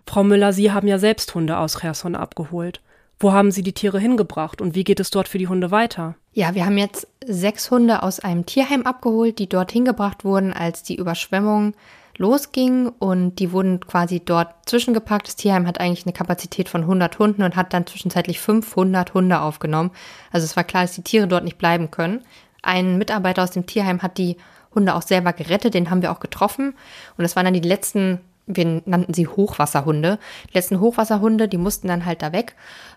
Frau 0.06 0.24
Müller, 0.24 0.52
Sie 0.52 0.72
haben 0.72 0.86
ja 0.86 0.98
selbst 0.98 1.34
Hunde 1.34 1.58
aus 1.58 1.80
Cherson 1.80 2.14
abgeholt. 2.14 2.80
Wo 3.18 3.32
haben 3.32 3.50
Sie 3.50 3.62
die 3.62 3.72
Tiere 3.72 3.98
hingebracht 3.98 4.60
und 4.60 4.74
wie 4.74 4.84
geht 4.84 5.00
es 5.00 5.10
dort 5.10 5.28
für 5.28 5.38
die 5.38 5.48
Hunde 5.48 5.70
weiter? 5.70 6.16
Ja, 6.32 6.54
wir 6.54 6.66
haben 6.66 6.76
jetzt 6.76 7.06
sechs 7.24 7.70
Hunde 7.70 8.02
aus 8.02 8.20
einem 8.20 8.44
Tierheim 8.44 8.82
abgeholt, 8.82 9.38
die 9.38 9.48
dort 9.48 9.72
hingebracht 9.72 10.24
wurden, 10.24 10.52
als 10.52 10.82
die 10.82 10.96
Überschwemmung 10.96 11.74
losging 12.18 12.88
und 12.98 13.36
die 13.36 13.52
wurden 13.52 13.80
quasi 13.80 14.20
dort 14.20 14.68
zwischengepackt. 14.68 15.26
Das 15.26 15.36
Tierheim 15.36 15.66
hat 15.66 15.80
eigentlich 15.80 16.06
eine 16.06 16.12
Kapazität 16.12 16.68
von 16.68 16.82
100 16.82 17.18
Hunden 17.18 17.42
und 17.42 17.56
hat 17.56 17.72
dann 17.72 17.86
zwischenzeitlich 17.86 18.40
500 18.40 19.14
Hunde 19.14 19.40
aufgenommen. 19.40 19.90
Also 20.30 20.44
es 20.44 20.56
war 20.56 20.64
klar, 20.64 20.82
dass 20.82 20.94
die 20.94 21.02
Tiere 21.02 21.26
dort 21.26 21.44
nicht 21.44 21.58
bleiben 21.58 21.90
können. 21.90 22.22
Ein 22.62 22.98
Mitarbeiter 22.98 23.42
aus 23.42 23.50
dem 23.50 23.66
Tierheim 23.66 24.02
hat 24.02 24.18
die 24.18 24.36
Hunde 24.74 24.94
auch 24.94 25.02
selber 25.02 25.32
gerettet, 25.32 25.74
den 25.74 25.90
haben 25.90 26.02
wir 26.02 26.12
auch 26.12 26.20
getroffen. 26.20 26.74
Und 27.16 27.22
das 27.22 27.36
waren 27.36 27.44
dann 27.44 27.54
die 27.54 27.60
letzten, 27.60 28.20
wir 28.46 28.82
nannten 28.84 29.14
sie 29.14 29.26
Hochwasserhunde. 29.26 30.18
Die 30.50 30.54
letzten 30.54 30.80
Hochwasserhunde, 30.80 31.48
die 31.48 31.56
mussten 31.56 31.88
dann 31.88 32.04
halt 32.04 32.22
da 32.22 32.32
weg. 32.32 32.54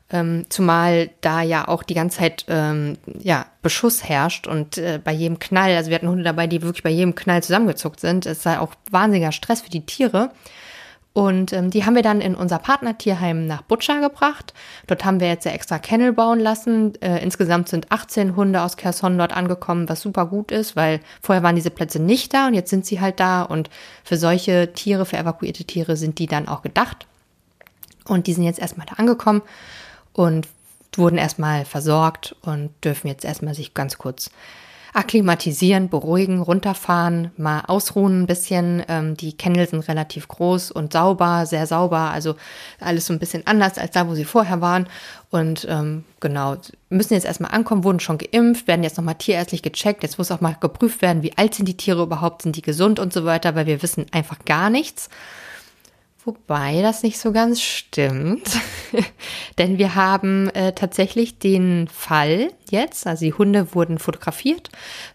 Ähm, 0.10 0.46
zumal 0.50 1.10
da 1.20 1.42
ja 1.42 1.68
auch 1.68 1.84
die 1.84 1.94
ganze 1.94 2.20
Zeit 2.20 2.46
ähm, 2.48 2.98
ja, 3.20 3.46
Beschuss 3.62 4.08
herrscht 4.08 4.48
und 4.48 4.78
äh, 4.78 5.02
bei 5.04 5.12
jedem 5.12 5.38
Knall, 5.38 5.76
also 5.76 5.90
wir 5.90 5.96
hatten 5.96 6.08
Hunde 6.08 6.24
dabei, 6.24 6.48
die 6.48 6.62
wirklich 6.62 6.84
bei 6.84 6.90
jedem 6.90 7.14
Knall 7.14 7.44
zusammengezuckt 7.44 8.00
sind. 8.00 8.26
Es 8.26 8.42
sei 8.42 8.58
auch 8.58 8.72
wahnsinniger 8.90 9.34
Stress 9.34 9.62
für 9.62 9.70
die 9.70 9.86
Tiere. 9.86 10.32
Und 11.18 11.52
ähm, 11.52 11.72
die 11.72 11.84
haben 11.84 11.96
wir 11.96 12.04
dann 12.04 12.22
in 12.22 12.36
unser 12.36 12.60
Partnertierheim 12.60 13.48
nach 13.48 13.64
Butcher 13.64 14.02
gebracht. 14.02 14.54
Dort 14.86 15.04
haben 15.04 15.20
wir 15.20 15.28
jetzt 15.28 15.46
ja 15.46 15.52
extra 15.52 15.80
Kennel 15.80 16.14
bauen 16.14 16.40
lassen. 16.40 16.94
Äh, 17.02 17.24
insgesamt 17.24 17.70
sind 17.70 17.92
18 17.92 18.36
Hunde 18.36 18.62
aus 18.62 18.78
Kherson 18.78 19.18
dort 19.18 19.36
angekommen, 19.36 19.90
was 19.90 20.02
super 20.02 20.28
gut 20.28 20.52
ist, 20.52 20.76
weil 20.76 21.00
vorher 21.20 21.42
waren 21.42 21.56
diese 21.56 21.72
Plätze 21.72 22.00
nicht 22.00 22.36
da 22.36 22.46
und 22.46 22.54
jetzt 22.54 22.70
sind 22.70 22.86
sie 22.86 23.02
halt 23.02 23.20
da. 23.20 23.42
Und 23.42 23.72
für 24.04 24.16
solche 24.16 24.74
Tiere, 24.74 25.08
für 25.08 25.18
evakuierte 25.18 25.64
Tiere 25.64 25.98
sind 25.98 26.20
die 26.20 26.28
dann 26.28 26.48
auch 26.48 26.62
gedacht. 26.62 27.08
Und 28.06 28.28
die 28.28 28.34
sind 28.34 28.44
jetzt 28.44 28.60
erstmal 28.60 28.86
da 28.86 28.98
angekommen 28.98 29.42
und 30.14 30.48
wurden 30.98 31.18
erstmal 31.18 31.66
versorgt 31.66 32.36
und 32.44 32.70
dürfen 32.84 33.08
jetzt 33.08 33.26
erstmal 33.26 33.56
sich 33.56 33.74
ganz 33.74 33.98
kurz 33.98 34.30
akklimatisieren, 34.98 35.90
beruhigen, 35.90 36.42
runterfahren, 36.42 37.30
mal 37.38 37.62
ausruhen 37.68 38.24
ein 38.24 38.26
bisschen. 38.26 38.84
Ähm, 38.88 39.16
die 39.16 39.38
Kennel 39.38 39.70
sind 39.70 39.88
relativ 39.88 40.28
groß 40.28 40.72
und 40.72 40.92
sauber, 40.92 41.46
sehr 41.46 41.68
sauber, 41.68 42.10
also 42.12 42.36
alles 42.80 43.06
so 43.06 43.14
ein 43.14 43.20
bisschen 43.20 43.46
anders 43.46 43.78
als 43.78 43.92
da, 43.92 44.08
wo 44.08 44.16
sie 44.16 44.26
vorher 44.26 44.60
waren. 44.60 44.88
Und 45.30 45.68
ähm, 45.70 46.04
genau, 46.20 46.58
müssen 46.90 47.14
jetzt 47.14 47.28
erstmal 47.28 47.52
ankommen, 47.52 47.84
wurden 47.84 48.00
schon 48.00 48.18
geimpft, 48.18 48.68
werden 48.68 48.82
jetzt 48.82 48.98
nochmal 48.98 49.16
tierärztlich 49.16 49.62
gecheckt. 49.62 50.02
Jetzt 50.02 50.18
muss 50.18 50.32
auch 50.32 50.42
mal 50.42 50.58
geprüft 50.60 51.04
werden, 51.04 51.22
wie 51.22 51.38
alt 51.38 51.54
sind 51.54 51.68
die 51.68 51.78
Tiere 51.78 52.02
überhaupt, 52.02 52.42
sind 52.42 52.56
die 52.56 52.64
gesund 52.64 53.00
und 53.00 53.14
so 53.14 53.24
weiter, 53.24 53.54
weil 53.54 53.68
wir 53.68 53.84
wissen 53.84 54.08
einfach 54.12 54.40
gar 54.46 54.72
nichts. 54.72 55.10
Wobei 56.28 56.82
das 56.82 57.04
nicht 57.04 57.20
so 57.20 57.32
ganz 57.32 57.62
stimmt. 57.62 58.60
Denn 59.58 59.78
wir 59.78 59.96
haben 59.96 60.50
äh, 60.50 60.74
tatsächlich 60.74 61.40
den 61.40 61.88
Fall 61.88 62.50
jetzt, 62.70 63.08
also 63.08 63.24
die 63.24 63.32
Hunde 63.32 63.74
wurden 63.74 63.98
fotografiert 63.98 64.70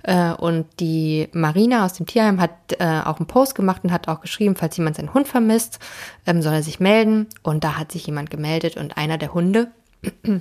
äh, 0.04 0.30
und 0.32 0.64
die 0.80 1.28
Marina 1.32 1.84
aus 1.84 1.92
dem 1.92 2.06
Tierheim 2.06 2.40
hat 2.40 2.52
äh, 2.78 3.02
auch 3.04 3.18
einen 3.18 3.26
Post 3.26 3.54
gemacht 3.54 3.84
und 3.84 3.92
hat 3.92 4.08
auch 4.08 4.22
geschrieben, 4.22 4.56
falls 4.56 4.78
jemand 4.78 4.96
seinen 4.96 5.12
Hund 5.12 5.28
vermisst, 5.28 5.80
ähm, 6.26 6.40
soll 6.40 6.54
er 6.54 6.62
sich 6.62 6.80
melden. 6.80 7.26
Und 7.42 7.62
da 7.62 7.76
hat 7.76 7.92
sich 7.92 8.06
jemand 8.06 8.30
gemeldet 8.30 8.78
und 8.78 8.96
einer 8.96 9.18
der 9.18 9.34
Hunde 9.34 9.70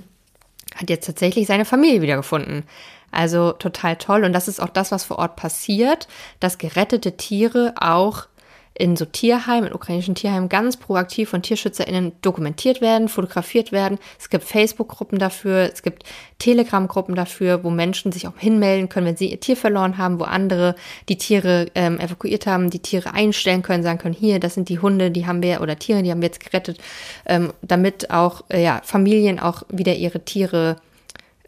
hat 0.74 0.88
jetzt 0.88 1.04
tatsächlich 1.04 1.46
seine 1.46 1.66
Familie 1.66 2.00
wiedergefunden. 2.00 2.62
Also 3.10 3.52
total 3.52 3.96
toll. 3.96 4.24
Und 4.24 4.32
das 4.32 4.48
ist 4.48 4.58
auch 4.58 4.70
das, 4.70 4.90
was 4.90 5.04
vor 5.04 5.18
Ort 5.18 5.36
passiert, 5.36 6.08
dass 6.40 6.56
gerettete 6.56 7.18
Tiere 7.18 7.74
auch 7.78 8.26
in 8.74 8.96
so 8.96 9.04
Tierheimen, 9.04 9.68
in 9.68 9.74
ukrainischen 9.74 10.14
Tierheimen 10.14 10.48
ganz 10.48 10.76
proaktiv 10.76 11.28
von 11.28 11.42
TierschützerInnen 11.42 12.12
dokumentiert 12.22 12.80
werden, 12.80 13.08
fotografiert 13.08 13.70
werden. 13.70 13.98
Es 14.18 14.30
gibt 14.30 14.44
Facebook-Gruppen 14.44 15.18
dafür, 15.18 15.70
es 15.72 15.82
gibt 15.82 16.04
Telegram-Gruppen 16.38 17.14
dafür, 17.14 17.64
wo 17.64 17.70
Menschen 17.70 18.12
sich 18.12 18.26
auch 18.26 18.36
hinmelden 18.38 18.88
können, 18.88 19.06
wenn 19.06 19.16
sie 19.16 19.30
ihr 19.30 19.40
Tier 19.40 19.56
verloren 19.56 19.98
haben, 19.98 20.18
wo 20.18 20.24
andere 20.24 20.74
die 21.08 21.18
Tiere 21.18 21.66
ähm, 21.74 22.00
evakuiert 22.00 22.46
haben, 22.46 22.70
die 22.70 22.80
Tiere 22.80 23.12
einstellen 23.12 23.62
können, 23.62 23.82
sagen 23.82 23.98
können, 23.98 24.14
hier, 24.14 24.40
das 24.40 24.54
sind 24.54 24.68
die 24.68 24.78
Hunde, 24.78 25.10
die 25.10 25.26
haben 25.26 25.42
wir, 25.42 25.60
oder 25.60 25.78
Tiere, 25.78 26.02
die 26.02 26.10
haben 26.10 26.22
wir 26.22 26.28
jetzt 26.28 26.44
gerettet, 26.44 26.78
ähm, 27.26 27.52
damit 27.60 28.10
auch 28.10 28.42
äh, 28.48 28.62
ja, 28.62 28.80
Familien 28.84 29.38
auch 29.38 29.64
wieder 29.68 29.94
ihre 29.94 30.24
Tiere 30.24 30.76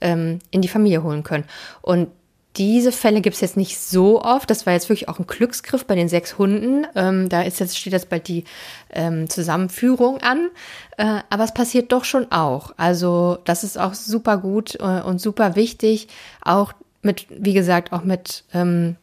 ähm, 0.00 0.40
in 0.50 0.60
die 0.60 0.68
Familie 0.68 1.02
holen 1.02 1.22
können. 1.22 1.44
Und 1.80 2.08
diese 2.56 2.92
Fälle 2.92 3.20
gibt 3.20 3.34
es 3.34 3.40
jetzt 3.40 3.56
nicht 3.56 3.78
so 3.78 4.22
oft. 4.22 4.48
Das 4.48 4.64
war 4.64 4.72
jetzt 4.72 4.88
wirklich 4.88 5.08
auch 5.08 5.18
ein 5.18 5.26
Glücksgriff 5.26 5.86
bei 5.86 5.96
den 5.96 6.08
sechs 6.08 6.38
Hunden. 6.38 6.86
Ähm, 6.94 7.28
da 7.28 7.42
ist 7.42 7.58
jetzt, 7.58 7.76
steht 7.76 7.92
jetzt 7.92 8.08
bald 8.08 8.28
die 8.28 8.44
ähm, 8.90 9.28
Zusammenführung 9.28 10.18
an. 10.18 10.50
Äh, 10.96 11.20
aber 11.30 11.44
es 11.44 11.52
passiert 11.52 11.90
doch 11.90 12.04
schon 12.04 12.30
auch. 12.30 12.72
Also 12.76 13.38
das 13.44 13.64
ist 13.64 13.78
auch 13.78 13.94
super 13.94 14.38
gut 14.38 14.76
äh, 14.76 15.00
und 15.02 15.20
super 15.20 15.56
wichtig. 15.56 16.08
Auch 16.42 16.72
mit, 17.02 17.26
wie 17.28 17.54
gesagt, 17.54 17.92
auch 17.92 18.04
mit 18.04 18.44
ähm, 18.54 18.96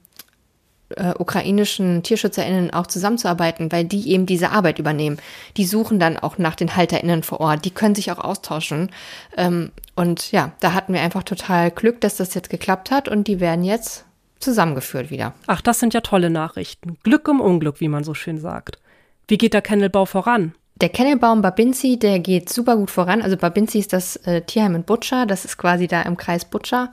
äh, 0.96 1.14
ukrainischen 1.18 2.04
TierschützerInnen 2.04 2.74
auch 2.74 2.88
zusammenzuarbeiten, 2.88 3.72
weil 3.72 3.86
die 3.86 4.10
eben 4.12 4.26
diese 4.26 4.52
Arbeit 4.52 4.80
übernehmen. 4.80 5.18
Die 5.58 5.66
suchen 5.66 6.00
dann 6.00 6.18
auch 6.18 6.38
nach 6.38 6.56
den 6.56 6.76
HalterInnen 6.76 7.24
vor 7.24 7.40
Ort. 7.40 7.66
Die 7.66 7.72
können 7.72 7.96
sich 7.96 8.12
auch 8.12 8.20
austauschen. 8.20 8.92
Ähm, 9.38 9.72
und 10.02 10.32
ja, 10.32 10.52
da 10.62 10.74
hatten 10.74 10.94
wir 10.96 11.02
einfach 11.02 11.22
total 11.22 11.70
Glück, 11.70 12.02
dass 12.02 12.18
das 12.18 12.34
jetzt 12.34 12.50
geklappt 12.50 12.90
hat 12.90 13.08
und 13.08 13.28
die 13.28 13.40
werden 13.40 13.64
jetzt 13.64 14.04
zusammengeführt 14.40 15.12
wieder. 15.12 15.36
Ach, 15.46 15.62
das 15.62 15.80
sind 15.80 15.94
ja 15.94 16.02
tolle 16.02 16.32
Nachrichten. 16.32 16.98
Glück 17.04 17.28
im 17.28 17.40
Unglück, 17.40 17.80
wie 17.80 17.88
man 17.88 18.04
so 18.04 18.16
schön 18.16 18.40
sagt. 18.40 18.80
Wie 19.28 19.38
geht 19.38 19.54
der 19.54 19.62
Kennelbau 19.62 20.08
voran? 20.08 20.56
Der 20.82 20.90
Kennelbaum 20.90 21.44
Babinzi, 21.44 22.00
der 22.00 22.18
geht 22.18 22.50
super 22.50 22.78
gut 22.78 22.90
voran. 22.90 23.22
Also 23.22 23.38
Babinzi 23.38 23.78
ist 23.78 23.94
das 23.94 24.16
äh, 24.26 24.42
Tierheim 24.42 24.74
in 24.74 24.84
Butcher, 24.86 25.28
das 25.28 25.46
ist 25.46 25.60
quasi 25.60 25.86
da 25.86 26.02
im 26.02 26.18
Kreis 26.18 26.46
Butcher. 26.46 26.90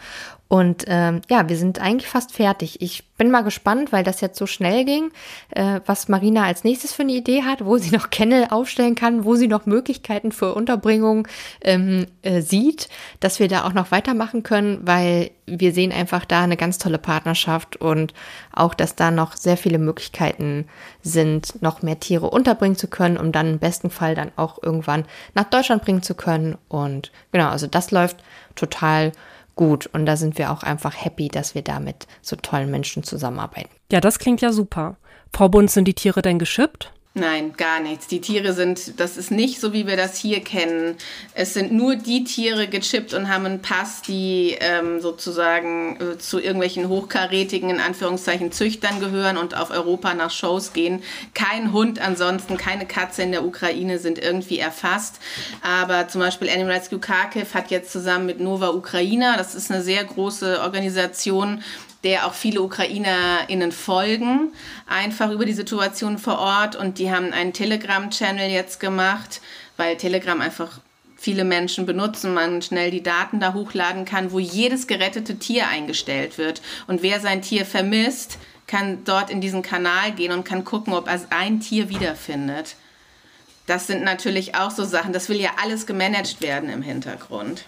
Und 0.48 0.84
ähm, 0.86 1.20
ja, 1.28 1.46
wir 1.48 1.58
sind 1.58 1.78
eigentlich 1.78 2.08
fast 2.08 2.32
fertig. 2.32 2.80
Ich 2.80 3.04
bin 3.18 3.30
mal 3.30 3.42
gespannt, 3.42 3.92
weil 3.92 4.02
das 4.02 4.22
jetzt 4.22 4.38
so 4.38 4.46
schnell 4.46 4.86
ging, 4.86 5.10
äh, 5.50 5.80
was 5.84 6.08
Marina 6.08 6.44
als 6.44 6.64
nächstes 6.64 6.94
für 6.94 7.02
eine 7.02 7.12
Idee 7.12 7.42
hat, 7.42 7.66
wo 7.66 7.76
sie 7.76 7.90
noch 7.94 8.08
Kennel 8.08 8.46
aufstellen 8.48 8.94
kann, 8.94 9.26
wo 9.26 9.34
sie 9.34 9.46
noch 9.46 9.66
Möglichkeiten 9.66 10.32
für 10.32 10.54
Unterbringung 10.54 11.28
ähm, 11.60 12.06
äh, 12.22 12.40
sieht, 12.40 12.88
dass 13.20 13.40
wir 13.40 13.48
da 13.48 13.64
auch 13.64 13.74
noch 13.74 13.90
weitermachen 13.90 14.42
können, 14.42 14.80
weil 14.84 15.32
wir 15.44 15.72
sehen 15.72 15.92
einfach 15.92 16.24
da 16.24 16.42
eine 16.42 16.56
ganz 16.56 16.78
tolle 16.78 16.98
Partnerschaft 16.98 17.76
und 17.76 18.14
auch, 18.52 18.72
dass 18.72 18.94
da 18.94 19.10
noch 19.10 19.36
sehr 19.36 19.58
viele 19.58 19.78
Möglichkeiten 19.78 20.66
sind, 21.02 21.60
noch 21.60 21.82
mehr 21.82 22.00
Tiere 22.00 22.30
unterbringen 22.30 22.76
zu 22.76 22.88
können, 22.88 23.18
um 23.18 23.32
dann 23.32 23.48
im 23.54 23.58
besten 23.58 23.90
Fall 23.90 24.14
dann 24.14 24.32
auch 24.36 24.62
irgendwann 24.62 25.04
nach 25.34 25.44
Deutschland 25.44 25.82
bringen 25.82 26.02
zu 26.02 26.14
können. 26.14 26.56
Und 26.68 27.12
genau, 27.32 27.48
also 27.48 27.66
das 27.66 27.90
läuft 27.90 28.16
total 28.54 29.12
gut. 29.58 29.86
Und 29.92 30.06
da 30.06 30.16
sind 30.16 30.38
wir 30.38 30.50
auch 30.50 30.62
einfach 30.62 30.94
happy, 31.04 31.28
dass 31.28 31.54
wir 31.54 31.60
da 31.60 31.80
mit 31.80 32.06
so 32.22 32.36
tollen 32.36 32.70
Menschen 32.70 33.02
zusammenarbeiten. 33.02 33.68
Ja, 33.92 34.00
das 34.00 34.18
klingt 34.18 34.40
ja 34.40 34.52
super. 34.52 34.96
Frau 35.34 35.50
Bund, 35.50 35.70
sind 35.70 35.86
die 35.86 35.94
Tiere 35.94 36.22
denn 36.22 36.38
geschippt? 36.38 36.94
Nein, 37.18 37.54
gar 37.56 37.80
nichts. 37.80 38.06
Die 38.06 38.20
Tiere 38.20 38.52
sind, 38.52 39.00
das 39.00 39.16
ist 39.16 39.30
nicht 39.30 39.60
so, 39.60 39.72
wie 39.72 39.86
wir 39.86 39.96
das 39.96 40.16
hier 40.16 40.40
kennen. 40.40 40.96
Es 41.34 41.52
sind 41.52 41.72
nur 41.72 41.96
die 41.96 42.22
Tiere 42.22 42.68
gechippt 42.68 43.12
und 43.12 43.28
haben 43.28 43.44
einen 43.44 43.60
Pass, 43.60 44.02
die 44.02 44.56
ähm, 44.60 45.00
sozusagen 45.00 45.98
äh, 46.00 46.18
zu 46.18 46.38
irgendwelchen 46.38 46.88
hochkarätigen, 46.88 47.70
in 47.70 47.80
Anführungszeichen, 47.80 48.52
Züchtern 48.52 49.00
gehören 49.00 49.36
und 49.36 49.56
auf 49.56 49.70
Europa 49.70 50.14
nach 50.14 50.30
Shows 50.30 50.72
gehen. 50.72 51.02
Kein 51.34 51.72
Hund 51.72 52.00
ansonsten, 52.00 52.56
keine 52.56 52.86
Katze 52.86 53.22
in 53.22 53.32
der 53.32 53.44
Ukraine 53.44 53.98
sind 53.98 54.18
irgendwie 54.18 54.58
erfasst. 54.58 55.16
Aber 55.62 56.06
zum 56.06 56.20
Beispiel 56.20 56.48
Animal 56.48 56.76
Rescue 56.76 57.00
Kharkiv 57.00 57.54
hat 57.54 57.70
jetzt 57.70 57.90
zusammen 57.90 58.26
mit 58.26 58.38
Nova 58.38 58.68
Ukraina, 58.70 59.36
das 59.36 59.56
ist 59.56 59.70
eine 59.70 59.82
sehr 59.82 60.04
große 60.04 60.60
Organisation, 60.60 61.62
der 62.04 62.26
auch 62.26 62.34
viele 62.34 62.62
UkrainerInnen 62.62 63.72
folgen, 63.72 64.52
einfach 64.86 65.30
über 65.30 65.44
die 65.44 65.52
Situation 65.52 66.18
vor 66.18 66.38
Ort. 66.38 66.76
Und 66.76 66.98
die 66.98 67.10
haben 67.10 67.32
einen 67.32 67.52
Telegram-Channel 67.52 68.50
jetzt 68.50 68.80
gemacht, 68.80 69.40
weil 69.76 69.96
Telegram 69.96 70.40
einfach 70.40 70.80
viele 71.16 71.44
Menschen 71.44 71.84
benutzen, 71.84 72.32
man 72.32 72.62
schnell 72.62 72.92
die 72.92 73.02
Daten 73.02 73.40
da 73.40 73.52
hochladen 73.52 74.04
kann, 74.04 74.30
wo 74.30 74.38
jedes 74.38 74.86
gerettete 74.86 75.38
Tier 75.38 75.66
eingestellt 75.66 76.38
wird. 76.38 76.62
Und 76.86 77.02
wer 77.02 77.20
sein 77.20 77.42
Tier 77.42 77.66
vermisst, 77.66 78.38
kann 78.68 79.02
dort 79.04 79.28
in 79.30 79.40
diesen 79.40 79.62
Kanal 79.62 80.12
gehen 80.12 80.32
und 80.32 80.44
kann 80.44 80.64
gucken, 80.64 80.92
ob 80.92 81.08
er 81.08 81.20
ein 81.30 81.58
Tier 81.58 81.88
wiederfindet. 81.88 82.76
Das 83.66 83.86
sind 83.86 84.04
natürlich 84.04 84.54
auch 84.54 84.70
so 84.70 84.84
Sachen, 84.84 85.12
das 85.12 85.28
will 85.28 85.40
ja 85.40 85.50
alles 85.60 85.86
gemanagt 85.86 86.40
werden 86.40 86.70
im 86.70 86.82
Hintergrund. 86.82 87.64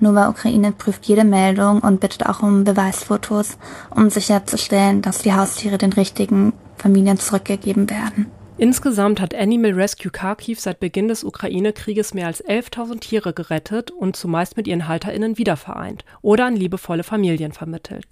Nova 0.00 0.28
Ukraine 0.28 0.72
prüft 0.72 1.06
jede 1.06 1.24
Meldung 1.24 1.80
und 1.80 2.00
bittet 2.00 2.26
auch 2.26 2.42
um 2.42 2.64
Beweisfotos, 2.64 3.58
um 3.94 4.10
sicherzustellen, 4.10 5.02
dass 5.02 5.18
die 5.18 5.32
Haustiere 5.32 5.78
den 5.78 5.92
richtigen 5.92 6.52
Familien 6.76 7.18
zurückgegeben 7.18 7.88
werden. 7.90 8.26
Insgesamt 8.56 9.20
hat 9.20 9.34
Animal 9.34 9.72
Rescue 9.72 10.10
Kharkiv 10.10 10.60
seit 10.60 10.80
Beginn 10.80 11.08
des 11.08 11.24
Ukraine-Krieges 11.24 12.12
mehr 12.12 12.26
als 12.26 12.44
11.000 12.44 13.00
Tiere 13.00 13.32
gerettet 13.32 13.90
und 13.90 14.16
zumeist 14.16 14.56
mit 14.56 14.68
ihren 14.68 14.86
HalterInnen 14.86 15.38
wiedervereint 15.38 16.04
oder 16.20 16.46
an 16.46 16.56
liebevolle 16.56 17.02
Familien 17.02 17.52
vermittelt. 17.52 18.06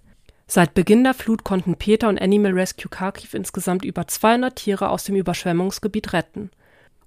Seit 0.46 0.72
Beginn 0.72 1.04
der 1.04 1.12
Flut 1.12 1.44
konnten 1.44 1.76
Peter 1.76 2.08
und 2.08 2.20
Animal 2.20 2.52
Rescue 2.52 2.88
Kharkiv 2.88 3.34
insgesamt 3.34 3.84
über 3.84 4.06
200 4.06 4.56
Tiere 4.56 4.88
aus 4.88 5.04
dem 5.04 5.16
Überschwemmungsgebiet 5.16 6.14
retten. 6.14 6.50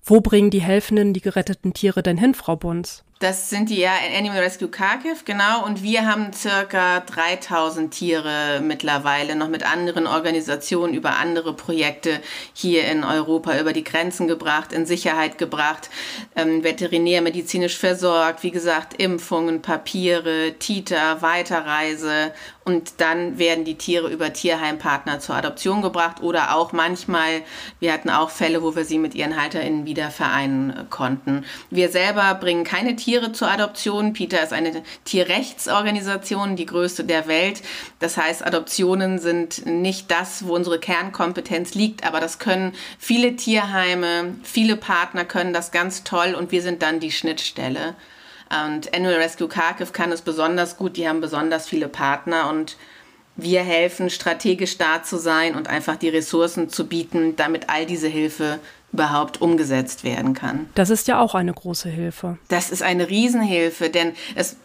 Wo 0.03 0.21
bringen 0.21 0.51
die 0.51 0.61
Helfenden 0.61 1.13
die 1.13 1.21
geretteten 1.21 1.73
Tiere 1.73 2.03
denn 2.03 2.17
hin, 2.17 2.36
Frau 2.36 2.55
Bunz? 2.55 3.03
Das 3.22 3.51
sind 3.51 3.69
die 3.69 3.78
ja 3.78 3.91
Animal 4.17 4.39
Rescue 4.39 4.67
Kharkiv, 4.67 5.26
genau. 5.26 5.63
Und 5.63 5.84
wir 5.84 6.07
haben 6.07 6.34
circa 6.34 7.01
3000 7.01 7.93
Tiere 7.93 8.61
mittlerweile 8.63 9.36
noch 9.36 9.47
mit 9.47 9.63
anderen 9.63 10.07
Organisationen 10.07 10.95
über 10.95 11.17
andere 11.17 11.53
Projekte 11.53 12.19
hier 12.53 12.86
in 12.86 13.03
Europa 13.03 13.59
über 13.59 13.74
die 13.74 13.84
Grenzen 13.84 14.28
gebracht, 14.28 14.74
in 14.74 14.88
Sicherheit 14.88 15.38
gebracht, 15.38 15.91
ähm, 16.36 16.63
veterinärmedizinisch 16.63 17.78
versorgt, 17.78 18.41
wie 18.41 18.49
gesagt, 18.49 18.99
Impfungen, 18.99 19.61
Papiere, 19.61 20.55
Tita, 20.57 21.22
Weiterreise 21.22 22.34
und 22.63 23.01
dann 23.01 23.38
werden 23.38 23.65
die 23.65 23.78
Tiere 23.78 24.09
über 24.09 24.34
Tierheimpartner 24.34 25.19
zur 25.19 25.36
Adoption 25.36 25.82
gebracht 25.82 26.22
oder 26.22 26.55
auch 26.55 26.74
manchmal, 26.74 27.41
wir 27.80 27.91
hatten 27.91 28.09
auch 28.09 28.30
Fälle, 28.30 28.61
wo 28.61 28.76
wir 28.76 28.86
sie 28.86 28.97
mit 28.97 29.15
ihren 29.15 29.39
HalterInnen 29.39 29.86
wieder 29.86 30.09
vereinen 30.11 30.88
konnten. 30.89 31.43
Wir 31.69 31.89
selber 31.89 32.36
bringen 32.36 32.63
keine 32.63 32.95
Tiere 32.95 33.11
zur 33.34 33.49
Adoption. 33.49 34.14
Peter 34.14 34.41
ist 34.41 34.53
eine 34.53 34.84
Tierrechtsorganisation, 35.05 36.55
die 36.55 36.66
größte 36.66 37.03
der 37.03 37.28
Welt. 37.28 37.62
Das 37.99 38.18
heißt, 38.18 38.45
Adoptionen 38.45 39.20
sind 39.20 39.66
nicht 39.66 40.09
das, 40.09 40.45
wo 40.45 40.55
unsere 40.55 40.80
Kernkompetenz 40.80 41.74
liegt, 41.74 42.05
aber 42.05 42.20
das 42.20 42.39
können 42.39 42.74
viele 42.97 43.36
Tierheime, 43.36 44.36
viele 44.43 44.78
Partner 44.78 45.26
können 45.26 45.53
das 45.53 45.72
ganz 45.72 46.03
toll 46.03 46.36
und 46.36 46.51
wir 46.51 46.62
sind 46.62 46.82
dann 46.82 46.99
die 46.99 47.12
Schnittstelle. 47.12 47.95
Und 48.66 48.93
Annual 48.93 49.16
Rescue 49.16 49.47
Kharkiv 49.47 49.93
kann 49.93 50.12
es 50.12 50.22
besonders 50.22 50.78
gut. 50.78 50.97
Die 50.97 51.07
haben 51.07 51.22
besonders 51.22 51.68
viele 51.68 51.88
Partner 51.88 52.49
und 52.49 52.76
wir 53.38 53.62
helfen, 53.62 54.09
strategisch 54.09 54.78
da 54.78 55.03
zu 55.03 55.18
sein 55.18 55.55
und 55.55 55.68
einfach 55.68 55.95
die 55.95 56.09
Ressourcen 56.09 56.70
zu 56.70 56.88
bieten, 56.88 57.36
damit 57.36 57.70
all 57.70 57.86
diese 57.86 58.07
Hilfe 58.07 58.59
überhaupt 58.91 59.41
umgesetzt 59.41 60.03
werden 60.03 60.33
kann. 60.33 60.69
Das 60.75 60.89
ist 60.89 61.07
ja 61.07 61.19
auch 61.19 61.35
eine 61.35 61.53
große 61.53 61.89
Hilfe. 61.89 62.37
Das 62.49 62.69
ist 62.69 62.83
eine 62.83 63.09
Riesenhilfe, 63.09 63.89
denn 63.89 64.13
es, 64.35 64.57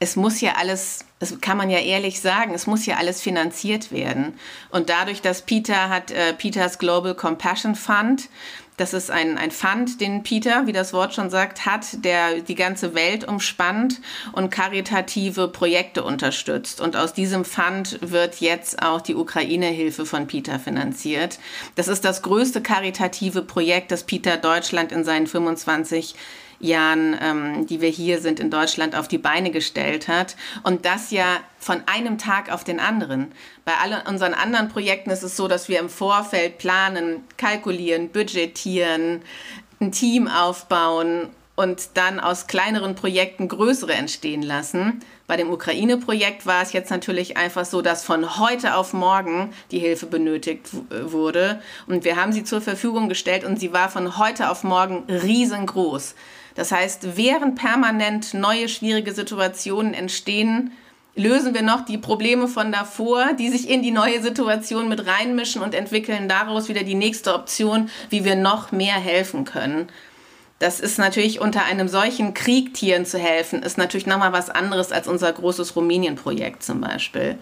es 0.00 0.16
muss 0.16 0.40
ja 0.40 0.54
alles, 0.56 1.04
das 1.18 1.40
kann 1.40 1.56
man 1.56 1.70
ja 1.70 1.78
ehrlich 1.78 2.20
sagen, 2.20 2.52
es 2.54 2.66
muss 2.66 2.84
ja 2.84 2.96
alles 2.96 3.22
finanziert 3.22 3.90
werden. 3.90 4.34
Und 4.70 4.90
dadurch, 4.90 5.22
dass 5.22 5.42
Peter 5.42 5.88
hat, 5.88 6.10
äh, 6.10 6.34
Peters 6.34 6.78
Global 6.78 7.14
Compassion 7.14 7.74
Fund, 7.74 8.28
das 8.76 8.92
ist 8.92 9.10
ein, 9.10 9.38
ein 9.38 9.50
Fund, 9.50 10.00
den 10.00 10.22
Peter, 10.22 10.66
wie 10.66 10.72
das 10.72 10.92
Wort 10.92 11.14
schon 11.14 11.30
sagt, 11.30 11.64
hat, 11.64 12.04
der 12.04 12.40
die 12.40 12.56
ganze 12.56 12.94
Welt 12.94 13.26
umspannt 13.26 14.00
und 14.32 14.50
karitative 14.50 15.48
Projekte 15.48 16.02
unterstützt. 16.02 16.80
Und 16.80 16.96
aus 16.96 17.12
diesem 17.12 17.44
Fund 17.44 17.98
wird 18.00 18.40
jetzt 18.40 18.82
auch 18.82 19.00
die 19.00 19.14
Ukraine-Hilfe 19.14 20.06
von 20.06 20.26
Peter 20.26 20.58
finanziert. 20.58 21.38
Das 21.76 21.86
ist 21.86 22.04
das 22.04 22.22
größte 22.22 22.62
karitative 22.62 23.42
Projekt, 23.42 23.92
das 23.92 24.04
Peter 24.04 24.36
Deutschland 24.36 24.90
in 24.90 25.04
seinen 25.04 25.26
25 25.26 26.14
Jahren, 26.64 27.16
ähm, 27.20 27.66
die 27.66 27.80
wir 27.80 27.90
hier 27.90 28.20
sind 28.20 28.40
in 28.40 28.50
Deutschland, 28.50 28.96
auf 28.96 29.08
die 29.08 29.18
Beine 29.18 29.50
gestellt 29.50 30.08
hat. 30.08 30.36
Und 30.62 30.84
das 30.84 31.10
ja 31.10 31.40
von 31.58 31.82
einem 31.86 32.18
Tag 32.18 32.50
auf 32.52 32.64
den 32.64 32.80
anderen. 32.80 33.32
Bei 33.64 33.74
allen 33.74 34.06
unseren 34.06 34.34
anderen 34.34 34.68
Projekten 34.68 35.10
ist 35.10 35.22
es 35.22 35.36
so, 35.36 35.48
dass 35.48 35.68
wir 35.68 35.78
im 35.78 35.88
Vorfeld 35.88 36.58
planen, 36.58 37.24
kalkulieren, 37.36 38.08
budgetieren, 38.08 39.22
ein 39.80 39.92
Team 39.92 40.28
aufbauen 40.28 41.30
und 41.56 41.90
dann 41.94 42.18
aus 42.18 42.46
kleineren 42.46 42.94
Projekten 42.96 43.48
größere 43.48 43.92
entstehen 43.92 44.42
lassen. 44.42 45.00
Bei 45.26 45.36
dem 45.36 45.50
Ukraine-Projekt 45.50 46.46
war 46.46 46.62
es 46.62 46.72
jetzt 46.72 46.90
natürlich 46.90 47.36
einfach 47.36 47.64
so, 47.64 47.80
dass 47.80 48.04
von 48.04 48.38
heute 48.38 48.76
auf 48.76 48.92
morgen 48.92 49.52
die 49.70 49.78
Hilfe 49.78 50.06
benötigt 50.06 50.68
wurde. 50.90 51.62
Und 51.86 52.04
wir 52.04 52.16
haben 52.16 52.32
sie 52.32 52.44
zur 52.44 52.60
Verfügung 52.60 53.08
gestellt 53.08 53.44
und 53.44 53.60
sie 53.60 53.72
war 53.72 53.88
von 53.88 54.18
heute 54.18 54.50
auf 54.50 54.64
morgen 54.64 55.04
riesengroß. 55.08 56.14
Das 56.54 56.72
heißt, 56.72 57.16
während 57.16 57.56
permanent 57.56 58.34
neue 58.34 58.68
schwierige 58.68 59.12
Situationen 59.12 59.94
entstehen, 59.94 60.72
lösen 61.16 61.54
wir 61.54 61.62
noch 61.62 61.84
die 61.84 61.98
Probleme 61.98 62.48
von 62.48 62.72
davor, 62.72 63.34
die 63.38 63.48
sich 63.48 63.68
in 63.68 63.82
die 63.82 63.90
neue 63.90 64.22
Situation 64.22 64.88
mit 64.88 65.06
reinmischen 65.06 65.62
und 65.62 65.74
entwickeln 65.74 66.28
daraus 66.28 66.68
wieder 66.68 66.82
die 66.82 66.94
nächste 66.94 67.34
Option, 67.34 67.88
wie 68.10 68.24
wir 68.24 68.36
noch 68.36 68.72
mehr 68.72 68.94
helfen 68.94 69.44
können. 69.44 69.88
Das 70.58 70.80
ist 70.80 70.98
natürlich 70.98 71.40
unter 71.40 71.64
einem 71.64 71.88
solchen 71.88 72.32
Krieg 72.32 72.74
Tieren 72.74 73.06
zu 73.06 73.18
helfen, 73.18 73.62
ist 73.62 73.76
natürlich 73.78 74.06
nochmal 74.06 74.32
was 74.32 74.50
anderes 74.50 74.92
als 74.92 75.08
unser 75.08 75.32
großes 75.32 75.76
Rumänien-Projekt 75.76 76.62
zum 76.62 76.80
Beispiel 76.80 77.38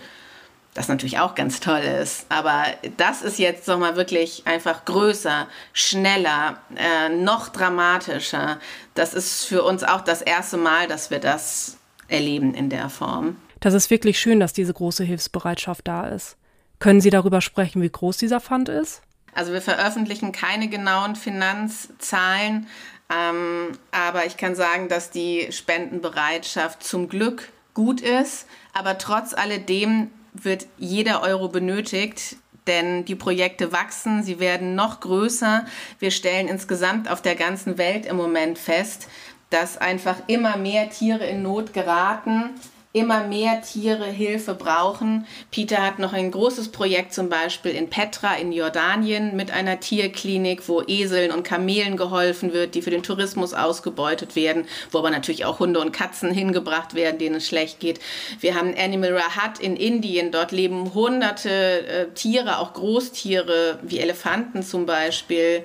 das 0.74 0.88
natürlich 0.88 1.18
auch 1.18 1.34
ganz 1.34 1.60
toll 1.60 1.80
ist. 1.80 2.26
Aber 2.28 2.64
das 2.96 3.22
ist 3.22 3.38
jetzt 3.38 3.68
nochmal 3.68 3.96
wirklich 3.96 4.46
einfach 4.46 4.84
größer, 4.84 5.46
schneller, 5.72 6.58
äh, 6.76 7.10
noch 7.10 7.48
dramatischer. 7.48 8.58
Das 8.94 9.12
ist 9.12 9.44
für 9.44 9.62
uns 9.64 9.84
auch 9.84 10.00
das 10.00 10.22
erste 10.22 10.56
Mal, 10.56 10.88
dass 10.88 11.10
wir 11.10 11.18
das 11.18 11.76
erleben 12.08 12.54
in 12.54 12.70
der 12.70 12.88
Form. 12.88 13.36
Das 13.60 13.74
ist 13.74 13.90
wirklich 13.90 14.18
schön, 14.18 14.40
dass 14.40 14.52
diese 14.52 14.72
große 14.72 15.04
Hilfsbereitschaft 15.04 15.86
da 15.86 16.08
ist. 16.08 16.36
Können 16.78 17.00
Sie 17.00 17.10
darüber 17.10 17.40
sprechen, 17.40 17.80
wie 17.82 17.90
groß 17.90 18.16
dieser 18.16 18.40
Fund 18.40 18.68
ist? 18.68 19.02
Also 19.34 19.52
wir 19.52 19.62
veröffentlichen 19.62 20.32
keine 20.32 20.68
genauen 20.68 21.16
Finanzzahlen, 21.16 22.66
ähm, 23.08 23.78
aber 23.92 24.26
ich 24.26 24.36
kann 24.36 24.54
sagen, 24.54 24.88
dass 24.88 25.10
die 25.10 25.48
Spendenbereitschaft 25.50 26.82
zum 26.82 27.08
Glück 27.08 27.48
gut 27.72 28.00
ist, 28.00 28.46
aber 28.74 28.98
trotz 28.98 29.32
alledem 29.32 30.10
wird 30.32 30.66
jeder 30.78 31.22
Euro 31.22 31.48
benötigt, 31.48 32.36
denn 32.66 33.04
die 33.04 33.14
Projekte 33.14 33.72
wachsen, 33.72 34.22
sie 34.22 34.38
werden 34.38 34.74
noch 34.74 35.00
größer. 35.00 35.66
Wir 35.98 36.10
stellen 36.10 36.48
insgesamt 36.48 37.10
auf 37.10 37.22
der 37.22 37.34
ganzen 37.34 37.78
Welt 37.78 38.06
im 38.06 38.16
Moment 38.16 38.58
fest, 38.58 39.08
dass 39.50 39.76
einfach 39.76 40.16
immer 40.28 40.56
mehr 40.56 40.88
Tiere 40.88 41.26
in 41.26 41.42
Not 41.42 41.72
geraten, 41.72 42.50
immer 42.94 43.24
mehr 43.26 43.62
Tiere 43.62 44.06
Hilfe 44.06 44.54
brauchen. 44.54 45.26
Peter 45.50 45.78
hat 45.78 45.98
noch 45.98 46.12
ein 46.12 46.30
großes 46.30 46.68
Projekt 46.68 47.14
zum 47.14 47.30
Beispiel 47.30 47.72
in 47.72 47.88
Petra 47.88 48.34
in 48.34 48.52
Jordanien 48.52 49.34
mit 49.34 49.50
einer 49.50 49.80
Tierklinik, 49.80 50.68
wo 50.68 50.82
Eseln 50.82 51.32
und 51.32 51.42
Kamelen 51.42 51.96
geholfen 51.96 52.52
wird, 52.52 52.74
die 52.74 52.82
für 52.82 52.90
den 52.90 53.02
Tourismus 53.02 53.54
ausgebeutet 53.54 54.36
werden, 54.36 54.66
wo 54.90 54.98
aber 54.98 55.10
natürlich 55.10 55.46
auch 55.46 55.58
Hunde 55.58 55.80
und 55.80 55.92
Katzen 55.92 56.32
hingebracht 56.32 56.94
werden, 56.94 57.18
denen 57.18 57.36
es 57.36 57.46
schlecht 57.46 57.80
geht. 57.80 57.98
Wir 58.40 58.54
haben 58.54 58.74
Animal 58.76 59.16
Rahat 59.16 59.58
in 59.58 59.76
Indien, 59.76 60.30
dort 60.30 60.52
leben 60.52 60.92
hunderte 60.92 61.50
äh, 61.50 62.08
Tiere, 62.14 62.58
auch 62.58 62.74
Großtiere 62.74 63.78
wie 63.82 64.00
Elefanten 64.00 64.62
zum 64.62 64.84
Beispiel. 64.84 65.64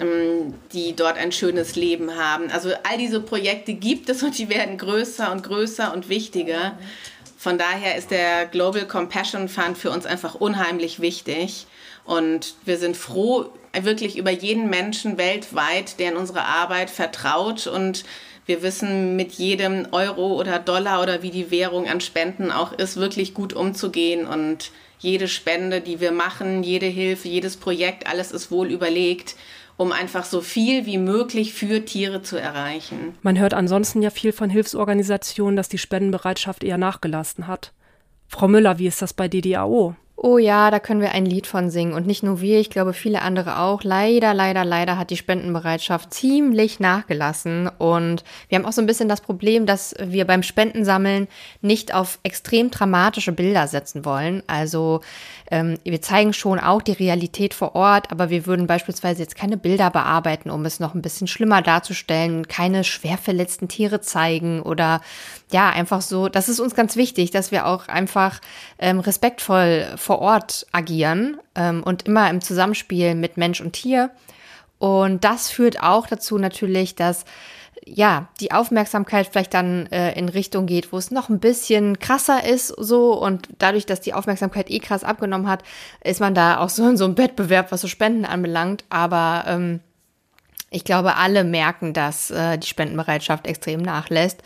Ähm, 0.00 0.54
die 0.72 0.96
dort 0.96 1.18
ein 1.18 1.30
schönes 1.30 1.76
Leben 1.76 2.16
haben. 2.16 2.50
Also 2.50 2.70
all 2.88 2.96
diese 2.96 3.20
Projekte 3.20 3.74
gibt 3.74 4.08
es 4.08 4.22
und 4.22 4.38
die 4.38 4.48
werden 4.48 4.78
größer 4.78 5.30
und 5.30 5.42
größer 5.42 5.92
und 5.92 6.08
wichtiger. 6.08 6.78
Von 7.36 7.58
daher 7.58 7.96
ist 7.96 8.10
der 8.10 8.46
Global 8.46 8.86
Compassion 8.86 9.48
Fund 9.48 9.76
für 9.76 9.90
uns 9.90 10.06
einfach 10.06 10.34
unheimlich 10.36 11.00
wichtig. 11.00 11.66
Und 12.04 12.54
wir 12.64 12.78
sind 12.78 12.96
froh 12.96 13.50
wirklich 13.78 14.16
über 14.16 14.30
jeden 14.30 14.70
Menschen 14.70 15.18
weltweit, 15.18 15.98
der 15.98 16.12
in 16.12 16.16
unsere 16.16 16.44
Arbeit 16.44 16.88
vertraut. 16.88 17.66
Und 17.66 18.04
wir 18.46 18.62
wissen 18.62 19.16
mit 19.16 19.32
jedem 19.32 19.88
Euro 19.92 20.34
oder 20.40 20.58
Dollar 20.58 21.02
oder 21.02 21.22
wie 21.22 21.30
die 21.30 21.50
Währung 21.50 21.88
an 21.88 22.00
Spenden 22.00 22.50
auch 22.50 22.72
ist, 22.72 22.96
wirklich 22.96 23.34
gut 23.34 23.52
umzugehen. 23.52 24.26
Und 24.26 24.70
jede 24.98 25.28
Spende, 25.28 25.82
die 25.82 26.00
wir 26.00 26.12
machen, 26.12 26.62
jede 26.62 26.86
Hilfe, 26.86 27.28
jedes 27.28 27.58
Projekt, 27.58 28.06
alles 28.06 28.32
ist 28.32 28.50
wohl 28.50 28.70
überlegt 28.70 29.34
um 29.80 29.92
einfach 29.92 30.26
so 30.26 30.42
viel 30.42 30.84
wie 30.84 30.98
möglich 30.98 31.54
für 31.54 31.82
Tiere 31.86 32.20
zu 32.20 32.36
erreichen. 32.36 33.14
Man 33.22 33.38
hört 33.38 33.54
ansonsten 33.54 34.02
ja 34.02 34.10
viel 34.10 34.30
von 34.30 34.50
Hilfsorganisationen, 34.50 35.56
dass 35.56 35.70
die 35.70 35.78
Spendenbereitschaft 35.78 36.62
eher 36.62 36.76
nachgelassen 36.76 37.46
hat. 37.46 37.72
Frau 38.28 38.46
Müller, 38.46 38.78
wie 38.78 38.88
ist 38.88 39.00
das 39.00 39.14
bei 39.14 39.26
DDAO? 39.26 39.96
Oh 40.22 40.36
ja, 40.36 40.70
da 40.70 40.80
können 40.80 41.00
wir 41.00 41.12
ein 41.12 41.24
Lied 41.24 41.46
von 41.46 41.70
singen. 41.70 41.94
Und 41.94 42.06
nicht 42.06 42.22
nur 42.22 42.42
wir, 42.42 42.60
ich 42.60 42.68
glaube 42.68 42.92
viele 42.92 43.22
andere 43.22 43.58
auch. 43.58 43.82
Leider, 43.82 44.34
leider, 44.34 44.66
leider 44.66 44.98
hat 44.98 45.08
die 45.08 45.16
Spendenbereitschaft 45.16 46.12
ziemlich 46.12 46.78
nachgelassen. 46.78 47.70
Und 47.78 48.22
wir 48.50 48.58
haben 48.58 48.66
auch 48.66 48.72
so 48.72 48.82
ein 48.82 48.86
bisschen 48.86 49.08
das 49.08 49.22
Problem, 49.22 49.64
dass 49.64 49.94
wir 49.98 50.26
beim 50.26 50.42
Spendensammeln 50.42 51.26
nicht 51.62 51.94
auf 51.94 52.18
extrem 52.22 52.70
dramatische 52.70 53.32
Bilder 53.32 53.66
setzen 53.66 54.04
wollen. 54.04 54.42
Also 54.46 55.00
ähm, 55.50 55.78
wir 55.84 56.00
zeigen 56.00 56.32
schon 56.32 56.60
auch 56.60 56.80
die 56.80 56.92
Realität 56.92 57.54
vor 57.54 57.74
Ort, 57.74 58.12
aber 58.12 58.30
wir 58.30 58.46
würden 58.46 58.66
beispielsweise 58.66 59.22
jetzt 59.22 59.34
keine 59.34 59.56
Bilder 59.56 59.90
bearbeiten, 59.90 60.50
um 60.50 60.64
es 60.64 60.78
noch 60.78 60.94
ein 60.94 61.02
bisschen 61.02 61.26
schlimmer 61.26 61.60
darzustellen, 61.60 62.46
keine 62.46 62.84
schwer 62.84 63.18
verletzten 63.18 63.68
Tiere 63.68 64.00
zeigen 64.00 64.62
oder 64.62 65.00
ja, 65.50 65.70
einfach 65.70 66.02
so. 66.02 66.28
Das 66.28 66.48
ist 66.48 66.60
uns 66.60 66.74
ganz 66.74 66.94
wichtig, 66.96 67.32
dass 67.32 67.50
wir 67.50 67.66
auch 67.66 67.88
einfach 67.88 68.40
ähm, 68.78 69.00
respektvoll 69.00 69.86
vor 69.96 70.20
Ort 70.20 70.66
agieren 70.70 71.38
ähm, 71.56 71.82
und 71.82 72.06
immer 72.06 72.30
im 72.30 72.40
Zusammenspiel 72.40 73.16
mit 73.16 73.36
Mensch 73.36 73.60
und 73.60 73.72
Tier. 73.72 74.10
Und 74.78 75.24
das 75.24 75.50
führt 75.50 75.82
auch 75.82 76.06
dazu 76.06 76.38
natürlich, 76.38 76.94
dass 76.94 77.24
ja, 77.92 78.28
die 78.40 78.52
Aufmerksamkeit 78.52 79.26
vielleicht 79.26 79.54
dann 79.54 79.86
äh, 79.86 80.16
in 80.18 80.28
Richtung 80.28 80.66
geht, 80.66 80.92
wo 80.92 80.98
es 80.98 81.10
noch 81.10 81.28
ein 81.28 81.40
bisschen 81.40 81.98
krasser 81.98 82.44
ist, 82.44 82.68
so 82.68 83.12
und 83.20 83.48
dadurch, 83.58 83.84
dass 83.86 84.00
die 84.00 84.14
Aufmerksamkeit 84.14 84.70
eh 84.70 84.78
krass 84.78 85.02
abgenommen 85.04 85.48
hat, 85.48 85.62
ist 86.04 86.20
man 86.20 86.34
da 86.34 86.58
auch 86.58 86.68
so 86.68 86.88
in 86.88 86.96
so 86.96 87.04
einem 87.04 87.18
Wettbewerb, 87.18 87.72
was 87.72 87.80
so 87.80 87.88
Spenden 87.88 88.24
anbelangt. 88.24 88.84
Aber 88.90 89.44
ähm, 89.46 89.80
Ich 90.70 90.84
glaube, 90.84 91.16
alle 91.16 91.42
merken, 91.44 91.92
dass 91.92 92.30
äh, 92.30 92.56
die 92.56 92.68
Spendenbereitschaft 92.68 93.46
extrem 93.46 93.82
nachlässt. 93.82 94.42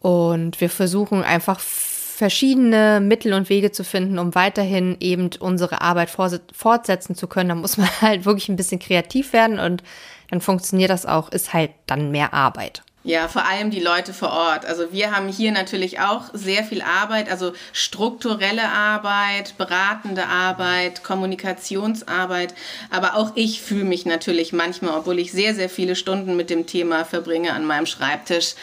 Und 0.00 0.60
wir 0.60 0.68
versuchen 0.68 1.22
einfach 1.22 1.60
verschiedene 1.60 3.00
Mittel 3.00 3.32
und 3.32 3.48
Wege 3.48 3.70
zu 3.70 3.84
finden, 3.84 4.18
um 4.18 4.34
weiterhin 4.34 4.96
eben 5.00 5.30
unsere 5.38 5.80
Arbeit 5.80 6.10
fortsetzen 6.10 7.14
zu 7.14 7.28
können. 7.28 7.50
Da 7.50 7.54
muss 7.54 7.76
man 7.76 7.88
halt 8.00 8.24
wirklich 8.24 8.48
ein 8.48 8.56
bisschen 8.56 8.80
kreativ 8.80 9.32
werden 9.32 9.58
und 9.60 9.82
dann 10.30 10.40
funktioniert 10.40 10.90
das 10.90 11.06
auch, 11.06 11.30
ist 11.30 11.52
halt 11.52 11.72
dann 11.86 12.10
mehr 12.10 12.32
Arbeit. 12.32 12.82
Ja, 13.02 13.28
vor 13.28 13.46
allem 13.46 13.70
die 13.70 13.80
Leute 13.80 14.12
vor 14.12 14.30
Ort. 14.30 14.66
Also 14.66 14.92
wir 14.92 15.16
haben 15.16 15.28
hier 15.28 15.52
natürlich 15.52 16.00
auch 16.00 16.24
sehr 16.34 16.64
viel 16.64 16.82
Arbeit, 16.82 17.30
also 17.30 17.54
strukturelle 17.72 18.68
Arbeit, 18.68 19.56
beratende 19.56 20.26
Arbeit, 20.26 21.02
Kommunikationsarbeit. 21.02 22.54
Aber 22.90 23.16
auch 23.16 23.32
ich 23.36 23.62
fühle 23.62 23.84
mich 23.84 24.04
natürlich 24.04 24.52
manchmal, 24.52 24.98
obwohl 24.98 25.18
ich 25.18 25.32
sehr, 25.32 25.54
sehr 25.54 25.70
viele 25.70 25.96
Stunden 25.96 26.36
mit 26.36 26.50
dem 26.50 26.66
Thema 26.66 27.06
verbringe 27.06 27.54
an 27.54 27.64
meinem 27.64 27.86
Schreibtisch, 27.86 28.54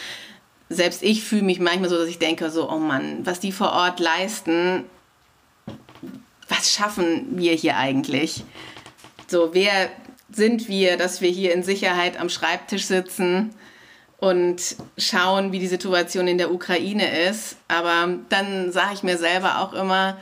selbst 0.69 1.01
ich 1.01 1.23
fühle 1.23 1.43
mich 1.43 1.59
manchmal 1.59 1.89
so, 1.89 1.97
dass 1.97 2.09
ich 2.09 2.19
denke, 2.19 2.51
so, 2.51 2.69
oh 2.69 2.77
Mann, 2.77 3.25
was 3.25 3.39
die 3.39 3.51
vor 3.51 3.71
Ort 3.71 3.99
leisten, 3.99 4.83
was 6.49 6.71
schaffen 6.71 7.37
wir 7.37 7.53
hier 7.53 7.77
eigentlich? 7.77 8.43
So, 9.27 9.53
wer 9.53 9.89
sind 10.37 10.69
wir, 10.69 10.95
dass 10.95 11.19
wir 11.19 11.29
hier 11.29 11.53
in 11.53 11.63
Sicherheit 11.63 12.17
am 12.17 12.29
Schreibtisch 12.29 12.85
sitzen? 12.85 13.53
und 14.19 14.77
schauen, 14.97 15.51
wie 15.51 15.59
die 15.59 15.67
Situation 15.67 16.27
in 16.27 16.39
der 16.39 16.51
Ukraine 16.51 17.29
ist. 17.29 17.57
Aber 17.67 18.17
dann 18.29 18.71
sage 18.71 18.95
ich 18.95 19.03
mir 19.03 19.17
selber 19.17 19.61
auch 19.61 19.73
immer, 19.73 20.17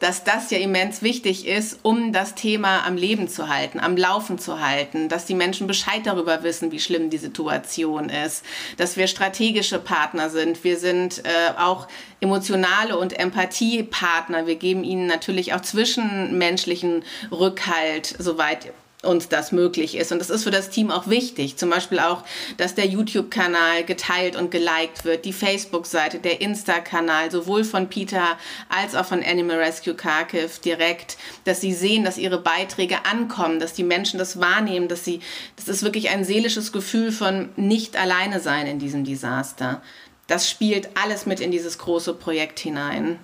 dass 0.00 0.22
das 0.22 0.50
ja 0.50 0.58
immens 0.58 1.02
wichtig 1.02 1.46
ist, 1.46 1.80
um 1.82 2.12
das 2.12 2.36
Thema 2.36 2.86
am 2.86 2.96
Leben 2.96 3.28
zu 3.28 3.48
halten, 3.48 3.80
am 3.80 3.96
Laufen 3.96 4.38
zu 4.38 4.60
halten, 4.60 5.08
dass 5.08 5.26
die 5.26 5.34
Menschen 5.34 5.66
Bescheid 5.66 6.02
darüber 6.04 6.44
wissen, 6.44 6.70
wie 6.70 6.78
schlimm 6.78 7.10
die 7.10 7.18
Situation 7.18 8.08
ist, 8.08 8.44
dass 8.76 8.96
wir 8.96 9.08
strategische 9.08 9.80
Partner 9.80 10.30
sind, 10.30 10.62
wir 10.62 10.78
sind 10.78 11.24
äh, 11.24 11.58
auch 11.58 11.88
emotionale 12.20 12.96
und 12.96 13.18
Empathiepartner, 13.18 14.46
wir 14.46 14.54
geben 14.56 14.84
ihnen 14.84 15.06
natürlich 15.06 15.52
auch 15.54 15.62
zwischenmenschlichen 15.62 17.02
Rückhalt, 17.32 18.14
soweit 18.18 18.72
uns 19.02 19.28
das 19.28 19.52
möglich 19.52 19.96
ist. 19.96 20.10
Und 20.10 20.18
das 20.18 20.28
ist 20.28 20.42
für 20.42 20.50
das 20.50 20.70
Team 20.70 20.90
auch 20.90 21.06
wichtig. 21.06 21.56
Zum 21.56 21.70
Beispiel 21.70 22.00
auch, 22.00 22.24
dass 22.56 22.74
der 22.74 22.86
YouTube-Kanal 22.86 23.84
geteilt 23.84 24.34
und 24.34 24.50
geliked 24.50 25.04
wird, 25.04 25.24
die 25.24 25.32
Facebook-Seite, 25.32 26.18
der 26.18 26.40
Insta-Kanal, 26.40 27.30
sowohl 27.30 27.62
von 27.62 27.88
Peter 27.88 28.36
als 28.68 28.96
auch 28.96 29.04
von 29.04 29.22
Animal 29.22 29.58
Rescue 29.58 29.94
Kharkiv 29.94 30.58
direkt, 30.58 31.16
dass 31.44 31.60
sie 31.60 31.72
sehen, 31.72 32.04
dass 32.04 32.18
ihre 32.18 32.40
Beiträge 32.40 33.04
ankommen, 33.04 33.60
dass 33.60 33.72
die 33.72 33.84
Menschen 33.84 34.18
das 34.18 34.40
wahrnehmen, 34.40 34.88
dass 34.88 35.04
sie, 35.04 35.20
das 35.54 35.68
ist 35.68 35.84
wirklich 35.84 36.10
ein 36.10 36.24
seelisches 36.24 36.72
Gefühl 36.72 37.12
von 37.12 37.50
nicht 37.54 37.96
alleine 37.96 38.40
sein 38.40 38.66
in 38.66 38.80
diesem 38.80 39.04
Desaster. 39.04 39.80
Das 40.26 40.50
spielt 40.50 40.90
alles 40.96 41.24
mit 41.24 41.38
in 41.38 41.52
dieses 41.52 41.78
große 41.78 42.14
Projekt 42.14 42.58
hinein. 42.58 43.20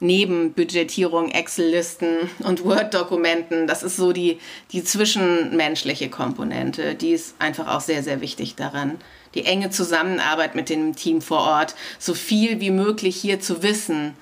Nebenbudgetierung, 0.00 1.30
Excel-Listen 1.30 2.30
und 2.40 2.64
Word-Dokumenten. 2.64 3.66
Das 3.66 3.82
ist 3.82 3.96
so 3.96 4.12
die, 4.12 4.38
die 4.72 4.82
zwischenmenschliche 4.82 6.08
Komponente. 6.08 6.94
Die 6.94 7.10
ist 7.10 7.34
einfach 7.38 7.68
auch 7.68 7.80
sehr, 7.80 8.02
sehr 8.02 8.20
wichtig 8.20 8.56
daran. 8.56 8.96
Die 9.34 9.44
enge 9.44 9.70
Zusammenarbeit 9.70 10.54
mit 10.54 10.70
dem 10.70 10.96
Team 10.96 11.20
vor 11.20 11.40
Ort, 11.40 11.74
so 11.98 12.14
viel 12.14 12.60
wie 12.60 12.70
möglich 12.70 13.14
hier 13.16 13.40
zu 13.40 13.62
wissen, 13.62 14.14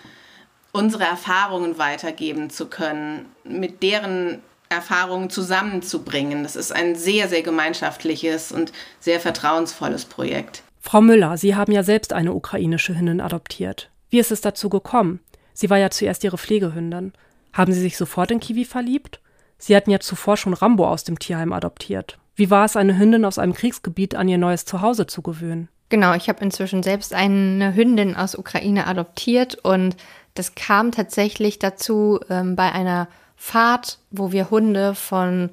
unsere 0.72 1.04
Erfahrungen 1.04 1.78
weitergeben 1.78 2.50
zu 2.50 2.66
können, 2.66 3.26
mit 3.44 3.82
deren 3.82 4.42
Erfahrungen 4.68 5.30
zusammenzubringen. 5.30 6.42
Das 6.42 6.56
ist 6.56 6.72
ein 6.72 6.94
sehr, 6.94 7.28
sehr 7.28 7.42
gemeinschaftliches 7.42 8.52
und 8.52 8.72
sehr 9.00 9.20
vertrauensvolles 9.20 10.04
Projekt. 10.04 10.62
Frau 10.80 11.00
Müller, 11.00 11.36
Sie 11.36 11.54
haben 11.54 11.72
ja 11.72 11.82
selbst 11.82 12.12
eine 12.12 12.32
ukrainische 12.32 12.98
Hündin 12.98 13.20
adoptiert. 13.20 13.90
Wie 14.10 14.18
ist 14.18 14.30
es 14.30 14.40
dazu 14.40 14.68
gekommen? 14.68 15.20
Sie 15.58 15.70
war 15.70 15.78
ja 15.78 15.90
zuerst 15.90 16.22
ihre 16.22 16.38
Pflegehündin. 16.38 17.14
Haben 17.52 17.72
Sie 17.72 17.80
sich 17.80 17.96
sofort 17.96 18.30
in 18.30 18.38
Kiwi 18.38 18.64
verliebt? 18.64 19.18
Sie 19.58 19.74
hatten 19.74 19.90
ja 19.90 19.98
zuvor 19.98 20.36
schon 20.36 20.54
Rambo 20.54 20.86
aus 20.86 21.02
dem 21.02 21.18
Tierheim 21.18 21.52
adoptiert. 21.52 22.16
Wie 22.36 22.48
war 22.48 22.64
es, 22.64 22.76
eine 22.76 22.96
Hündin 22.96 23.24
aus 23.24 23.40
einem 23.40 23.54
Kriegsgebiet 23.54 24.14
an 24.14 24.28
ihr 24.28 24.38
neues 24.38 24.66
Zuhause 24.66 25.08
zu 25.08 25.20
gewöhnen? 25.20 25.68
Genau, 25.88 26.14
ich 26.14 26.28
habe 26.28 26.44
inzwischen 26.44 26.84
selbst 26.84 27.12
eine 27.12 27.74
Hündin 27.74 28.14
aus 28.14 28.36
Ukraine 28.36 28.86
adoptiert 28.86 29.56
und 29.64 29.96
das 30.34 30.54
kam 30.54 30.92
tatsächlich 30.92 31.58
dazu 31.58 32.20
ähm, 32.30 32.54
bei 32.54 32.70
einer 32.70 33.08
Fahrt, 33.34 33.98
wo 34.12 34.30
wir 34.30 34.50
Hunde 34.50 34.94
von 34.94 35.50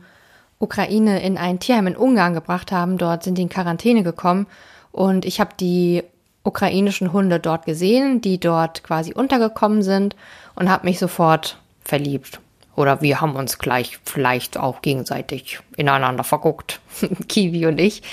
Ukraine 0.60 1.24
in 1.24 1.40
ein 1.40 1.58
Tierheim 1.58 1.88
in 1.88 1.98
Ungarn 1.98 2.36
gebracht 2.36 2.72
haben. 2.72 3.00
Dort 3.00 3.24
sind 3.24 3.40
die 3.40 3.42
in 3.42 3.50
Quarantäne 3.50 4.04
gekommen 4.04 4.46
und 4.92 5.26
ich 5.26 5.40
habe 5.40 5.56
die 5.60 6.04
ukrainischen 6.46 7.12
Hunde 7.12 7.40
dort 7.40 7.66
gesehen, 7.66 8.22
die 8.22 8.40
dort 8.40 8.84
quasi 8.84 9.14
untergekommen 9.14 9.84
sind 9.84 10.16
und 10.56 10.70
habe 10.70 10.86
mich 10.86 11.00
sofort 11.00 11.58
verliebt. 11.84 12.40
Oder 12.76 13.02
wir 13.02 13.22
haben 13.22 13.36
uns 13.36 13.58
gleich 13.58 14.00
vielleicht 14.04 14.58
auch 14.58 14.82
gegenseitig 14.82 15.60
ineinander 15.78 16.26
verguckt, 16.26 16.82
Kiwi 17.30 17.68
und 17.68 17.80
ich. 17.80 18.04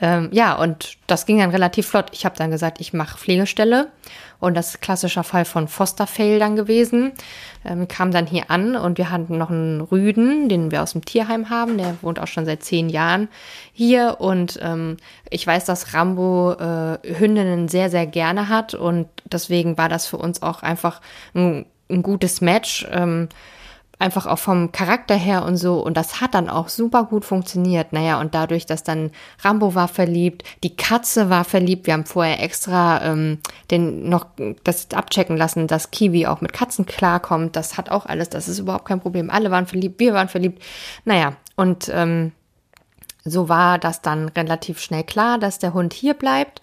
Ähm, 0.00 0.28
ja, 0.32 0.54
und 0.56 0.98
das 1.06 1.24
ging 1.24 1.38
dann 1.38 1.50
relativ 1.50 1.86
flott. 1.88 2.10
Ich 2.12 2.24
habe 2.26 2.36
dann 2.36 2.50
gesagt, 2.50 2.80
ich 2.80 2.92
mache 2.92 3.16
Pflegestelle. 3.16 3.88
Und 4.40 4.56
das 4.56 4.70
ist 4.70 4.80
klassischer 4.80 5.22
Fall 5.22 5.44
von 5.44 5.68
Fosterfail 5.68 6.38
dann 6.38 6.56
gewesen. 6.56 7.12
Ähm, 7.64 7.86
kam 7.86 8.10
dann 8.10 8.26
hier 8.26 8.50
an 8.50 8.74
und 8.74 8.96
wir 8.96 9.10
hatten 9.10 9.36
noch 9.36 9.50
einen 9.50 9.82
Rüden, 9.82 10.48
den 10.48 10.70
wir 10.70 10.82
aus 10.82 10.92
dem 10.92 11.04
Tierheim 11.04 11.50
haben. 11.50 11.76
Der 11.76 11.96
wohnt 12.00 12.18
auch 12.18 12.26
schon 12.26 12.46
seit 12.46 12.64
zehn 12.64 12.88
Jahren 12.88 13.28
hier. 13.72 14.16
Und 14.18 14.58
ähm, 14.62 14.96
ich 15.28 15.46
weiß, 15.46 15.66
dass 15.66 15.92
Rambo 15.94 16.52
äh, 16.52 16.98
Hündinnen 17.18 17.68
sehr, 17.68 17.90
sehr 17.90 18.06
gerne 18.06 18.48
hat. 18.48 18.74
Und 18.74 19.08
deswegen 19.26 19.76
war 19.76 19.90
das 19.90 20.06
für 20.06 20.16
uns 20.16 20.42
auch 20.42 20.62
einfach 20.62 21.02
ein, 21.34 21.66
ein 21.90 22.02
gutes 22.02 22.40
Match. 22.40 22.86
Ähm, 22.90 23.28
einfach 24.00 24.26
auch 24.26 24.38
vom 24.38 24.72
Charakter 24.72 25.14
her 25.14 25.44
und 25.44 25.56
so. 25.56 25.80
Und 25.80 25.96
das 25.96 26.20
hat 26.20 26.34
dann 26.34 26.48
auch 26.48 26.68
super 26.68 27.04
gut 27.04 27.24
funktioniert. 27.24 27.92
Naja, 27.92 28.18
und 28.18 28.34
dadurch, 28.34 28.66
dass 28.66 28.82
dann 28.82 29.10
Rambo 29.40 29.74
war 29.74 29.88
verliebt, 29.88 30.42
die 30.64 30.74
Katze 30.74 31.28
war 31.28 31.44
verliebt. 31.44 31.86
Wir 31.86 31.94
haben 31.94 32.06
vorher 32.06 32.42
extra 32.42 33.04
ähm, 33.04 33.38
den 33.70 34.08
noch 34.08 34.26
das 34.64 34.90
abchecken 34.92 35.36
lassen, 35.36 35.66
dass 35.66 35.90
Kiwi 35.90 36.26
auch 36.26 36.40
mit 36.40 36.52
Katzen 36.52 36.86
klarkommt. 36.86 37.56
Das 37.56 37.76
hat 37.76 37.90
auch 37.90 38.06
alles, 38.06 38.30
das 38.30 38.48
ist 38.48 38.58
überhaupt 38.58 38.86
kein 38.86 39.00
Problem. 39.00 39.30
Alle 39.30 39.50
waren 39.50 39.66
verliebt, 39.66 40.00
wir 40.00 40.14
waren 40.14 40.28
verliebt. 40.28 40.62
Naja, 41.04 41.36
und 41.56 41.90
ähm, 41.92 42.32
so 43.24 43.50
war 43.50 43.78
das 43.78 44.00
dann 44.00 44.30
relativ 44.30 44.80
schnell 44.80 45.04
klar, 45.04 45.38
dass 45.38 45.58
der 45.58 45.74
Hund 45.74 45.92
hier 45.92 46.14
bleibt. 46.14 46.62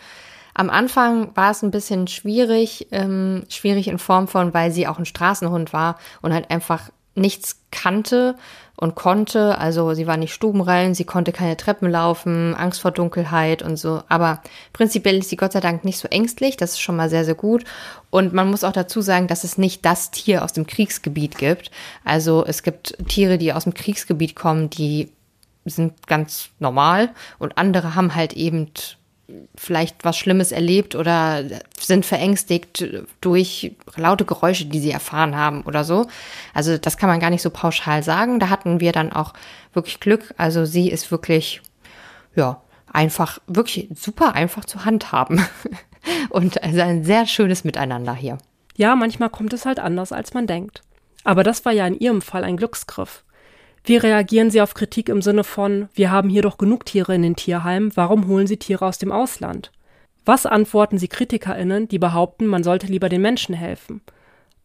Am 0.55 0.71
Anfang 0.71 1.35
war 1.35 1.51
es 1.51 1.61
ein 1.61 1.69
bisschen 1.69 2.07
schwierig, 2.07 2.87
ähm, 2.91 3.43
schwierig 3.47 3.87
in 3.87 3.99
Form 3.99 4.27
von, 4.27 4.55
weil 4.55 4.71
sie 4.71 4.87
auch 4.87 4.97
ein 4.97 5.05
Straßenhund 5.05 5.71
war 5.71 5.99
und 6.23 6.33
halt 6.33 6.49
einfach 6.49 6.89
nichts 7.17 7.61
kannte 7.71 8.35
und 8.75 8.95
konnte. 8.95 9.57
Also 9.57 9.93
sie 9.93 10.07
war 10.07 10.17
nicht 10.17 10.33
stubenrein, 10.33 10.93
sie 10.93 11.03
konnte 11.03 11.31
keine 11.33 11.57
Treppen 11.57 11.89
laufen, 11.89 12.55
Angst 12.55 12.79
vor 12.79 12.91
Dunkelheit 12.91 13.63
und 13.63 13.75
so. 13.77 14.03
Aber 14.07 14.41
prinzipiell 14.71 15.17
ist 15.17 15.29
sie 15.29 15.35
Gott 15.35 15.51
sei 15.51 15.59
Dank 15.59 15.83
nicht 15.83 15.97
so 15.97 16.07
ängstlich. 16.07 16.57
Das 16.57 16.71
ist 16.71 16.79
schon 16.79 16.95
mal 16.95 17.09
sehr, 17.09 17.25
sehr 17.25 17.35
gut. 17.35 17.65
Und 18.09 18.33
man 18.33 18.49
muss 18.49 18.63
auch 18.63 18.71
dazu 18.71 19.01
sagen, 19.01 19.27
dass 19.27 19.43
es 19.43 19.57
nicht 19.57 19.83
das 19.83 20.11
Tier 20.11 20.43
aus 20.43 20.53
dem 20.53 20.67
Kriegsgebiet 20.67 21.37
gibt. 21.37 21.71
Also 22.05 22.45
es 22.45 22.63
gibt 22.63 22.95
Tiere, 23.09 23.37
die 23.37 23.51
aus 23.51 23.63
dem 23.63 23.73
Kriegsgebiet 23.73 24.35
kommen, 24.35 24.69
die 24.69 25.11
sind 25.65 26.07
ganz 26.07 26.49
normal 26.59 27.09
und 27.39 27.57
andere 27.57 27.95
haben 27.95 28.15
halt 28.15 28.33
eben 28.33 28.71
vielleicht 29.55 30.05
was 30.05 30.17
Schlimmes 30.17 30.51
erlebt 30.51 30.95
oder 30.95 31.43
sind 31.79 32.05
verängstigt 32.05 32.85
durch 33.19 33.73
laute 33.95 34.25
Geräusche, 34.25 34.65
die 34.65 34.79
sie 34.79 34.91
erfahren 34.91 35.35
haben 35.35 35.63
oder 35.63 35.83
so. 35.83 36.07
Also 36.53 36.77
das 36.77 36.97
kann 36.97 37.09
man 37.09 37.19
gar 37.19 37.29
nicht 37.29 37.41
so 37.41 37.49
pauschal 37.49 38.03
sagen. 38.03 38.39
Da 38.39 38.49
hatten 38.49 38.79
wir 38.79 38.91
dann 38.91 39.11
auch 39.11 39.33
wirklich 39.73 39.99
Glück. 39.99 40.33
Also 40.37 40.65
sie 40.65 40.89
ist 40.89 41.11
wirklich, 41.11 41.61
ja, 42.35 42.61
einfach, 42.91 43.39
wirklich 43.47 43.89
super 43.95 44.33
einfach 44.33 44.65
zu 44.65 44.85
handhaben. 44.85 45.45
Und 46.29 46.63
also 46.63 46.81
ein 46.81 47.03
sehr 47.03 47.27
schönes 47.27 47.63
Miteinander 47.65 48.15
hier. 48.15 48.37
Ja, 48.77 48.95
manchmal 48.95 49.29
kommt 49.29 49.53
es 49.53 49.65
halt 49.65 49.79
anders, 49.79 50.11
als 50.11 50.33
man 50.33 50.47
denkt. 50.47 50.83
Aber 51.23 51.43
das 51.43 51.65
war 51.65 51.73
ja 51.73 51.85
in 51.85 51.99
Ihrem 51.99 52.21
Fall 52.21 52.43
ein 52.45 52.55
Glücksgriff. 52.55 53.23
Wie 53.87 53.95
reagieren 53.95 54.51
Sie 54.51 54.59
auf 54.59 54.73
Kritik 54.73 55.07
im 55.07 55.21
Sinne 55.21 55.45
von, 55.45 55.87
wir 55.93 56.11
haben 56.11 56.27
hier 56.27 56.41
doch 56.41 56.57
genug 56.57 56.85
Tiere 56.85 57.15
in 57.15 57.21
den 57.21 57.37
Tierheimen, 57.37 57.95
warum 57.95 58.27
holen 58.27 58.45
Sie 58.45 58.57
Tiere 58.57 58.85
aus 58.85 58.97
dem 58.97 59.13
Ausland? 59.13 59.71
Was 60.25 60.45
antworten 60.45 60.97
Sie 60.97 61.07
KritikerInnen, 61.07 61.87
die 61.87 61.97
behaupten, 61.97 62.47
man 62.47 62.65
sollte 62.65 62.87
lieber 62.87 63.07
den 63.07 63.21
Menschen 63.21 63.55
helfen? 63.55 64.01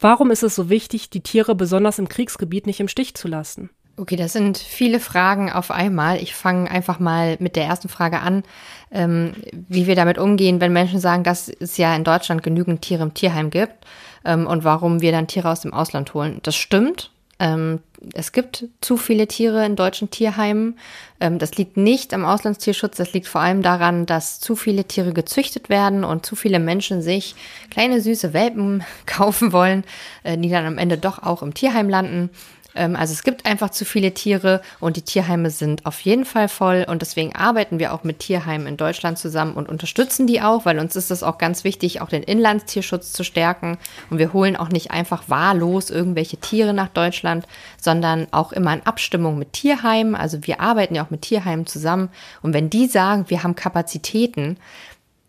Warum 0.01 0.33
ist 0.33 0.43
es 0.43 0.57
so 0.57 0.69
wichtig, 0.69 1.09
die 1.09 1.21
Tiere 1.21 1.55
besonders 1.55 2.01
im 2.01 2.09
Kriegsgebiet 2.09 2.67
nicht 2.67 2.81
im 2.81 2.89
Stich 2.89 3.15
zu 3.15 3.29
lassen? 3.29 3.71
Okay, 3.97 4.17
das 4.17 4.33
sind 4.33 4.59
viele 4.59 4.99
Fragen 4.99 5.53
auf 5.53 5.71
einmal. 5.71 6.21
Ich 6.21 6.35
fange 6.35 6.69
einfach 6.69 6.99
mal 6.99 7.37
mit 7.39 7.55
der 7.55 7.67
ersten 7.67 7.89
Frage 7.89 8.19
an, 8.19 8.43
ähm, 8.91 9.35
wie 9.53 9.87
wir 9.87 9.95
damit 9.95 10.19
umgehen, 10.19 10.61
wenn 10.61 10.73
Menschen 10.73 10.99
sagen, 10.99 11.23
dass 11.23 11.49
es 11.49 11.77
ja 11.77 11.95
in 11.95 12.03
Deutschland 12.03 12.43
genügend 12.43 12.83
Tiere 12.83 13.05
im 13.05 13.15
Tierheim 13.15 13.51
gibt 13.51 13.87
ähm, 14.25 14.49
und 14.49 14.65
warum 14.65 15.01
wir 15.01 15.13
dann 15.13 15.29
Tiere 15.29 15.49
aus 15.49 15.61
dem 15.61 15.73
Ausland 15.73 16.13
holen. 16.13 16.41
Das 16.43 16.57
stimmt. 16.57 17.13
Ähm, 17.43 17.81
es 18.15 18.31
gibt 18.31 18.67
zu 18.81 18.97
viele 18.97 19.27
Tiere 19.27 19.67
in 19.67 19.75
deutschen 19.75 20.11
Tierheimen. 20.11 20.79
Ähm, 21.19 21.41
das 21.41 21.57
liegt 21.57 21.77
nicht 21.77 22.15
am 22.15 22.25
Auslandstierschutz, 22.25 22.97
das 22.97 23.13
liegt 23.13 23.27
vor 23.27 23.41
allem 23.41 23.63
daran, 23.63 24.07
dass 24.07 24.39
zu 24.39 24.55
viele 24.55 24.85
Tiere 24.85 25.13
gezüchtet 25.13 25.69
werden 25.69 26.05
und 26.05 26.25
zu 26.25 26.37
viele 26.37 26.61
Menschen 26.61 27.03
sich 27.03 27.35
kleine 27.71 28.01
süße 28.01 28.33
Welpen 28.33 28.85
kaufen 29.07 29.53
wollen, 29.53 29.83
äh, 30.23 30.39
die 30.39 30.51
dann 30.51 30.67
am 30.67 30.79
Ende 30.79 30.99
doch 30.99 31.21
auch 31.21 31.43
im 31.43 31.53
Tierheim 31.53 31.89
landen. 31.89 32.31
Ähm, 32.75 32.97
also 32.97 33.13
es 33.13 33.23
gibt 33.23 33.47
einfach 33.47 33.71
zu 33.71 33.85
viele 33.85 34.13
Tiere 34.15 34.63
und 34.81 34.97
die 34.97 35.03
Tierheime 35.03 35.51
sind 35.51 35.87
auf 35.87 36.01
jeden 36.01 36.25
Fall 36.25 36.49
voll. 36.49 36.85
Und 36.89 37.03
deswegen 37.03 37.35
arbeiten 37.35 37.79
wir 37.79 37.93
auch 37.93 38.05
mit 38.05 38.21
Tierheimen 38.21 38.67
in 38.67 38.77
Deutschland 38.77 39.19
zusammen 39.19 39.55
und 39.55 39.69
unterstützen 39.69 40.27
die 40.27 40.41
auch, 40.41 40.65
weil 40.65 40.79
uns 40.79 40.97
ist 40.97 41.11
es 41.11 41.23
auch 41.23 41.39
ganz 41.39 41.65
wichtig, 41.65 42.01
auch 42.01 42.09
den 42.09 42.23
Inlandstierschutz 42.23 43.13
zu 43.13 43.25
stärken. 43.25 43.79
Und 44.11 44.19
wir 44.19 44.33
holen 44.33 44.57
auch 44.57 44.69
nicht 44.69 44.91
einfach 44.91 45.25
wahllos 45.29 45.91
irgendwelche 45.91 46.37
Tiere 46.39 46.75
nach 46.75 46.89
Deutschland, 46.89 47.47
sondern 47.81 48.27
auch 48.31 48.53
immer 48.53 48.73
in 48.73 48.87
Abstimmung 48.87 49.39
mit 49.39 49.53
Tierheimen. 49.53 50.15
Also 50.15 50.47
wir 50.47 50.61
arbeiten 50.61 50.95
ja 50.95 51.05
auch 51.05 51.11
mit 51.11 51.23
Tierheimen 51.23 51.67
zusammen. 51.67 52.11
Und 52.43 52.55
wenn 52.55 52.71
die 52.71 52.87
sagen, 52.87 53.27
wir 53.29 53.43
haben 53.43 53.57
Kapazitäten, 53.57 54.59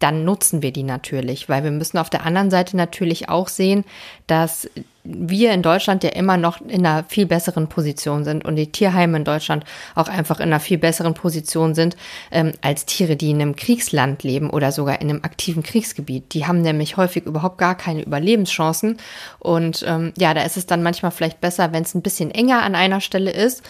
dann 0.04 0.26
nutzen 0.26 0.62
wir 0.62 0.74
die 0.74 0.84
natürlich, 0.84 1.47
weil 1.47 1.64
wir 1.64 1.72
müssen 1.72 1.97
auf 1.97 2.10
der 2.10 2.26
anderen 2.26 2.51
Seite 2.51 2.76
natürlich 2.76 3.30
auch 3.30 3.47
sehen, 3.47 3.86
dass 4.28 4.70
wir 5.06 5.54
in 5.54 5.62
Deutschland 5.62 6.04
ja 6.04 6.10
immer 6.10 6.36
noch 6.36 6.60
in 6.60 6.86
einer 6.86 7.06
viel 7.06 7.26
besseren 7.26 7.70
Position 7.70 8.26
sind 8.26 8.43
und 8.43 8.58
die 8.58 8.70
Tierheime 8.70 9.16
in 9.16 9.24
Deutschland 9.24 9.64
auch 9.95 10.10
einfach 10.10 10.41
in 10.41 10.47
einer 10.47 10.60
viel 10.60 10.78
besseren 10.78 11.14
Position 11.14 11.74
sind 11.74 11.95
ähm, 12.32 12.51
als 12.62 12.86
Tiere, 12.86 13.16
die 13.16 13.32
in 13.32 13.41
einem 13.41 13.56
Kriegsland 13.56 14.24
leben 14.24 14.49
oder 14.49 14.74
sogar 14.74 14.99
in 14.99 15.10
einem 15.10 15.24
aktiven 15.24 15.64
Kriegsgebiet. 15.64 16.34
Die 16.34 16.45
haben 16.45 16.62
nämlich 16.62 16.97
häufig 16.97 17.26
überhaupt 17.26 17.58
gar 17.58 17.76
keine 17.76 18.04
Überlebenschancen 18.04 18.97
und 19.39 19.86
ähm, 19.88 20.12
ja, 20.18 20.34
da 20.34 20.43
ist 20.43 20.58
es 20.58 20.66
dann 20.66 20.84
manchmal 20.84 21.12
vielleicht 21.12 21.39
besser, 21.39 21.72
wenn 21.72 21.84
es 21.84 21.95
ein 21.95 22.01
bisschen 22.01 22.30
enger 22.30 22.62
an 22.62 22.76
einer 22.76 22.99
Stelle 22.99 23.32
ist, 23.32 23.64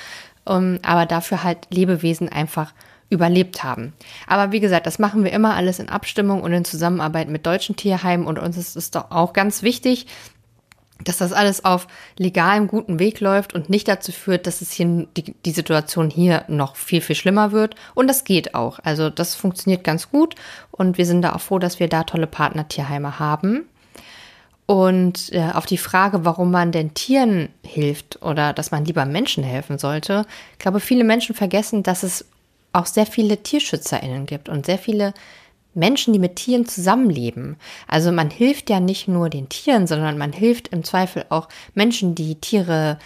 um, 0.45 0.79
aber 0.81 1.05
dafür 1.05 1.43
halt 1.43 1.67
Lebewesen 1.69 2.27
einfach 2.29 2.73
überlebt 3.13 3.63
haben. 3.63 3.93
Aber 4.27 4.51
wie 4.51 4.59
gesagt, 4.59 4.85
das 4.87 4.99
machen 4.99 5.23
wir 5.23 5.31
immer 5.31 5.55
alles 5.55 5.79
in 5.79 5.89
Abstimmung 5.89 6.41
und 6.41 6.51
in 6.51 6.65
Zusammenarbeit 6.65 7.29
mit 7.29 7.45
deutschen 7.45 7.75
Tierheimen 7.75 8.27
und 8.27 8.39
uns 8.39 8.57
ist 8.57 8.75
es 8.75 8.91
doch 8.91 9.11
auch 9.11 9.33
ganz 9.33 9.63
wichtig, 9.63 10.07
dass 11.03 11.17
das 11.17 11.33
alles 11.33 11.65
auf 11.65 11.87
legalem 12.17 12.67
guten 12.67 12.99
Weg 12.99 13.19
läuft 13.19 13.53
und 13.53 13.69
nicht 13.69 13.87
dazu 13.87 14.11
führt, 14.11 14.47
dass 14.47 14.61
es 14.61 14.71
hier 14.71 15.07
die, 15.17 15.33
die 15.45 15.51
Situation 15.51 16.09
hier 16.09 16.45
noch 16.47 16.75
viel, 16.75 17.01
viel 17.01 17.15
schlimmer 17.15 17.51
wird. 17.51 17.75
Und 17.93 18.07
das 18.07 18.23
geht 18.23 18.55
auch. 18.55 18.79
Also 18.83 19.09
das 19.09 19.35
funktioniert 19.35 19.83
ganz 19.83 20.09
gut 20.09 20.35
und 20.71 20.97
wir 20.97 21.05
sind 21.05 21.21
da 21.21 21.33
auch 21.33 21.41
froh, 21.41 21.59
dass 21.59 21.79
wir 21.79 21.89
da 21.89 22.03
tolle 22.03 22.27
Partnertierheime 22.27 23.19
haben. 23.19 23.65
Und 24.65 25.33
äh, 25.33 25.51
auf 25.53 25.65
die 25.65 25.77
Frage, 25.77 26.23
warum 26.23 26.49
man 26.49 26.71
den 26.71 26.93
Tieren 26.93 27.49
hilft 27.65 28.21
oder 28.21 28.53
dass 28.53 28.71
man 28.71 28.85
lieber 28.85 29.05
Menschen 29.05 29.43
helfen 29.43 29.77
sollte, 29.77 30.25
ich 30.53 30.59
glaube, 30.59 30.79
viele 30.79 31.03
Menschen 31.03 31.35
vergessen, 31.35 31.83
dass 31.83 32.03
es 32.03 32.25
auch 32.73 32.85
sehr 32.85 33.05
viele 33.05 33.41
TierschützerInnen 33.41 34.25
gibt 34.25 34.49
und 34.49 34.65
sehr 34.65 34.77
viele 34.77 35.13
Menschen, 35.75 36.13
die 36.13 36.19
mit 36.19 36.35
Tieren 36.35 36.67
zusammenleben. 36.67 37.55
Also 37.87 38.11
man 38.11 38.29
hilft 38.29 38.69
ja 38.69 38.79
nicht 38.79 39.07
nur 39.07 39.29
den 39.29 39.49
Tieren, 39.49 39.87
sondern 39.87 40.17
man 40.17 40.33
hilft 40.33 40.67
im 40.69 40.83
Zweifel 40.83 41.25
auch 41.29 41.49
Menschen, 41.73 42.15
die 42.15 42.35
Tiere 42.35 42.99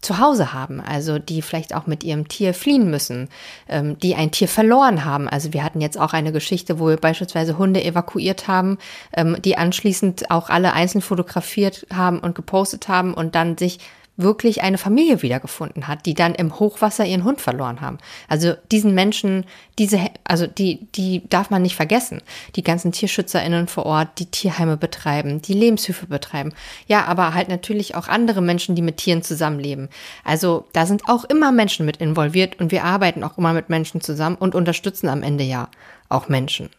zu 0.00 0.18
Hause 0.18 0.54
haben, 0.54 0.80
also 0.80 1.18
die 1.18 1.42
vielleicht 1.42 1.74
auch 1.74 1.86
mit 1.86 2.04
ihrem 2.04 2.26
Tier 2.26 2.54
fliehen 2.54 2.90
müssen, 2.90 3.28
ähm, 3.68 3.98
die 3.98 4.14
ein 4.14 4.30
Tier 4.30 4.48
verloren 4.48 5.04
haben. 5.04 5.28
Also 5.28 5.52
wir 5.52 5.62
hatten 5.62 5.82
jetzt 5.82 5.98
auch 6.00 6.14
eine 6.14 6.32
Geschichte, 6.32 6.78
wo 6.78 6.88
wir 6.88 6.96
beispielsweise 6.96 7.58
Hunde 7.58 7.84
evakuiert 7.84 8.48
haben, 8.48 8.78
ähm, 9.14 9.36
die 9.42 9.58
anschließend 9.58 10.30
auch 10.30 10.48
alle 10.48 10.72
einzeln 10.72 11.02
fotografiert 11.02 11.86
haben 11.92 12.18
und 12.18 12.34
gepostet 12.34 12.88
haben 12.88 13.12
und 13.12 13.34
dann 13.34 13.58
sich 13.58 13.78
wirklich 14.22 14.62
eine 14.62 14.78
Familie 14.78 15.22
wiedergefunden 15.22 15.88
hat, 15.88 16.06
die 16.06 16.14
dann 16.14 16.34
im 16.34 16.58
Hochwasser 16.58 17.04
ihren 17.04 17.24
Hund 17.24 17.40
verloren 17.40 17.80
haben. 17.80 17.98
Also 18.28 18.54
diesen 18.70 18.94
Menschen, 18.94 19.44
diese, 19.78 20.00
also 20.24 20.46
die, 20.46 20.86
die 20.94 21.28
darf 21.28 21.50
man 21.50 21.62
nicht 21.62 21.76
vergessen. 21.76 22.22
Die 22.56 22.62
ganzen 22.62 22.92
TierschützerInnen 22.92 23.68
vor 23.68 23.86
Ort, 23.86 24.18
die 24.18 24.26
Tierheime 24.26 24.76
betreiben, 24.76 25.42
die 25.42 25.54
Lebenshilfe 25.54 26.06
betreiben. 26.06 26.52
Ja, 26.86 27.04
aber 27.04 27.34
halt 27.34 27.48
natürlich 27.48 27.94
auch 27.94 28.08
andere 28.08 28.42
Menschen, 28.42 28.74
die 28.74 28.82
mit 28.82 28.98
Tieren 28.98 29.22
zusammenleben. 29.22 29.88
Also 30.24 30.66
da 30.72 30.86
sind 30.86 31.08
auch 31.08 31.24
immer 31.24 31.52
Menschen 31.52 31.86
mit 31.86 31.98
involviert 31.98 32.60
und 32.60 32.72
wir 32.72 32.84
arbeiten 32.84 33.24
auch 33.24 33.38
immer 33.38 33.52
mit 33.52 33.68
Menschen 33.68 34.00
zusammen 34.00 34.36
und 34.36 34.54
unterstützen 34.54 35.08
am 35.08 35.22
Ende 35.22 35.44
ja 35.44 35.68
auch 36.08 36.28
Menschen. 36.28 36.70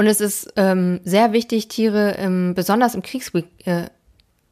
Und 0.00 0.06
es 0.06 0.22
ist 0.22 0.54
ähm, 0.56 1.00
sehr 1.04 1.34
wichtig, 1.34 1.68
Tiere 1.68 2.14
ähm, 2.16 2.54
besonders 2.54 2.94
im 2.94 3.02
Kriegsgebiet 3.02 3.66
äh, 3.66 3.90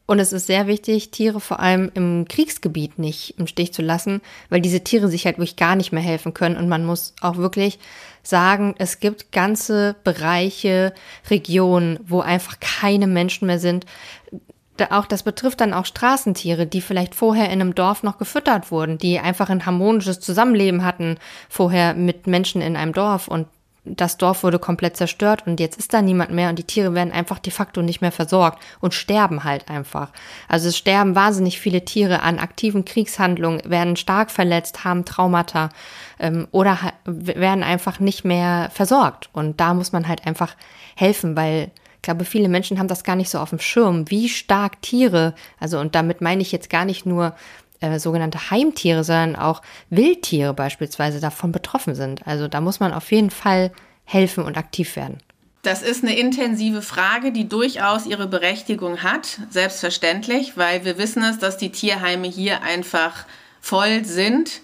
und 0.08 0.20
es 0.20 0.32
ist 0.32 0.46
sehr 0.46 0.66
wichtig, 0.66 1.10
Tiere 1.10 1.38
vor 1.38 1.60
allem 1.60 1.90
im 1.92 2.24
Kriegsgebiet 2.26 2.98
nicht 2.98 3.38
im 3.38 3.46
Stich 3.46 3.74
zu 3.74 3.82
lassen, 3.82 4.22
weil 4.48 4.62
diese 4.62 4.82
Tiere 4.82 5.08
sich 5.08 5.26
halt 5.26 5.36
wirklich 5.36 5.56
gar 5.56 5.76
nicht 5.76 5.92
mehr 5.92 6.02
helfen 6.02 6.32
können. 6.32 6.56
Und 6.56 6.66
man 6.66 6.86
muss 6.86 7.12
auch 7.20 7.36
wirklich 7.36 7.78
sagen, 8.22 8.74
es 8.78 9.00
gibt 9.00 9.32
ganze 9.32 9.96
Bereiche, 10.04 10.94
Regionen, 11.28 12.00
wo 12.06 12.20
einfach 12.20 12.58
keine 12.58 13.06
Menschen 13.06 13.46
mehr 13.46 13.58
sind. 13.58 13.84
Auch 14.88 15.04
das 15.04 15.24
betrifft 15.24 15.60
dann 15.60 15.74
auch 15.74 15.84
Straßentiere, 15.84 16.66
die 16.66 16.80
vielleicht 16.80 17.14
vorher 17.14 17.50
in 17.50 17.60
einem 17.60 17.74
Dorf 17.74 18.02
noch 18.02 18.16
gefüttert 18.16 18.70
wurden, 18.70 18.96
die 18.96 19.18
einfach 19.18 19.50
ein 19.50 19.66
harmonisches 19.66 20.20
Zusammenleben 20.20 20.86
hatten 20.86 21.18
vorher 21.50 21.92
mit 21.92 22.26
Menschen 22.26 22.62
in 22.62 22.76
einem 22.76 22.94
Dorf 22.94 23.28
und 23.28 23.46
das 23.96 24.16
Dorf 24.16 24.42
wurde 24.42 24.58
komplett 24.58 24.96
zerstört 24.96 25.46
und 25.46 25.60
jetzt 25.60 25.78
ist 25.78 25.92
da 25.92 26.02
niemand 26.02 26.30
mehr 26.30 26.50
und 26.50 26.58
die 26.58 26.64
Tiere 26.64 26.94
werden 26.94 27.12
einfach 27.12 27.38
de 27.38 27.52
facto 27.52 27.82
nicht 27.82 28.00
mehr 28.00 28.12
versorgt 28.12 28.62
und 28.80 28.94
sterben 28.94 29.44
halt 29.44 29.68
einfach. 29.68 30.10
Also 30.48 30.68
es 30.68 30.76
sterben 30.76 31.14
wahnsinnig 31.14 31.58
viele 31.58 31.84
Tiere 31.84 32.22
an 32.22 32.38
aktiven 32.38 32.84
Kriegshandlungen, 32.84 33.62
werden 33.64 33.96
stark 33.96 34.30
verletzt, 34.30 34.84
haben 34.84 35.04
Traumata 35.04 35.70
ähm, 36.18 36.48
oder 36.50 36.78
werden 37.04 37.62
einfach 37.62 38.00
nicht 38.00 38.24
mehr 38.24 38.70
versorgt. 38.72 39.30
Und 39.32 39.60
da 39.60 39.74
muss 39.74 39.92
man 39.92 40.08
halt 40.08 40.26
einfach 40.26 40.54
helfen, 40.96 41.36
weil 41.36 41.70
ich 41.96 42.02
glaube, 42.02 42.24
viele 42.24 42.48
Menschen 42.48 42.78
haben 42.78 42.88
das 42.88 43.02
gar 43.02 43.16
nicht 43.16 43.28
so 43.28 43.38
auf 43.38 43.50
dem 43.50 43.58
Schirm, 43.58 44.08
wie 44.08 44.28
stark 44.28 44.80
Tiere, 44.82 45.34
also 45.58 45.80
und 45.80 45.94
damit 45.94 46.20
meine 46.20 46.42
ich 46.42 46.52
jetzt 46.52 46.70
gar 46.70 46.84
nicht 46.84 47.06
nur 47.06 47.34
äh, 47.80 47.98
sogenannte 47.98 48.50
Heimtiere, 48.50 49.04
sondern 49.04 49.36
auch 49.36 49.62
Wildtiere 49.90 50.54
beispielsweise 50.54 51.20
davon 51.20 51.52
betroffen 51.52 51.94
sind. 51.94 52.26
Also 52.26 52.48
da 52.48 52.60
muss 52.60 52.80
man 52.80 52.92
auf 52.92 53.10
jeden 53.12 53.30
Fall 53.30 53.72
helfen 54.04 54.44
und 54.44 54.56
aktiv 54.56 54.96
werden. 54.96 55.18
Das 55.62 55.82
ist 55.82 56.02
eine 56.02 56.16
intensive 56.16 56.82
Frage, 56.82 57.32
die 57.32 57.48
durchaus 57.48 58.06
ihre 58.06 58.26
Berechtigung 58.26 59.02
hat, 59.02 59.38
selbstverständlich, 59.50 60.56
weil 60.56 60.84
wir 60.84 60.98
wissen 60.98 61.22
es, 61.22 61.38
dass 61.38 61.56
die 61.56 61.70
Tierheime 61.70 62.28
hier 62.28 62.62
einfach 62.62 63.26
voll 63.60 64.04
sind 64.04 64.60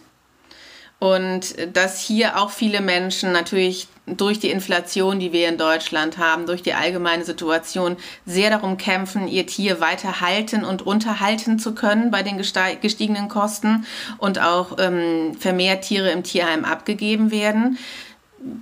und 1.01 1.57
dass 1.73 2.01
hier 2.01 2.39
auch 2.39 2.51
viele 2.51 2.81
Menschen 2.81 3.33
natürlich 3.33 3.89
durch 4.07 4.39
die 4.39 4.51
Inflation, 4.51 5.19
die 5.19 5.33
wir 5.33 5.49
in 5.49 5.57
Deutschland 5.57 6.19
haben, 6.19 6.47
durch 6.47 6.63
die 6.63 6.75
allgemeine 6.75 7.25
Situation 7.25 7.97
sehr 8.27 8.51
darum 8.51 8.77
kämpfen, 8.77 9.29
ihr 9.29 9.47
Tier 9.47 9.81
weiter 9.81 10.21
halten 10.21 10.65
und 10.65 10.83
unterhalten 10.83 11.59
zu 11.59 11.75
können 11.75 12.11
bei 12.11 12.23
den 12.23 12.37
gestiegenen 12.39 13.29
Kosten 13.29 13.87
und 14.19 14.39
auch 14.39 14.77
ähm, 14.79 15.35
vermehrt 15.39 15.85
Tiere 15.85 16.11
im 16.11 16.23
Tierheim 16.23 16.65
abgegeben 16.65 17.31
werden 17.31 17.79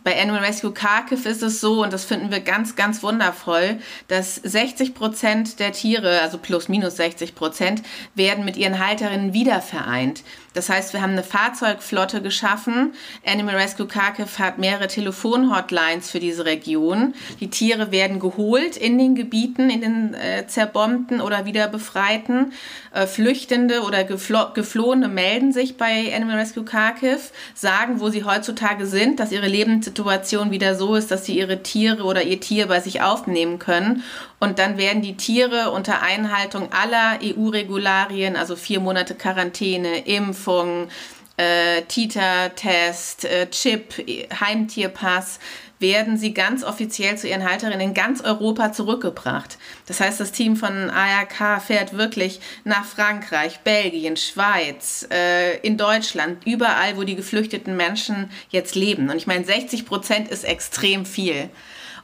bei 0.05 0.21
Animal 0.21 0.45
Rescue 0.45 0.73
Kharkiv 0.73 1.27
ist 1.27 1.43
es 1.43 1.61
so, 1.61 1.83
und 1.83 1.93
das 1.93 2.05
finden 2.05 2.31
wir 2.31 2.41
ganz, 2.41 2.77
ganz 2.77 3.03
wundervoll, 3.03 3.79
dass 4.09 4.37
60 4.37 4.95
Prozent 4.95 5.59
der 5.59 5.73
Tiere, 5.73 6.21
also 6.21 6.39
plus 6.39 6.69
minus 6.69 6.97
60 6.97 7.35
Prozent, 7.35 7.83
werden 8.15 8.45
mit 8.45 8.57
ihren 8.57 8.79
Halterinnen 8.79 9.33
wiedervereint. 9.33 10.23
Das 10.55 10.69
heißt, 10.69 10.93
wir 10.93 11.03
haben 11.03 11.13
eine 11.13 11.23
Fahrzeugflotte 11.23 12.23
geschaffen. 12.23 12.95
Animal 13.27 13.57
Rescue 13.57 13.87
Kharkiv 13.87 14.39
hat 14.39 14.59
mehrere 14.59 14.89
Telefonhotlines 14.89 16.11
für 16.11 16.21
diese 16.21 16.45
Region. 16.45 17.15
Die 17.41 17.49
Tiere 17.49 17.91
werden 17.91 18.21
geholt 18.21 18.77
in 18.77 18.99
den 18.99 19.15
Gebieten, 19.15 19.71
in 19.71 19.81
den 19.81 20.15
äh, 20.15 20.47
zerbombten 20.47 21.21
oder 21.21 21.47
wieder 21.47 21.69
befreiten. 21.69 22.53
Äh, 22.93 23.07
Flüchtende 23.07 23.83
oder 23.83 24.05
geflo 24.05 24.53
Geflohene 24.55 25.09
melden 25.09 25.53
sich 25.53 25.77
bei 25.77 26.15
Animal 26.15 26.39
Rescue 26.39 26.65
Kharkiv, 26.65 27.31
sagen, 27.55 28.01
wo 28.01 28.11
sie 28.11 28.25
heutzutage 28.25 28.87
sind, 28.87 29.21
dass 29.21 29.33
ihre 29.33 29.49
Lebenssituation 29.49 30.51
wieder 30.51 30.75
so 30.75 30.95
ist, 30.95 31.11
dass 31.11 31.25
sie 31.25 31.39
ihre 31.39 31.63
Tiere 31.63 32.03
oder 32.05 32.23
ihr 32.23 32.41
Tier 32.41 32.67
bei 32.67 32.81
sich 32.81 33.03
aufnehmen 33.03 33.59
können. 33.59 34.03
Und 34.43 34.59
dann 34.59 34.77
werden 34.77 35.03
die 35.03 35.17
Tiere 35.17 35.71
unter 35.71 36.03
Einhaltung 36.03 36.73
aller 36.73 37.21
EU-Regularien, 37.23 38.35
also 38.35 38.57
vier 38.57 38.81
Monate 38.81 39.15
Quarantäne, 39.15 39.99
Impfung, 39.99 40.89
äh, 41.37 41.83
Titer-Test, 41.83 43.25
äh, 43.25 43.49
Chip, 43.51 44.05
Heimtierpass, 44.41 45.39
werden 45.79 46.17
sie 46.19 46.35
ganz 46.35 46.65
offiziell 46.65 47.17
zu 47.17 47.29
ihren 47.29 47.49
Halterinnen 47.49 47.81
in 47.81 47.95
ganz 47.95 48.21
Europa 48.21 48.73
zurückgebracht. 48.73 49.59
Das 49.87 50.01
heißt, 50.01 50.19
das 50.19 50.33
Team 50.33 50.57
von 50.57 50.91
ARK 50.91 51.63
fährt 51.63 51.97
wirklich 51.97 52.41
nach 52.65 52.85
Frankreich, 52.85 53.61
Belgien, 53.61 54.17
Schweiz, 54.17 55.07
äh, 55.13 55.59
in 55.59 55.77
Deutschland, 55.77 56.45
überall, 56.45 56.97
wo 56.97 57.05
die 57.05 57.15
geflüchteten 57.15 57.77
Menschen 57.77 58.29
jetzt 58.51 58.75
leben. 58.75 59.09
Und 59.09 59.19
ich 59.19 59.29
meine, 59.29 59.45
60 59.45 59.87
Prozent 59.87 60.29
ist 60.29 60.43
extrem 60.43 61.07
viel. 61.07 61.49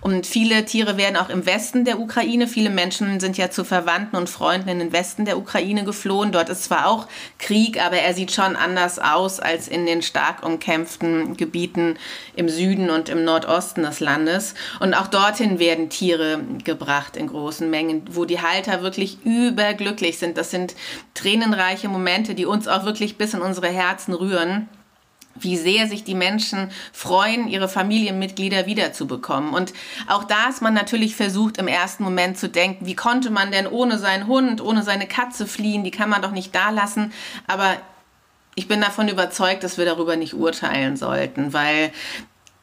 Und 0.00 0.26
viele 0.26 0.64
Tiere 0.64 0.96
werden 0.96 1.16
auch 1.16 1.28
im 1.28 1.44
Westen 1.44 1.84
der 1.84 1.98
Ukraine. 1.98 2.46
Viele 2.46 2.70
Menschen 2.70 3.18
sind 3.18 3.36
ja 3.36 3.50
zu 3.50 3.64
Verwandten 3.64 4.16
und 4.16 4.30
Freunden 4.30 4.68
in 4.68 4.78
den 4.78 4.92
Westen 4.92 5.24
der 5.24 5.38
Ukraine 5.38 5.84
geflohen. 5.84 6.30
Dort 6.30 6.48
ist 6.48 6.64
zwar 6.64 6.86
auch 6.86 7.08
Krieg, 7.38 7.84
aber 7.84 7.96
er 7.96 8.14
sieht 8.14 8.30
schon 8.30 8.54
anders 8.54 9.00
aus 9.00 9.40
als 9.40 9.66
in 9.66 9.86
den 9.86 10.02
stark 10.02 10.44
umkämpften 10.46 11.36
Gebieten 11.36 11.96
im 12.36 12.48
Süden 12.48 12.90
und 12.90 13.08
im 13.08 13.24
Nordosten 13.24 13.82
des 13.82 13.98
Landes. 13.98 14.54
Und 14.78 14.94
auch 14.94 15.08
dorthin 15.08 15.58
werden 15.58 15.90
Tiere 15.90 16.40
gebracht 16.62 17.16
in 17.16 17.26
großen 17.26 17.68
Mengen, 17.68 18.02
wo 18.10 18.24
die 18.24 18.40
Halter 18.40 18.82
wirklich 18.82 19.18
überglücklich 19.24 20.18
sind. 20.18 20.38
Das 20.38 20.52
sind 20.52 20.76
tränenreiche 21.14 21.88
Momente, 21.88 22.36
die 22.36 22.46
uns 22.46 22.68
auch 22.68 22.84
wirklich 22.84 23.18
bis 23.18 23.34
in 23.34 23.40
unsere 23.40 23.68
Herzen 23.68 24.14
rühren 24.14 24.68
wie 25.40 25.56
sehr 25.56 25.86
sich 25.86 26.04
die 26.04 26.14
Menschen 26.14 26.70
freuen, 26.92 27.48
ihre 27.48 27.68
Familienmitglieder 27.68 28.66
wiederzubekommen. 28.66 29.54
Und 29.54 29.72
auch 30.06 30.24
da 30.24 30.48
ist 30.48 30.62
man 30.62 30.74
natürlich 30.74 31.16
versucht, 31.16 31.58
im 31.58 31.68
ersten 31.68 32.04
Moment 32.04 32.38
zu 32.38 32.48
denken, 32.48 32.86
wie 32.86 32.96
konnte 32.96 33.30
man 33.30 33.50
denn 33.50 33.66
ohne 33.66 33.98
seinen 33.98 34.26
Hund, 34.26 34.60
ohne 34.60 34.82
seine 34.82 35.06
Katze 35.06 35.46
fliehen, 35.46 35.84
die 35.84 35.90
kann 35.90 36.10
man 36.10 36.22
doch 36.22 36.32
nicht 36.32 36.54
da 36.54 36.70
lassen. 36.70 37.12
Aber 37.46 37.76
ich 38.54 38.66
bin 38.66 38.80
davon 38.80 39.08
überzeugt, 39.08 39.62
dass 39.62 39.78
wir 39.78 39.84
darüber 39.84 40.16
nicht 40.16 40.34
urteilen 40.34 40.96
sollten, 40.96 41.52
weil 41.52 41.92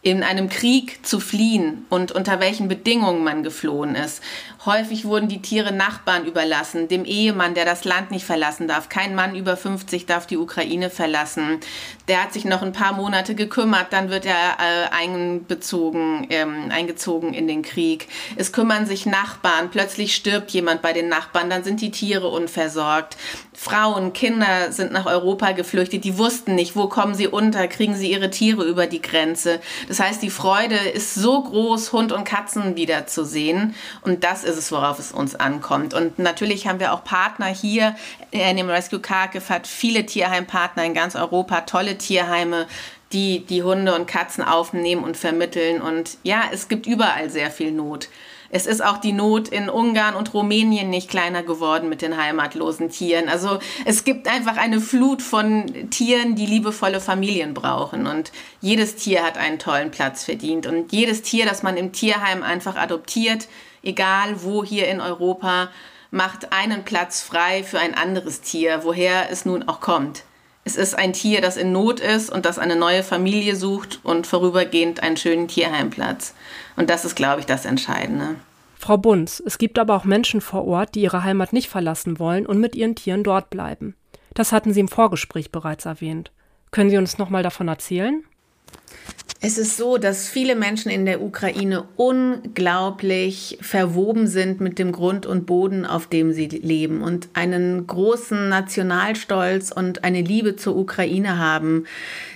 in 0.06 0.22
einem 0.22 0.50
Krieg 0.50 1.04
zu 1.04 1.20
fliehen 1.20 1.86
und 1.90 2.12
unter 2.12 2.40
welchen 2.40 2.68
Bedingungen 2.68 3.24
man 3.24 3.42
geflohen 3.42 3.96
ist. 3.96 4.22
Häufig 4.66 5.06
wurden 5.06 5.28
die 5.28 5.44
Tiere 5.44 5.72
Nachbarn 5.72 6.26
überlassen, 6.26 6.88
dem 6.88 7.06
Ehemann, 7.06 7.54
der 7.54 7.66
das 7.66 7.86
Land 7.86 8.10
nicht 8.10 8.26
verlassen 8.26 8.68
darf. 8.68 8.90
Kein 8.90 9.14
Mann 9.14 9.36
über 9.36 9.56
50 9.56 10.08
darf 10.08 10.26
die 10.26 10.38
Ukraine 10.38 10.90
verlassen. 10.90 11.60
Der 12.08 12.24
hat 12.24 12.34
sich 12.34 12.46
noch 12.46 12.64
ein 12.64 12.74
paar 12.74 12.94
Monate 12.94 13.36
gekümmert, 13.36 13.94
dann 13.94 14.10
wird 14.10 14.26
er 14.26 14.58
äh, 14.60 14.90
einbezogen, 14.92 16.26
ähm, 16.32 16.72
eingezogen 16.72 17.34
in 17.36 17.48
den 17.48 17.62
Krieg. 17.62 18.08
Es 18.38 18.52
kümmern 18.52 18.88
sich 18.88 19.06
Nachbarn, 19.06 19.70
plötzlich 19.70 20.16
stirbt 20.16 20.50
jemand 20.52 20.82
bei 20.82 20.94
den 20.94 21.10
Nachbarn, 21.10 21.50
dann 21.50 21.64
sind 21.64 21.82
die 21.82 21.92
Tiere 21.92 22.28
unversorgt. 22.28 23.18
Frauen, 23.56 24.14
Kinder 24.14 24.72
sind 24.72 24.92
nach 24.92 25.06
Europa 25.06 25.54
geflüchtet, 25.54 26.04
die 26.04 26.18
wussten 26.18 26.56
nicht, 26.56 26.76
wo 26.76 26.88
kommen 26.88 27.16
sie 27.16 27.28
unter, 27.28 27.68
kriegen 27.68 27.96
sie 27.96 28.12
ihre 28.12 28.30
Tiere 28.30 28.64
über 28.64 28.86
die 28.86 29.02
Grenze. 29.02 29.62
Das 29.88 30.00
heißt, 30.00 30.22
die 30.22 30.30
Freude 30.30 30.76
ist 30.76 31.16
so 31.16 31.42
groß, 31.42 31.94
Hund 31.94 32.12
und 32.12 32.26
Katzen 32.26 32.76
wiederzusehen. 32.76 33.74
Und 34.02 34.24
das 34.24 34.44
ist 34.44 34.58
es, 34.58 34.72
worauf 34.72 35.00
es 35.00 35.12
uns 35.12 35.36
ankommt. 35.36 35.94
Und 35.94 36.20
natürlich 36.20 36.68
haben 36.68 36.80
wir 36.80 36.94
auch 36.94 37.04
Partner 37.04 37.48
hier. 37.48 37.96
Animal 38.34 38.76
Rescue 38.76 39.00
Kharkiv 39.00 39.50
hat 39.50 39.68
viele 39.68 40.06
Tierheimpartner 40.06 40.84
in 40.84 40.94
ganz 40.94 41.16
Europa, 41.16 41.62
tolle 41.62 41.98
Tierheime, 41.98 42.68
die 43.14 43.46
die 43.46 43.64
Hunde 43.64 43.96
und 43.96 44.06
Katzen 44.06 44.44
aufnehmen 44.44 45.04
und 45.04 45.16
vermitteln. 45.16 45.82
Und 45.82 46.18
ja, 46.24 46.44
es 46.52 46.68
gibt 46.68 46.86
überall 46.86 47.30
sehr 47.30 47.50
viel 47.52 47.72
Not. 47.72 48.10
Es 48.56 48.68
ist 48.68 48.82
auch 48.82 49.00
die 49.00 49.12
Not 49.12 49.50
in 49.50 49.68
Ungarn 49.68 50.16
und 50.16 50.34
Rumänien 50.34 50.90
nicht 50.90 51.10
kleiner 51.10 51.44
geworden 51.44 51.90
mit 51.90 52.02
den 52.02 52.16
heimatlosen 52.16 52.90
Tieren. 52.90 53.28
Also 53.28 53.60
es 53.84 54.06
gibt 54.06 54.30
einfach 54.30 54.56
eine 54.56 54.80
Flut 54.80 55.22
von 55.22 55.90
Tieren, 55.90 56.36
die 56.36 56.46
liebevolle 56.46 57.02
Familien 57.02 57.54
brauchen. 57.54 58.08
Und 58.08 58.32
jedes 58.62 58.96
Tier 58.96 59.26
hat 59.26 59.38
einen 59.38 59.60
tollen 59.60 59.92
Platz 59.92 60.24
verdient. 60.24 60.68
Und 60.68 60.94
jedes 60.94 61.22
Tier, 61.22 61.46
das 61.46 61.64
man 61.64 61.76
im 61.76 61.92
Tierheim 61.92 62.44
einfach 62.44 62.78
adoptiert, 62.78 63.50
egal 63.84 64.42
wo 64.42 64.64
hier 64.64 64.88
in 64.88 65.02
Europa, 65.02 65.70
macht 66.10 66.54
einen 66.54 66.86
Platz 66.86 67.22
frei 67.22 67.62
für 67.62 67.80
ein 67.80 67.94
anderes 67.94 68.40
Tier, 68.40 68.86
woher 68.86 69.30
es 69.30 69.44
nun 69.44 69.68
auch 69.68 69.82
kommt. 69.82 70.24
Es 70.68 70.76
ist 70.76 70.98
ein 70.98 71.14
Tier, 71.14 71.42
das 71.42 71.58
in 71.58 71.72
Not 71.72 72.00
ist 72.00 72.32
und 72.32 72.44
das 72.44 72.58
eine 72.58 72.76
neue 72.76 73.04
Familie 73.04 73.56
sucht 73.56 74.00
und 74.02 74.26
vorübergehend 74.26 75.04
einen 75.04 75.16
schönen 75.16 75.48
Tierheimplatz. 75.48 76.34
Und 76.76 76.90
das 76.90 77.06
ist, 77.06 77.16
glaube 77.16 77.40
ich, 77.40 77.46
das 77.46 77.66
Entscheidende. 77.66 78.36
Frau 78.80 78.98
Bunz, 78.98 79.42
es 79.46 79.60
gibt 79.60 79.78
aber 79.78 79.96
auch 79.96 80.06
Menschen 80.06 80.42
vor 80.42 80.66
Ort, 80.66 80.96
die 80.96 81.02
ihre 81.02 81.24
Heimat 81.24 81.54
nicht 81.54 81.70
verlassen 81.70 82.18
wollen 82.18 82.48
und 82.48 82.60
mit 82.60 82.76
ihren 82.76 82.96
Tieren 82.96 83.24
dort 83.24 83.52
bleiben. 83.52 83.96
Das 84.34 84.52
hatten 84.52 84.74
Sie 84.74 84.80
im 84.80 84.88
Vorgespräch 84.88 85.52
bereits 85.52 85.86
erwähnt. 85.86 86.32
Können 86.72 86.90
Sie 86.90 86.98
uns 86.98 87.20
noch 87.20 87.30
mal 87.30 87.44
davon 87.44 87.68
erzählen? 87.68 88.24
Es 89.48 89.60
ist 89.60 89.78
so, 89.78 90.00
dass 90.00 90.28
viele 90.28 90.56
Menschen 90.56 90.90
in 90.90 91.06
der 91.06 91.22
Ukraine 91.22 91.84
unglaublich 91.98 93.60
verwoben 93.62 94.26
sind 94.26 94.60
mit 94.60 94.80
dem 94.80 94.92
Grund 94.92 95.28
und 95.28 95.46
Boden, 95.46 95.86
auf 95.86 96.08
dem 96.08 96.34
sie 96.34 96.48
leben 96.48 97.04
und 97.04 97.30
einen 97.34 97.86
großen 97.86 98.50
Nationalstolz 98.50 99.72
und 99.72 100.04
eine 100.04 100.22
Liebe 100.22 100.56
zur 100.56 100.76
Ukraine 100.76 101.38
haben. 101.38 101.86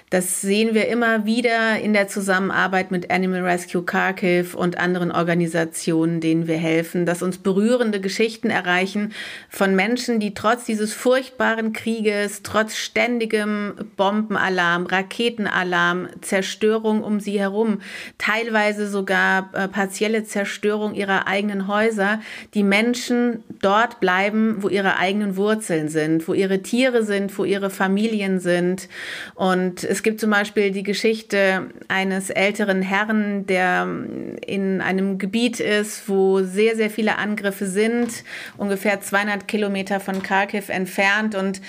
Das 0.09 0.41
sehen 0.41 0.73
wir 0.73 0.87
immer 0.87 1.27
wieder 1.27 1.79
in 1.79 1.93
der 1.93 2.07
Zusammenarbeit 2.07 2.89
mit 2.89 3.11
Animal 3.11 3.43
Rescue 3.43 3.83
Kharkiv 3.83 4.55
und 4.55 4.79
anderen 4.79 5.11
Organisationen, 5.11 6.19
denen 6.19 6.47
wir 6.47 6.57
helfen, 6.57 7.05
dass 7.05 7.21
uns 7.21 7.37
berührende 7.37 8.01
Geschichten 8.01 8.49
erreichen 8.49 9.13
von 9.49 9.75
Menschen, 9.75 10.19
die 10.19 10.33
trotz 10.33 10.65
dieses 10.65 10.93
furchtbaren 10.93 11.73
Krieges, 11.73 12.41
trotz 12.41 12.75
ständigem 12.75 13.75
Bombenalarm, 13.97 14.87
Raketenalarm, 14.87 16.09
Zerstörung 16.21 17.03
um 17.03 17.19
sie 17.19 17.39
herum, 17.39 17.81
teilweise 18.17 18.87
sogar 18.87 19.51
äh, 19.53 19.67
partielle 19.67 20.23
Zerstörung 20.23 20.95
ihrer 20.95 21.27
eigenen 21.27 21.67
Häuser, 21.67 22.19
die 22.55 22.63
Menschen 22.63 23.43
dort 23.61 23.99
bleiben, 23.99 24.63
wo 24.63 24.69
ihre 24.69 24.97
eigenen 24.97 25.37
Wurzeln 25.37 25.87
sind, 25.87 26.27
wo 26.27 26.33
ihre 26.33 26.63
Tiere 26.63 27.03
sind, 27.03 27.37
wo 27.37 27.43
ihre 27.43 27.69
Familien 27.69 28.39
sind. 28.39 28.89
Und 29.35 29.83
es 29.83 29.98
es 29.99 30.03
gibt 30.03 30.21
zum 30.21 30.29
Beispiel 30.29 30.71
die 30.71 30.83
Geschichte 30.83 31.71
eines 31.89 32.29
älteren 32.29 32.81
Herrn, 32.81 33.45
der 33.47 33.85
in 34.47 34.79
einem 34.79 35.17
Gebiet 35.17 35.59
ist, 35.59 36.07
wo 36.07 36.41
sehr, 36.41 36.77
sehr 36.77 36.89
viele 36.89 37.17
Angriffe 37.17 37.65
sind, 37.65 38.23
ungefähr 38.55 39.01
200 39.01 39.45
Kilometer 39.45 39.99
von 39.99 40.23
Kharkiv 40.23 40.69
entfernt. 40.69 41.35
Und 41.35 41.59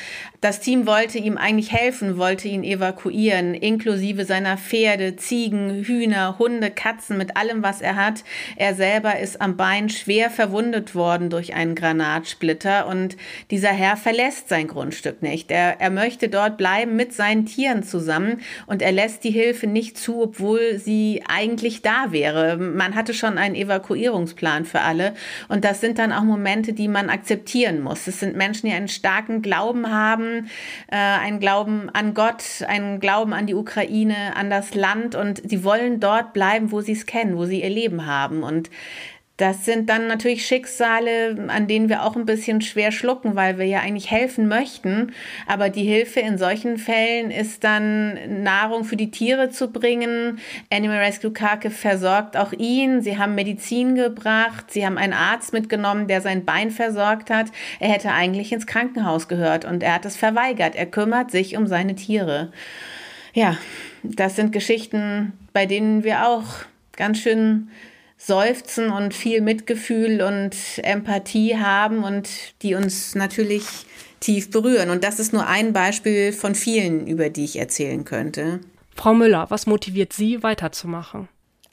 das 0.40 0.60
Team 0.60 0.86
wollte 0.86 1.18
ihm 1.18 1.36
eigentlich 1.36 1.70
helfen, 1.70 2.16
wollte 2.16 2.48
ihn 2.48 2.64
evakuieren, 2.64 3.52
inklusive 3.52 4.24
seiner 4.24 4.56
Pferde, 4.56 5.16
Ziegen, 5.16 5.84
Hühner, 5.84 6.38
Hunde, 6.38 6.70
Katzen, 6.70 7.18
mit 7.18 7.36
allem, 7.36 7.62
was 7.62 7.82
er 7.82 7.96
hat. 7.96 8.24
Er 8.56 8.74
selber 8.74 9.18
ist 9.18 9.42
am 9.42 9.58
Bein 9.58 9.90
schwer 9.90 10.30
verwundet 10.30 10.94
worden 10.94 11.28
durch 11.28 11.52
einen 11.52 11.74
Granatsplitter 11.74 12.86
und 12.86 13.18
dieser 13.50 13.68
Herr 13.68 13.98
verlässt 13.98 14.48
sein 14.48 14.66
Grundstück 14.66 15.20
nicht. 15.20 15.50
Er, 15.50 15.78
er 15.78 15.90
möchte 15.90 16.30
dort 16.30 16.56
bleiben 16.56 16.96
mit 16.96 17.12
seinen 17.12 17.44
Tieren 17.44 17.82
zusammen 17.82 18.40
und 18.66 18.80
er 18.80 18.92
lässt 18.92 19.24
die 19.24 19.30
Hilfe 19.30 19.66
nicht 19.66 19.98
zu, 19.98 20.22
obwohl 20.22 20.78
sie 20.78 21.22
eigentlich 21.28 21.82
da 21.82 22.12
wäre. 22.12 22.56
Man 22.56 22.94
hatte 22.94 23.12
schon 23.12 23.36
einen 23.36 23.54
Evakuierungsplan 23.54 24.64
für 24.64 24.80
alle 24.80 25.12
und 25.48 25.66
das 25.66 25.82
sind 25.82 25.98
dann 25.98 26.14
auch 26.14 26.22
Momente, 26.22 26.72
die 26.72 26.88
man 26.88 27.10
akzeptieren 27.10 27.82
muss. 27.82 28.06
Es 28.06 28.20
sind 28.20 28.36
Menschen, 28.36 28.66
die 28.68 28.72
einen 28.72 28.88
starken 28.88 29.42
Glauben 29.42 29.90
haben, 29.90 30.29
äh, 30.88 30.96
einen 30.96 31.40
Glauben 31.40 31.90
an 31.90 32.14
Gott, 32.14 32.64
einen 32.66 33.00
Glauben 33.00 33.32
an 33.32 33.46
die 33.46 33.54
Ukraine, 33.54 34.36
an 34.36 34.50
das 34.50 34.74
Land. 34.74 35.14
Und 35.14 35.42
sie 35.48 35.64
wollen 35.64 36.00
dort 36.00 36.32
bleiben, 36.32 36.72
wo 36.72 36.80
sie 36.80 36.92
es 36.92 37.06
kennen, 37.06 37.36
wo 37.36 37.44
sie 37.44 37.62
ihr 37.62 37.70
Leben 37.70 38.06
haben. 38.06 38.42
Und 38.42 38.70
das 39.40 39.64
sind 39.64 39.88
dann 39.88 40.06
natürlich 40.06 40.44
Schicksale, 40.44 41.46
an 41.48 41.66
denen 41.66 41.88
wir 41.88 42.04
auch 42.04 42.14
ein 42.14 42.26
bisschen 42.26 42.60
schwer 42.60 42.92
schlucken, 42.92 43.36
weil 43.36 43.56
wir 43.56 43.64
ja 43.64 43.80
eigentlich 43.80 44.10
helfen 44.10 44.48
möchten. 44.48 45.12
Aber 45.46 45.70
die 45.70 45.84
Hilfe 45.84 46.20
in 46.20 46.36
solchen 46.36 46.76
Fällen 46.76 47.30
ist 47.30 47.64
dann 47.64 48.42
Nahrung 48.42 48.84
für 48.84 48.96
die 48.96 49.10
Tiere 49.10 49.48
zu 49.48 49.72
bringen. 49.72 50.40
Animal 50.70 50.98
Rescue 50.98 51.32
Kake 51.32 51.70
versorgt 51.70 52.36
auch 52.36 52.52
ihn. 52.52 53.00
Sie 53.00 53.16
haben 53.16 53.34
Medizin 53.34 53.94
gebracht. 53.94 54.70
Sie 54.70 54.84
haben 54.84 54.98
einen 54.98 55.14
Arzt 55.14 55.54
mitgenommen, 55.54 56.06
der 56.06 56.20
sein 56.20 56.44
Bein 56.44 56.70
versorgt 56.70 57.30
hat. 57.30 57.46
Er 57.78 57.88
hätte 57.88 58.12
eigentlich 58.12 58.52
ins 58.52 58.66
Krankenhaus 58.66 59.26
gehört 59.26 59.64
und 59.64 59.82
er 59.82 59.94
hat 59.94 60.04
es 60.04 60.16
verweigert. 60.16 60.76
Er 60.76 60.86
kümmert 60.86 61.30
sich 61.30 61.56
um 61.56 61.66
seine 61.66 61.94
Tiere. 61.94 62.52
Ja, 63.32 63.56
das 64.02 64.36
sind 64.36 64.52
Geschichten, 64.52 65.32
bei 65.54 65.64
denen 65.64 66.04
wir 66.04 66.26
auch 66.26 66.44
ganz 66.96 67.18
schön 67.18 67.70
seufzen 68.20 68.90
und 68.90 69.14
viel 69.14 69.40
Mitgefühl 69.40 70.20
und 70.20 70.54
Empathie 70.82 71.56
haben 71.56 72.04
und 72.04 72.28
die 72.62 72.74
uns 72.74 73.14
natürlich 73.14 73.64
tief 74.20 74.50
berühren. 74.50 74.90
Und 74.90 75.02
das 75.02 75.18
ist 75.18 75.32
nur 75.32 75.46
ein 75.46 75.72
Beispiel 75.72 76.32
von 76.32 76.54
vielen, 76.54 77.06
über 77.06 77.30
die 77.30 77.44
ich 77.44 77.58
erzählen 77.58 78.04
könnte. 78.04 78.60
Frau 78.94 79.14
Müller, 79.14 79.46
was 79.48 79.66
motiviert 79.66 80.12
Sie 80.12 80.42
weiterzumachen? 80.42 81.28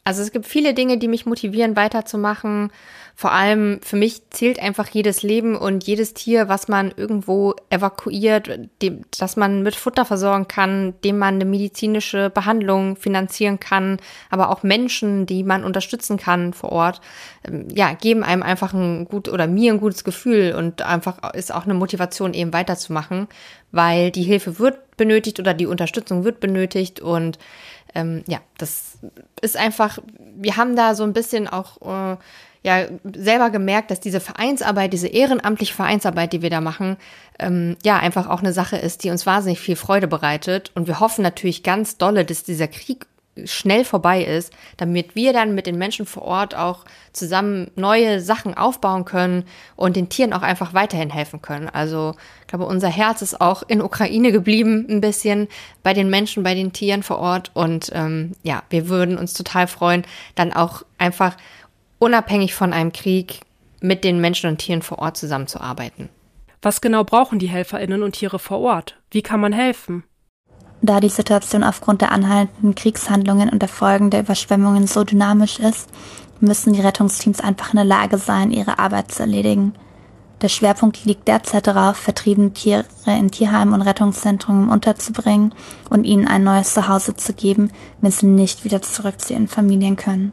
Also 0.05 0.21
es 0.21 0.31
gibt 0.31 0.47
viele 0.47 0.73
Dinge, 0.73 0.97
die 0.97 1.09
mich 1.09 1.25
motivieren, 1.25 1.75
weiterzumachen. 1.75 2.71
Vor 3.19 3.31
allem 3.31 3.79
für 3.81 3.95
mich 3.95 4.29
zählt 4.29 4.59
einfach 4.59 4.87
jedes 4.89 5.23
Leben 5.23 5.55
und 5.55 5.83
jedes 5.87 6.13
Tier, 6.13 6.49
was 6.49 6.67
man 6.67 6.93
irgendwo 6.95 7.55
evakuiert, 7.71 8.69
dem, 8.83 9.05
das 9.17 9.35
man 9.35 9.63
mit 9.63 9.75
Futter 9.75 10.05
versorgen 10.05 10.47
kann, 10.47 10.93
dem 11.03 11.17
man 11.17 11.33
eine 11.33 11.45
medizinische 11.45 12.29
Behandlung 12.29 12.95
finanzieren 12.95 13.59
kann, 13.59 13.97
aber 14.29 14.51
auch 14.51 14.61
Menschen, 14.61 15.25
die 15.25 15.43
man 15.43 15.63
unterstützen 15.63 16.17
kann 16.17 16.53
vor 16.53 16.71
Ort, 16.71 17.01
ähm, 17.43 17.67
ja, 17.73 17.91
geben 17.93 18.23
einem 18.23 18.43
einfach 18.43 18.73
ein 18.73 19.05
gut 19.05 19.29
oder 19.29 19.47
mir 19.47 19.73
ein 19.73 19.79
gutes 19.79 20.03
Gefühl 20.03 20.53
und 20.55 20.83
einfach 20.83 21.33
ist 21.33 21.51
auch 21.51 21.63
eine 21.63 21.73
Motivation 21.73 22.35
eben 22.35 22.53
weiterzumachen, 22.53 23.27
weil 23.71 24.11
die 24.11 24.21
Hilfe 24.21 24.59
wird 24.59 24.95
benötigt 24.95 25.39
oder 25.39 25.55
die 25.55 25.65
Unterstützung 25.65 26.23
wird 26.23 26.39
benötigt. 26.39 26.99
Und 26.99 27.39
ähm, 27.95 28.23
ja, 28.27 28.41
das 28.59 28.99
ist 29.41 29.57
einfach, 29.57 29.97
wir 30.35 30.55
haben 30.55 30.75
da 30.75 30.93
so 30.93 31.03
ein 31.03 31.13
bisschen 31.13 31.47
auch 31.47 31.81
äh, 32.13 32.17
ja 32.67 32.85
selber 33.15 33.49
gemerkt, 33.49 33.89
dass 33.89 33.99
diese 33.99 34.19
Vereinsarbeit, 34.19 34.93
diese 34.93 35.07
ehrenamtliche 35.07 35.73
Vereinsarbeit, 35.73 36.33
die 36.33 36.41
wir 36.41 36.49
da 36.49 36.61
machen, 36.61 36.97
ähm, 37.39 37.77
ja 37.83 37.97
einfach 37.97 38.27
auch 38.29 38.41
eine 38.41 38.53
Sache 38.53 38.77
ist, 38.77 39.03
die 39.03 39.09
uns 39.09 39.25
wahnsinnig 39.25 39.59
viel 39.59 39.77
Freude 39.77 40.07
bereitet. 40.07 40.71
Und 40.75 40.87
wir 40.87 40.99
hoffen 40.99 41.23
natürlich 41.23 41.63
ganz 41.63 41.97
dolle, 41.97 42.25
dass 42.25 42.43
dieser 42.43 42.67
Krieg 42.67 43.07
schnell 43.45 43.85
vorbei 43.85 44.23
ist, 44.23 44.51
damit 44.77 45.15
wir 45.15 45.31
dann 45.31 45.53
mit 45.53 45.67
den 45.67 45.77
Menschen 45.77 46.05
vor 46.05 46.23
Ort 46.23 46.55
auch 46.55 46.85
zusammen 47.13 47.69
neue 47.75 48.19
Sachen 48.19 48.55
aufbauen 48.57 49.05
können 49.05 49.45
und 49.75 49.95
den 49.95 50.09
Tieren 50.09 50.33
auch 50.33 50.41
einfach 50.41 50.73
weiterhin 50.73 51.11
helfen 51.11 51.41
können. 51.41 51.69
Also 51.69 52.15
ich 52.41 52.47
glaube, 52.47 52.65
unser 52.65 52.89
Herz 52.89 53.21
ist 53.21 53.39
auch 53.39 53.63
in 53.67 53.81
Ukraine 53.81 54.31
geblieben, 54.31 54.87
ein 54.89 55.01
bisschen 55.01 55.47
bei 55.83 55.93
den 55.93 56.09
Menschen, 56.09 56.41
bei 56.43 56.55
den 56.55 56.73
Tieren 56.73 57.03
vor 57.03 57.19
Ort. 57.19 57.51
Und 57.53 57.91
ähm, 57.93 58.31
ja, 58.41 58.63
wir 58.71 58.89
würden 58.89 59.17
uns 59.17 59.33
total 59.33 59.67
freuen, 59.67 60.03
dann 60.35 60.51
auch 60.51 60.83
einfach 60.97 61.37
unabhängig 61.99 62.53
von 62.53 62.73
einem 62.73 62.93
Krieg 62.93 63.41
mit 63.81 64.03
den 64.03 64.19
Menschen 64.19 64.49
und 64.49 64.57
Tieren 64.57 64.81
vor 64.81 64.99
Ort 64.99 65.17
zusammenzuarbeiten. 65.17 66.09
Was 66.61 66.81
genau 66.81 67.03
brauchen 67.03 67.39
die 67.39 67.49
Helferinnen 67.49 68.03
und 68.03 68.13
Tiere 68.13 68.39
vor 68.39 68.59
Ort? 68.59 68.97
Wie 69.11 69.21
kann 69.21 69.39
man 69.39 69.53
helfen? 69.53 70.03
Da 70.81 70.99
die 70.99 71.09
Situation 71.09 71.63
aufgrund 71.63 72.01
der 72.01 72.11
anhaltenden 72.11 72.75
Kriegshandlungen 72.75 73.49
und 73.49 73.61
der 73.61 73.69
Folgen 73.69 74.09
der 74.09 74.21
Überschwemmungen 74.21 74.87
so 74.87 75.03
dynamisch 75.03 75.59
ist, 75.59 75.89
müssen 76.39 76.73
die 76.73 76.81
Rettungsteams 76.81 77.39
einfach 77.39 77.73
in 77.73 77.77
der 77.77 77.85
Lage 77.85 78.17
sein, 78.17 78.51
ihre 78.51 78.77
Arbeit 78.79 79.11
zu 79.11 79.23
erledigen. 79.23 79.73
Der 80.41 80.49
Schwerpunkt 80.49 81.03
liegt 81.03 81.27
derzeit 81.27 81.65
darauf, 81.65 81.97
vertriebene 81.97 82.53
Tiere 82.53 82.85
in 83.07 83.31
Tierheimen 83.31 83.73
und 83.73 83.81
Rettungszentren 83.81 84.69
unterzubringen 84.69 85.55
und 85.89 86.03
ihnen 86.03 86.27
ein 86.27 86.43
neues 86.43 86.75
Zuhause 86.75 87.15
zu 87.15 87.33
geben, 87.33 87.71
wenn 88.01 88.11
sie 88.11 88.27
nicht 88.27 88.63
wieder 88.63 88.83
zurück 88.83 89.19
zu 89.19 89.33
ihren 89.33 89.47
Familien 89.47 89.95
können. 89.95 90.31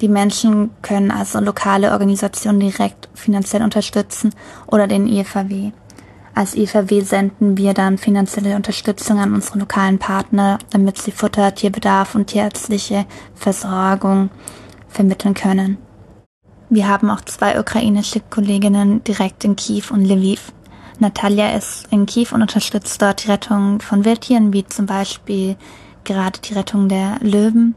Die 0.00 0.08
Menschen 0.08 0.70
können 0.82 1.10
also 1.10 1.40
lokale 1.40 1.92
Organisationen 1.92 2.60
direkt 2.60 3.08
finanziell 3.14 3.62
unterstützen 3.62 4.34
oder 4.66 4.86
den 4.86 5.06
IFAW. 5.06 5.72
Als 6.34 6.54
IFAW 6.54 7.02
senden 7.02 7.58
wir 7.58 7.74
dann 7.74 7.98
finanzielle 7.98 8.56
Unterstützung 8.56 9.18
an 9.18 9.34
unsere 9.34 9.58
lokalen 9.58 9.98
Partner, 9.98 10.58
damit 10.70 10.96
sie 10.98 11.10
Futter, 11.10 11.54
Tierbedarf 11.54 12.14
und 12.14 12.28
tierärztliche 12.28 13.04
Versorgung 13.34 14.30
vermitteln 14.88 15.34
können. 15.34 15.76
Wir 16.70 16.88
haben 16.88 17.10
auch 17.10 17.20
zwei 17.22 17.58
ukrainische 17.58 18.20
Kolleginnen 18.20 19.02
direkt 19.04 19.44
in 19.44 19.56
Kiew 19.56 19.84
und 19.90 20.04
Lviv. 20.04 20.52
Natalia 21.00 21.56
ist 21.56 21.88
in 21.90 22.06
Kiew 22.06 22.28
und 22.32 22.42
unterstützt 22.42 23.02
dort 23.02 23.24
die 23.24 23.30
Rettung 23.30 23.80
von 23.80 24.04
Wildtieren, 24.04 24.52
wie 24.52 24.64
zum 24.64 24.86
Beispiel 24.86 25.56
gerade 26.04 26.38
die 26.40 26.54
Rettung 26.54 26.88
der 26.88 27.18
Löwen. 27.20 27.74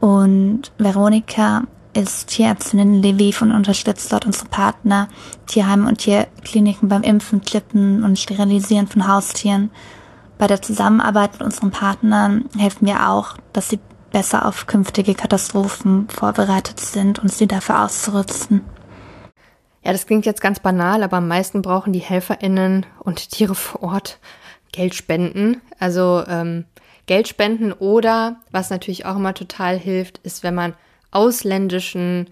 Und 0.00 0.72
Veronika 0.78 1.62
ist 1.94 2.28
Tierärztin 2.28 2.78
in 2.78 3.02
Lviv 3.02 3.42
und 3.42 3.52
unterstützt 3.52 4.12
dort 4.12 4.26
unsere 4.26 4.46
Partner, 4.48 5.08
Tierheime 5.46 5.88
und 5.88 5.98
Tierkliniken 5.98 6.88
beim 6.88 7.02
Impfen, 7.02 7.40
Klippen 7.40 8.04
und 8.04 8.18
Sterilisieren 8.18 8.86
von 8.86 9.08
Haustieren. 9.08 9.70
Bei 10.38 10.46
der 10.46 10.62
Zusammenarbeit 10.62 11.32
mit 11.32 11.42
unseren 11.42 11.72
Partnern 11.72 12.44
helfen 12.56 12.86
wir 12.86 13.08
auch, 13.08 13.36
dass 13.52 13.68
sie 13.68 13.80
besser 14.12 14.46
auf 14.46 14.66
künftige 14.66 15.14
Katastrophen 15.14 16.08
vorbereitet 16.08 16.78
sind 16.78 17.18
und 17.18 17.32
sie 17.32 17.48
dafür 17.48 17.84
auszurüsten. 17.84 18.62
Ja, 19.84 19.92
das 19.92 20.06
klingt 20.06 20.26
jetzt 20.26 20.40
ganz 20.40 20.60
banal, 20.60 21.02
aber 21.02 21.16
am 21.18 21.28
meisten 21.28 21.62
brauchen 21.62 21.92
die 21.92 21.98
HelferInnen 21.98 22.86
und 23.00 23.30
Tiere 23.30 23.54
vor 23.54 23.82
Ort 23.82 24.18
Geldspenden. 24.72 25.60
Also 25.78 26.24
ähm, 26.28 26.64
Geldspenden 27.08 27.72
oder, 27.72 28.36
was 28.52 28.70
natürlich 28.70 29.04
auch 29.04 29.16
immer 29.16 29.34
total 29.34 29.76
hilft, 29.76 30.18
ist, 30.18 30.44
wenn 30.44 30.54
man 30.54 30.74
ausländischen 31.10 32.28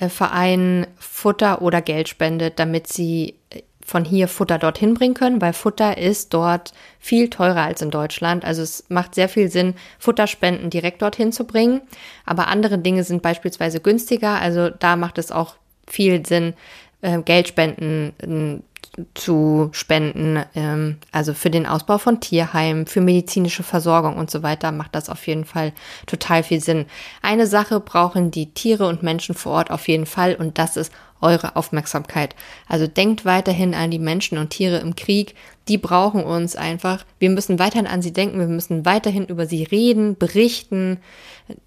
äh, 0.00 0.08
Vereinen 0.08 0.88
Futter 0.98 1.62
oder 1.62 1.80
Geld 1.80 2.08
spendet, 2.08 2.58
damit 2.58 2.88
sie 2.88 3.36
äh, 3.50 3.62
von 3.86 4.04
hier 4.04 4.28
Futter 4.28 4.58
dorthin 4.58 4.94
bringen 4.94 5.12
können, 5.12 5.42
weil 5.42 5.52
Futter 5.52 5.98
ist 5.98 6.32
dort 6.32 6.72
viel 6.98 7.28
teurer 7.28 7.64
als 7.64 7.82
in 7.82 7.90
Deutschland. 7.90 8.42
Also 8.44 8.62
es 8.62 8.86
macht 8.88 9.14
sehr 9.14 9.28
viel 9.28 9.50
Sinn, 9.50 9.74
Futterspenden 9.98 10.70
direkt 10.70 11.02
dorthin 11.02 11.32
zu 11.32 11.44
bringen. 11.44 11.82
Aber 12.24 12.48
andere 12.48 12.78
Dinge 12.78 13.04
sind 13.04 13.20
beispielsweise 13.20 13.80
günstiger. 13.80 14.40
Also 14.40 14.70
da 14.70 14.96
macht 14.96 15.18
es 15.18 15.30
auch 15.30 15.56
viel 15.86 16.24
Sinn, 16.24 16.54
äh, 17.02 17.20
Geldspenden 17.20 18.62
zu 19.14 19.70
spenden, 19.72 20.42
ähm, 20.54 20.98
also 21.12 21.34
für 21.34 21.50
den 21.50 21.66
Ausbau 21.66 21.98
von 21.98 22.20
Tierheimen, 22.20 22.86
für 22.86 23.00
medizinische 23.00 23.62
Versorgung 23.62 24.16
und 24.16 24.30
so 24.30 24.42
weiter, 24.42 24.72
macht 24.72 24.94
das 24.94 25.08
auf 25.08 25.26
jeden 25.26 25.44
Fall 25.44 25.72
total 26.06 26.42
viel 26.42 26.60
Sinn. 26.60 26.86
Eine 27.22 27.46
Sache 27.46 27.80
brauchen 27.80 28.30
die 28.30 28.52
Tiere 28.52 28.86
und 28.86 29.02
Menschen 29.02 29.34
vor 29.34 29.52
Ort 29.52 29.70
auf 29.70 29.88
jeden 29.88 30.06
Fall 30.06 30.34
und 30.34 30.58
das 30.58 30.76
ist 30.76 30.92
eure 31.20 31.56
Aufmerksamkeit. 31.56 32.36
Also 32.68 32.86
denkt 32.86 33.24
weiterhin 33.24 33.74
an 33.74 33.90
die 33.90 33.98
Menschen 33.98 34.36
und 34.36 34.50
Tiere 34.50 34.78
im 34.78 34.94
Krieg. 34.94 35.34
Die 35.68 35.78
brauchen 35.78 36.22
uns 36.22 36.54
einfach. 36.54 37.06
Wir 37.18 37.30
müssen 37.30 37.58
weiterhin 37.58 37.86
an 37.86 38.02
sie 38.02 38.12
denken. 38.12 38.38
Wir 38.38 38.46
müssen 38.46 38.84
weiterhin 38.84 39.24
über 39.24 39.46
sie 39.46 39.62
reden, 39.64 40.18
berichten. 40.18 40.98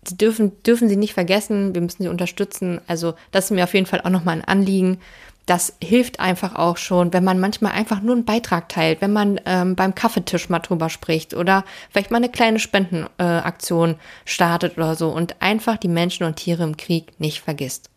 Sie 0.06 0.16
dürfen, 0.16 0.52
dürfen 0.64 0.88
sie 0.88 0.96
nicht 0.96 1.14
vergessen. 1.14 1.74
Wir 1.74 1.82
müssen 1.82 2.04
sie 2.04 2.10
unterstützen. 2.10 2.80
Also 2.86 3.16
das 3.32 3.46
ist 3.46 3.52
mir 3.52 3.64
auf 3.64 3.74
jeden 3.74 3.88
Fall 3.88 4.02
auch 4.02 4.12
nochmal 4.12 4.36
ein 4.36 4.46
Anliegen 4.46 5.00
das 5.48 5.74
hilft 5.82 6.20
einfach 6.20 6.56
auch 6.56 6.78
schon, 6.78 7.14
wenn 7.14 7.24
man 7.24 7.40
manchmal 7.40 7.72
einfach 7.72 8.02
nur 8.02 8.16
einen 8.16 8.26
Beitrag 8.26 8.68
teilt, 8.70 9.02
wenn 9.02 9.14
man 9.14 9.40
ähm, 9.46 9.76
beim 9.76 9.96
Kaffeetisch 9.96 10.50
mal 10.50 10.60
drüber 10.60 10.90
spricht 10.90 11.34
oder 11.34 11.64
vielleicht 11.90 12.12
mal 12.12 12.18
eine 12.18 12.30
kleine 12.30 12.60
Spendenaktion 12.60 13.92
äh, 13.92 13.96
startet 14.26 14.78
oder 14.78 14.96
so 14.96 15.10
und 15.10 15.42
einfach 15.42 15.78
die 15.78 15.88
Menschen 15.88 16.26
und 16.26 16.36
Tiere 16.36 16.64
im 16.64 16.76
Krieg 16.76 17.20
nicht 17.20 17.42
vergisst. 17.42 17.90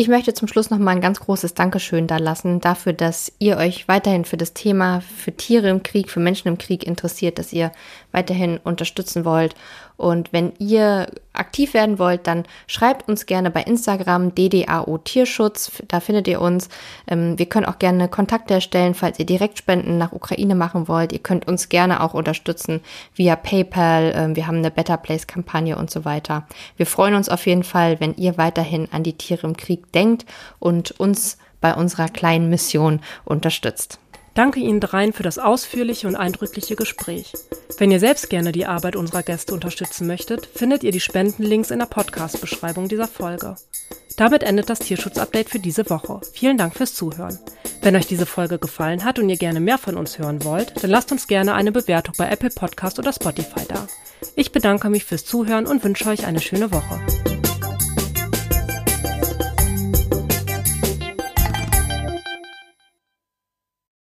Ich 0.00 0.06
möchte 0.06 0.32
zum 0.32 0.46
Schluss 0.46 0.70
noch 0.70 0.78
mal 0.78 0.92
ein 0.92 1.00
ganz 1.00 1.18
großes 1.18 1.54
Dankeschön 1.54 2.06
da 2.06 2.18
lassen 2.18 2.60
dafür, 2.60 2.92
dass 2.92 3.32
ihr 3.40 3.56
euch 3.56 3.88
weiterhin 3.88 4.24
für 4.24 4.36
das 4.36 4.52
Thema 4.52 5.00
für 5.00 5.32
Tiere 5.32 5.70
im 5.70 5.82
Krieg, 5.82 6.08
für 6.08 6.20
Menschen 6.20 6.46
im 6.46 6.58
Krieg 6.58 6.84
interessiert, 6.84 7.38
dass 7.40 7.52
ihr 7.52 7.72
weiterhin 8.12 8.58
unterstützen 8.58 9.24
wollt. 9.24 9.54
Und 9.96 10.32
wenn 10.32 10.52
ihr 10.58 11.08
aktiv 11.32 11.74
werden 11.74 11.98
wollt, 11.98 12.28
dann 12.28 12.44
schreibt 12.68 13.08
uns 13.08 13.26
gerne 13.26 13.50
bei 13.50 13.62
Instagram 13.62 14.32
DDAO 14.32 14.98
Tierschutz. 14.98 15.82
Da 15.88 15.98
findet 15.98 16.28
ihr 16.28 16.40
uns. 16.40 16.68
Ähm, 17.08 17.36
wir 17.36 17.46
können 17.46 17.66
auch 17.66 17.80
gerne 17.80 18.08
Kontakte 18.08 18.54
erstellen, 18.54 18.94
falls 18.94 19.18
ihr 19.18 19.26
Direktspenden 19.26 19.98
nach 19.98 20.12
Ukraine 20.12 20.54
machen 20.54 20.86
wollt. 20.86 21.12
Ihr 21.12 21.18
könnt 21.18 21.48
uns 21.48 21.68
gerne 21.68 22.00
auch 22.00 22.14
unterstützen 22.14 22.80
via 23.14 23.34
PayPal. 23.34 24.12
Ähm, 24.14 24.36
wir 24.36 24.46
haben 24.46 24.58
eine 24.58 24.70
Better 24.70 24.96
Place 24.96 25.26
Kampagne 25.26 25.76
und 25.76 25.90
so 25.90 26.04
weiter. 26.04 26.46
Wir 26.76 26.86
freuen 26.86 27.14
uns 27.14 27.28
auf 27.28 27.46
jeden 27.46 27.64
Fall, 27.64 27.98
wenn 27.98 28.14
ihr 28.14 28.38
weiterhin 28.38 28.88
an 28.92 29.02
die 29.02 29.18
Tiere 29.18 29.48
im 29.48 29.56
Krieg 29.56 29.90
denkt 29.92 30.26
und 30.60 30.92
uns 30.92 31.38
bei 31.60 31.74
unserer 31.74 32.08
kleinen 32.08 32.50
Mission 32.50 33.00
unterstützt. 33.24 33.98
Danke 34.38 34.60
Ihnen 34.60 34.78
dreien 34.78 35.12
für 35.12 35.24
das 35.24 35.40
ausführliche 35.40 36.06
und 36.06 36.14
eindrückliche 36.14 36.76
Gespräch. 36.76 37.32
Wenn 37.76 37.90
ihr 37.90 37.98
selbst 37.98 38.30
gerne 38.30 38.52
die 38.52 38.66
Arbeit 38.66 38.94
unserer 38.94 39.24
Gäste 39.24 39.52
unterstützen 39.52 40.06
möchtet, 40.06 40.46
findet 40.46 40.84
ihr 40.84 40.92
die 40.92 41.00
Spendenlinks 41.00 41.72
in 41.72 41.80
der 41.80 41.86
Podcast-Beschreibung 41.86 42.86
dieser 42.86 43.08
Folge. 43.08 43.56
Damit 44.16 44.44
endet 44.44 44.70
das 44.70 44.78
Tierschutz-Update 44.78 45.48
für 45.48 45.58
diese 45.58 45.90
Woche. 45.90 46.20
Vielen 46.34 46.56
Dank 46.56 46.76
fürs 46.76 46.94
Zuhören. 46.94 47.40
Wenn 47.82 47.96
euch 47.96 48.06
diese 48.06 48.26
Folge 48.26 48.60
gefallen 48.60 49.02
hat 49.02 49.18
und 49.18 49.28
ihr 49.28 49.38
gerne 49.38 49.58
mehr 49.58 49.76
von 49.76 49.96
uns 49.96 50.20
hören 50.20 50.44
wollt, 50.44 50.84
dann 50.84 50.90
lasst 50.90 51.10
uns 51.10 51.26
gerne 51.26 51.54
eine 51.54 51.72
Bewertung 51.72 52.14
bei 52.16 52.30
Apple 52.30 52.50
Podcast 52.50 53.00
oder 53.00 53.12
Spotify 53.12 53.66
da. 53.66 53.88
Ich 54.36 54.52
bedanke 54.52 54.88
mich 54.88 55.04
fürs 55.04 55.24
Zuhören 55.24 55.66
und 55.66 55.82
wünsche 55.82 56.08
euch 56.08 56.26
eine 56.26 56.40
schöne 56.40 56.70
Woche. 56.70 57.37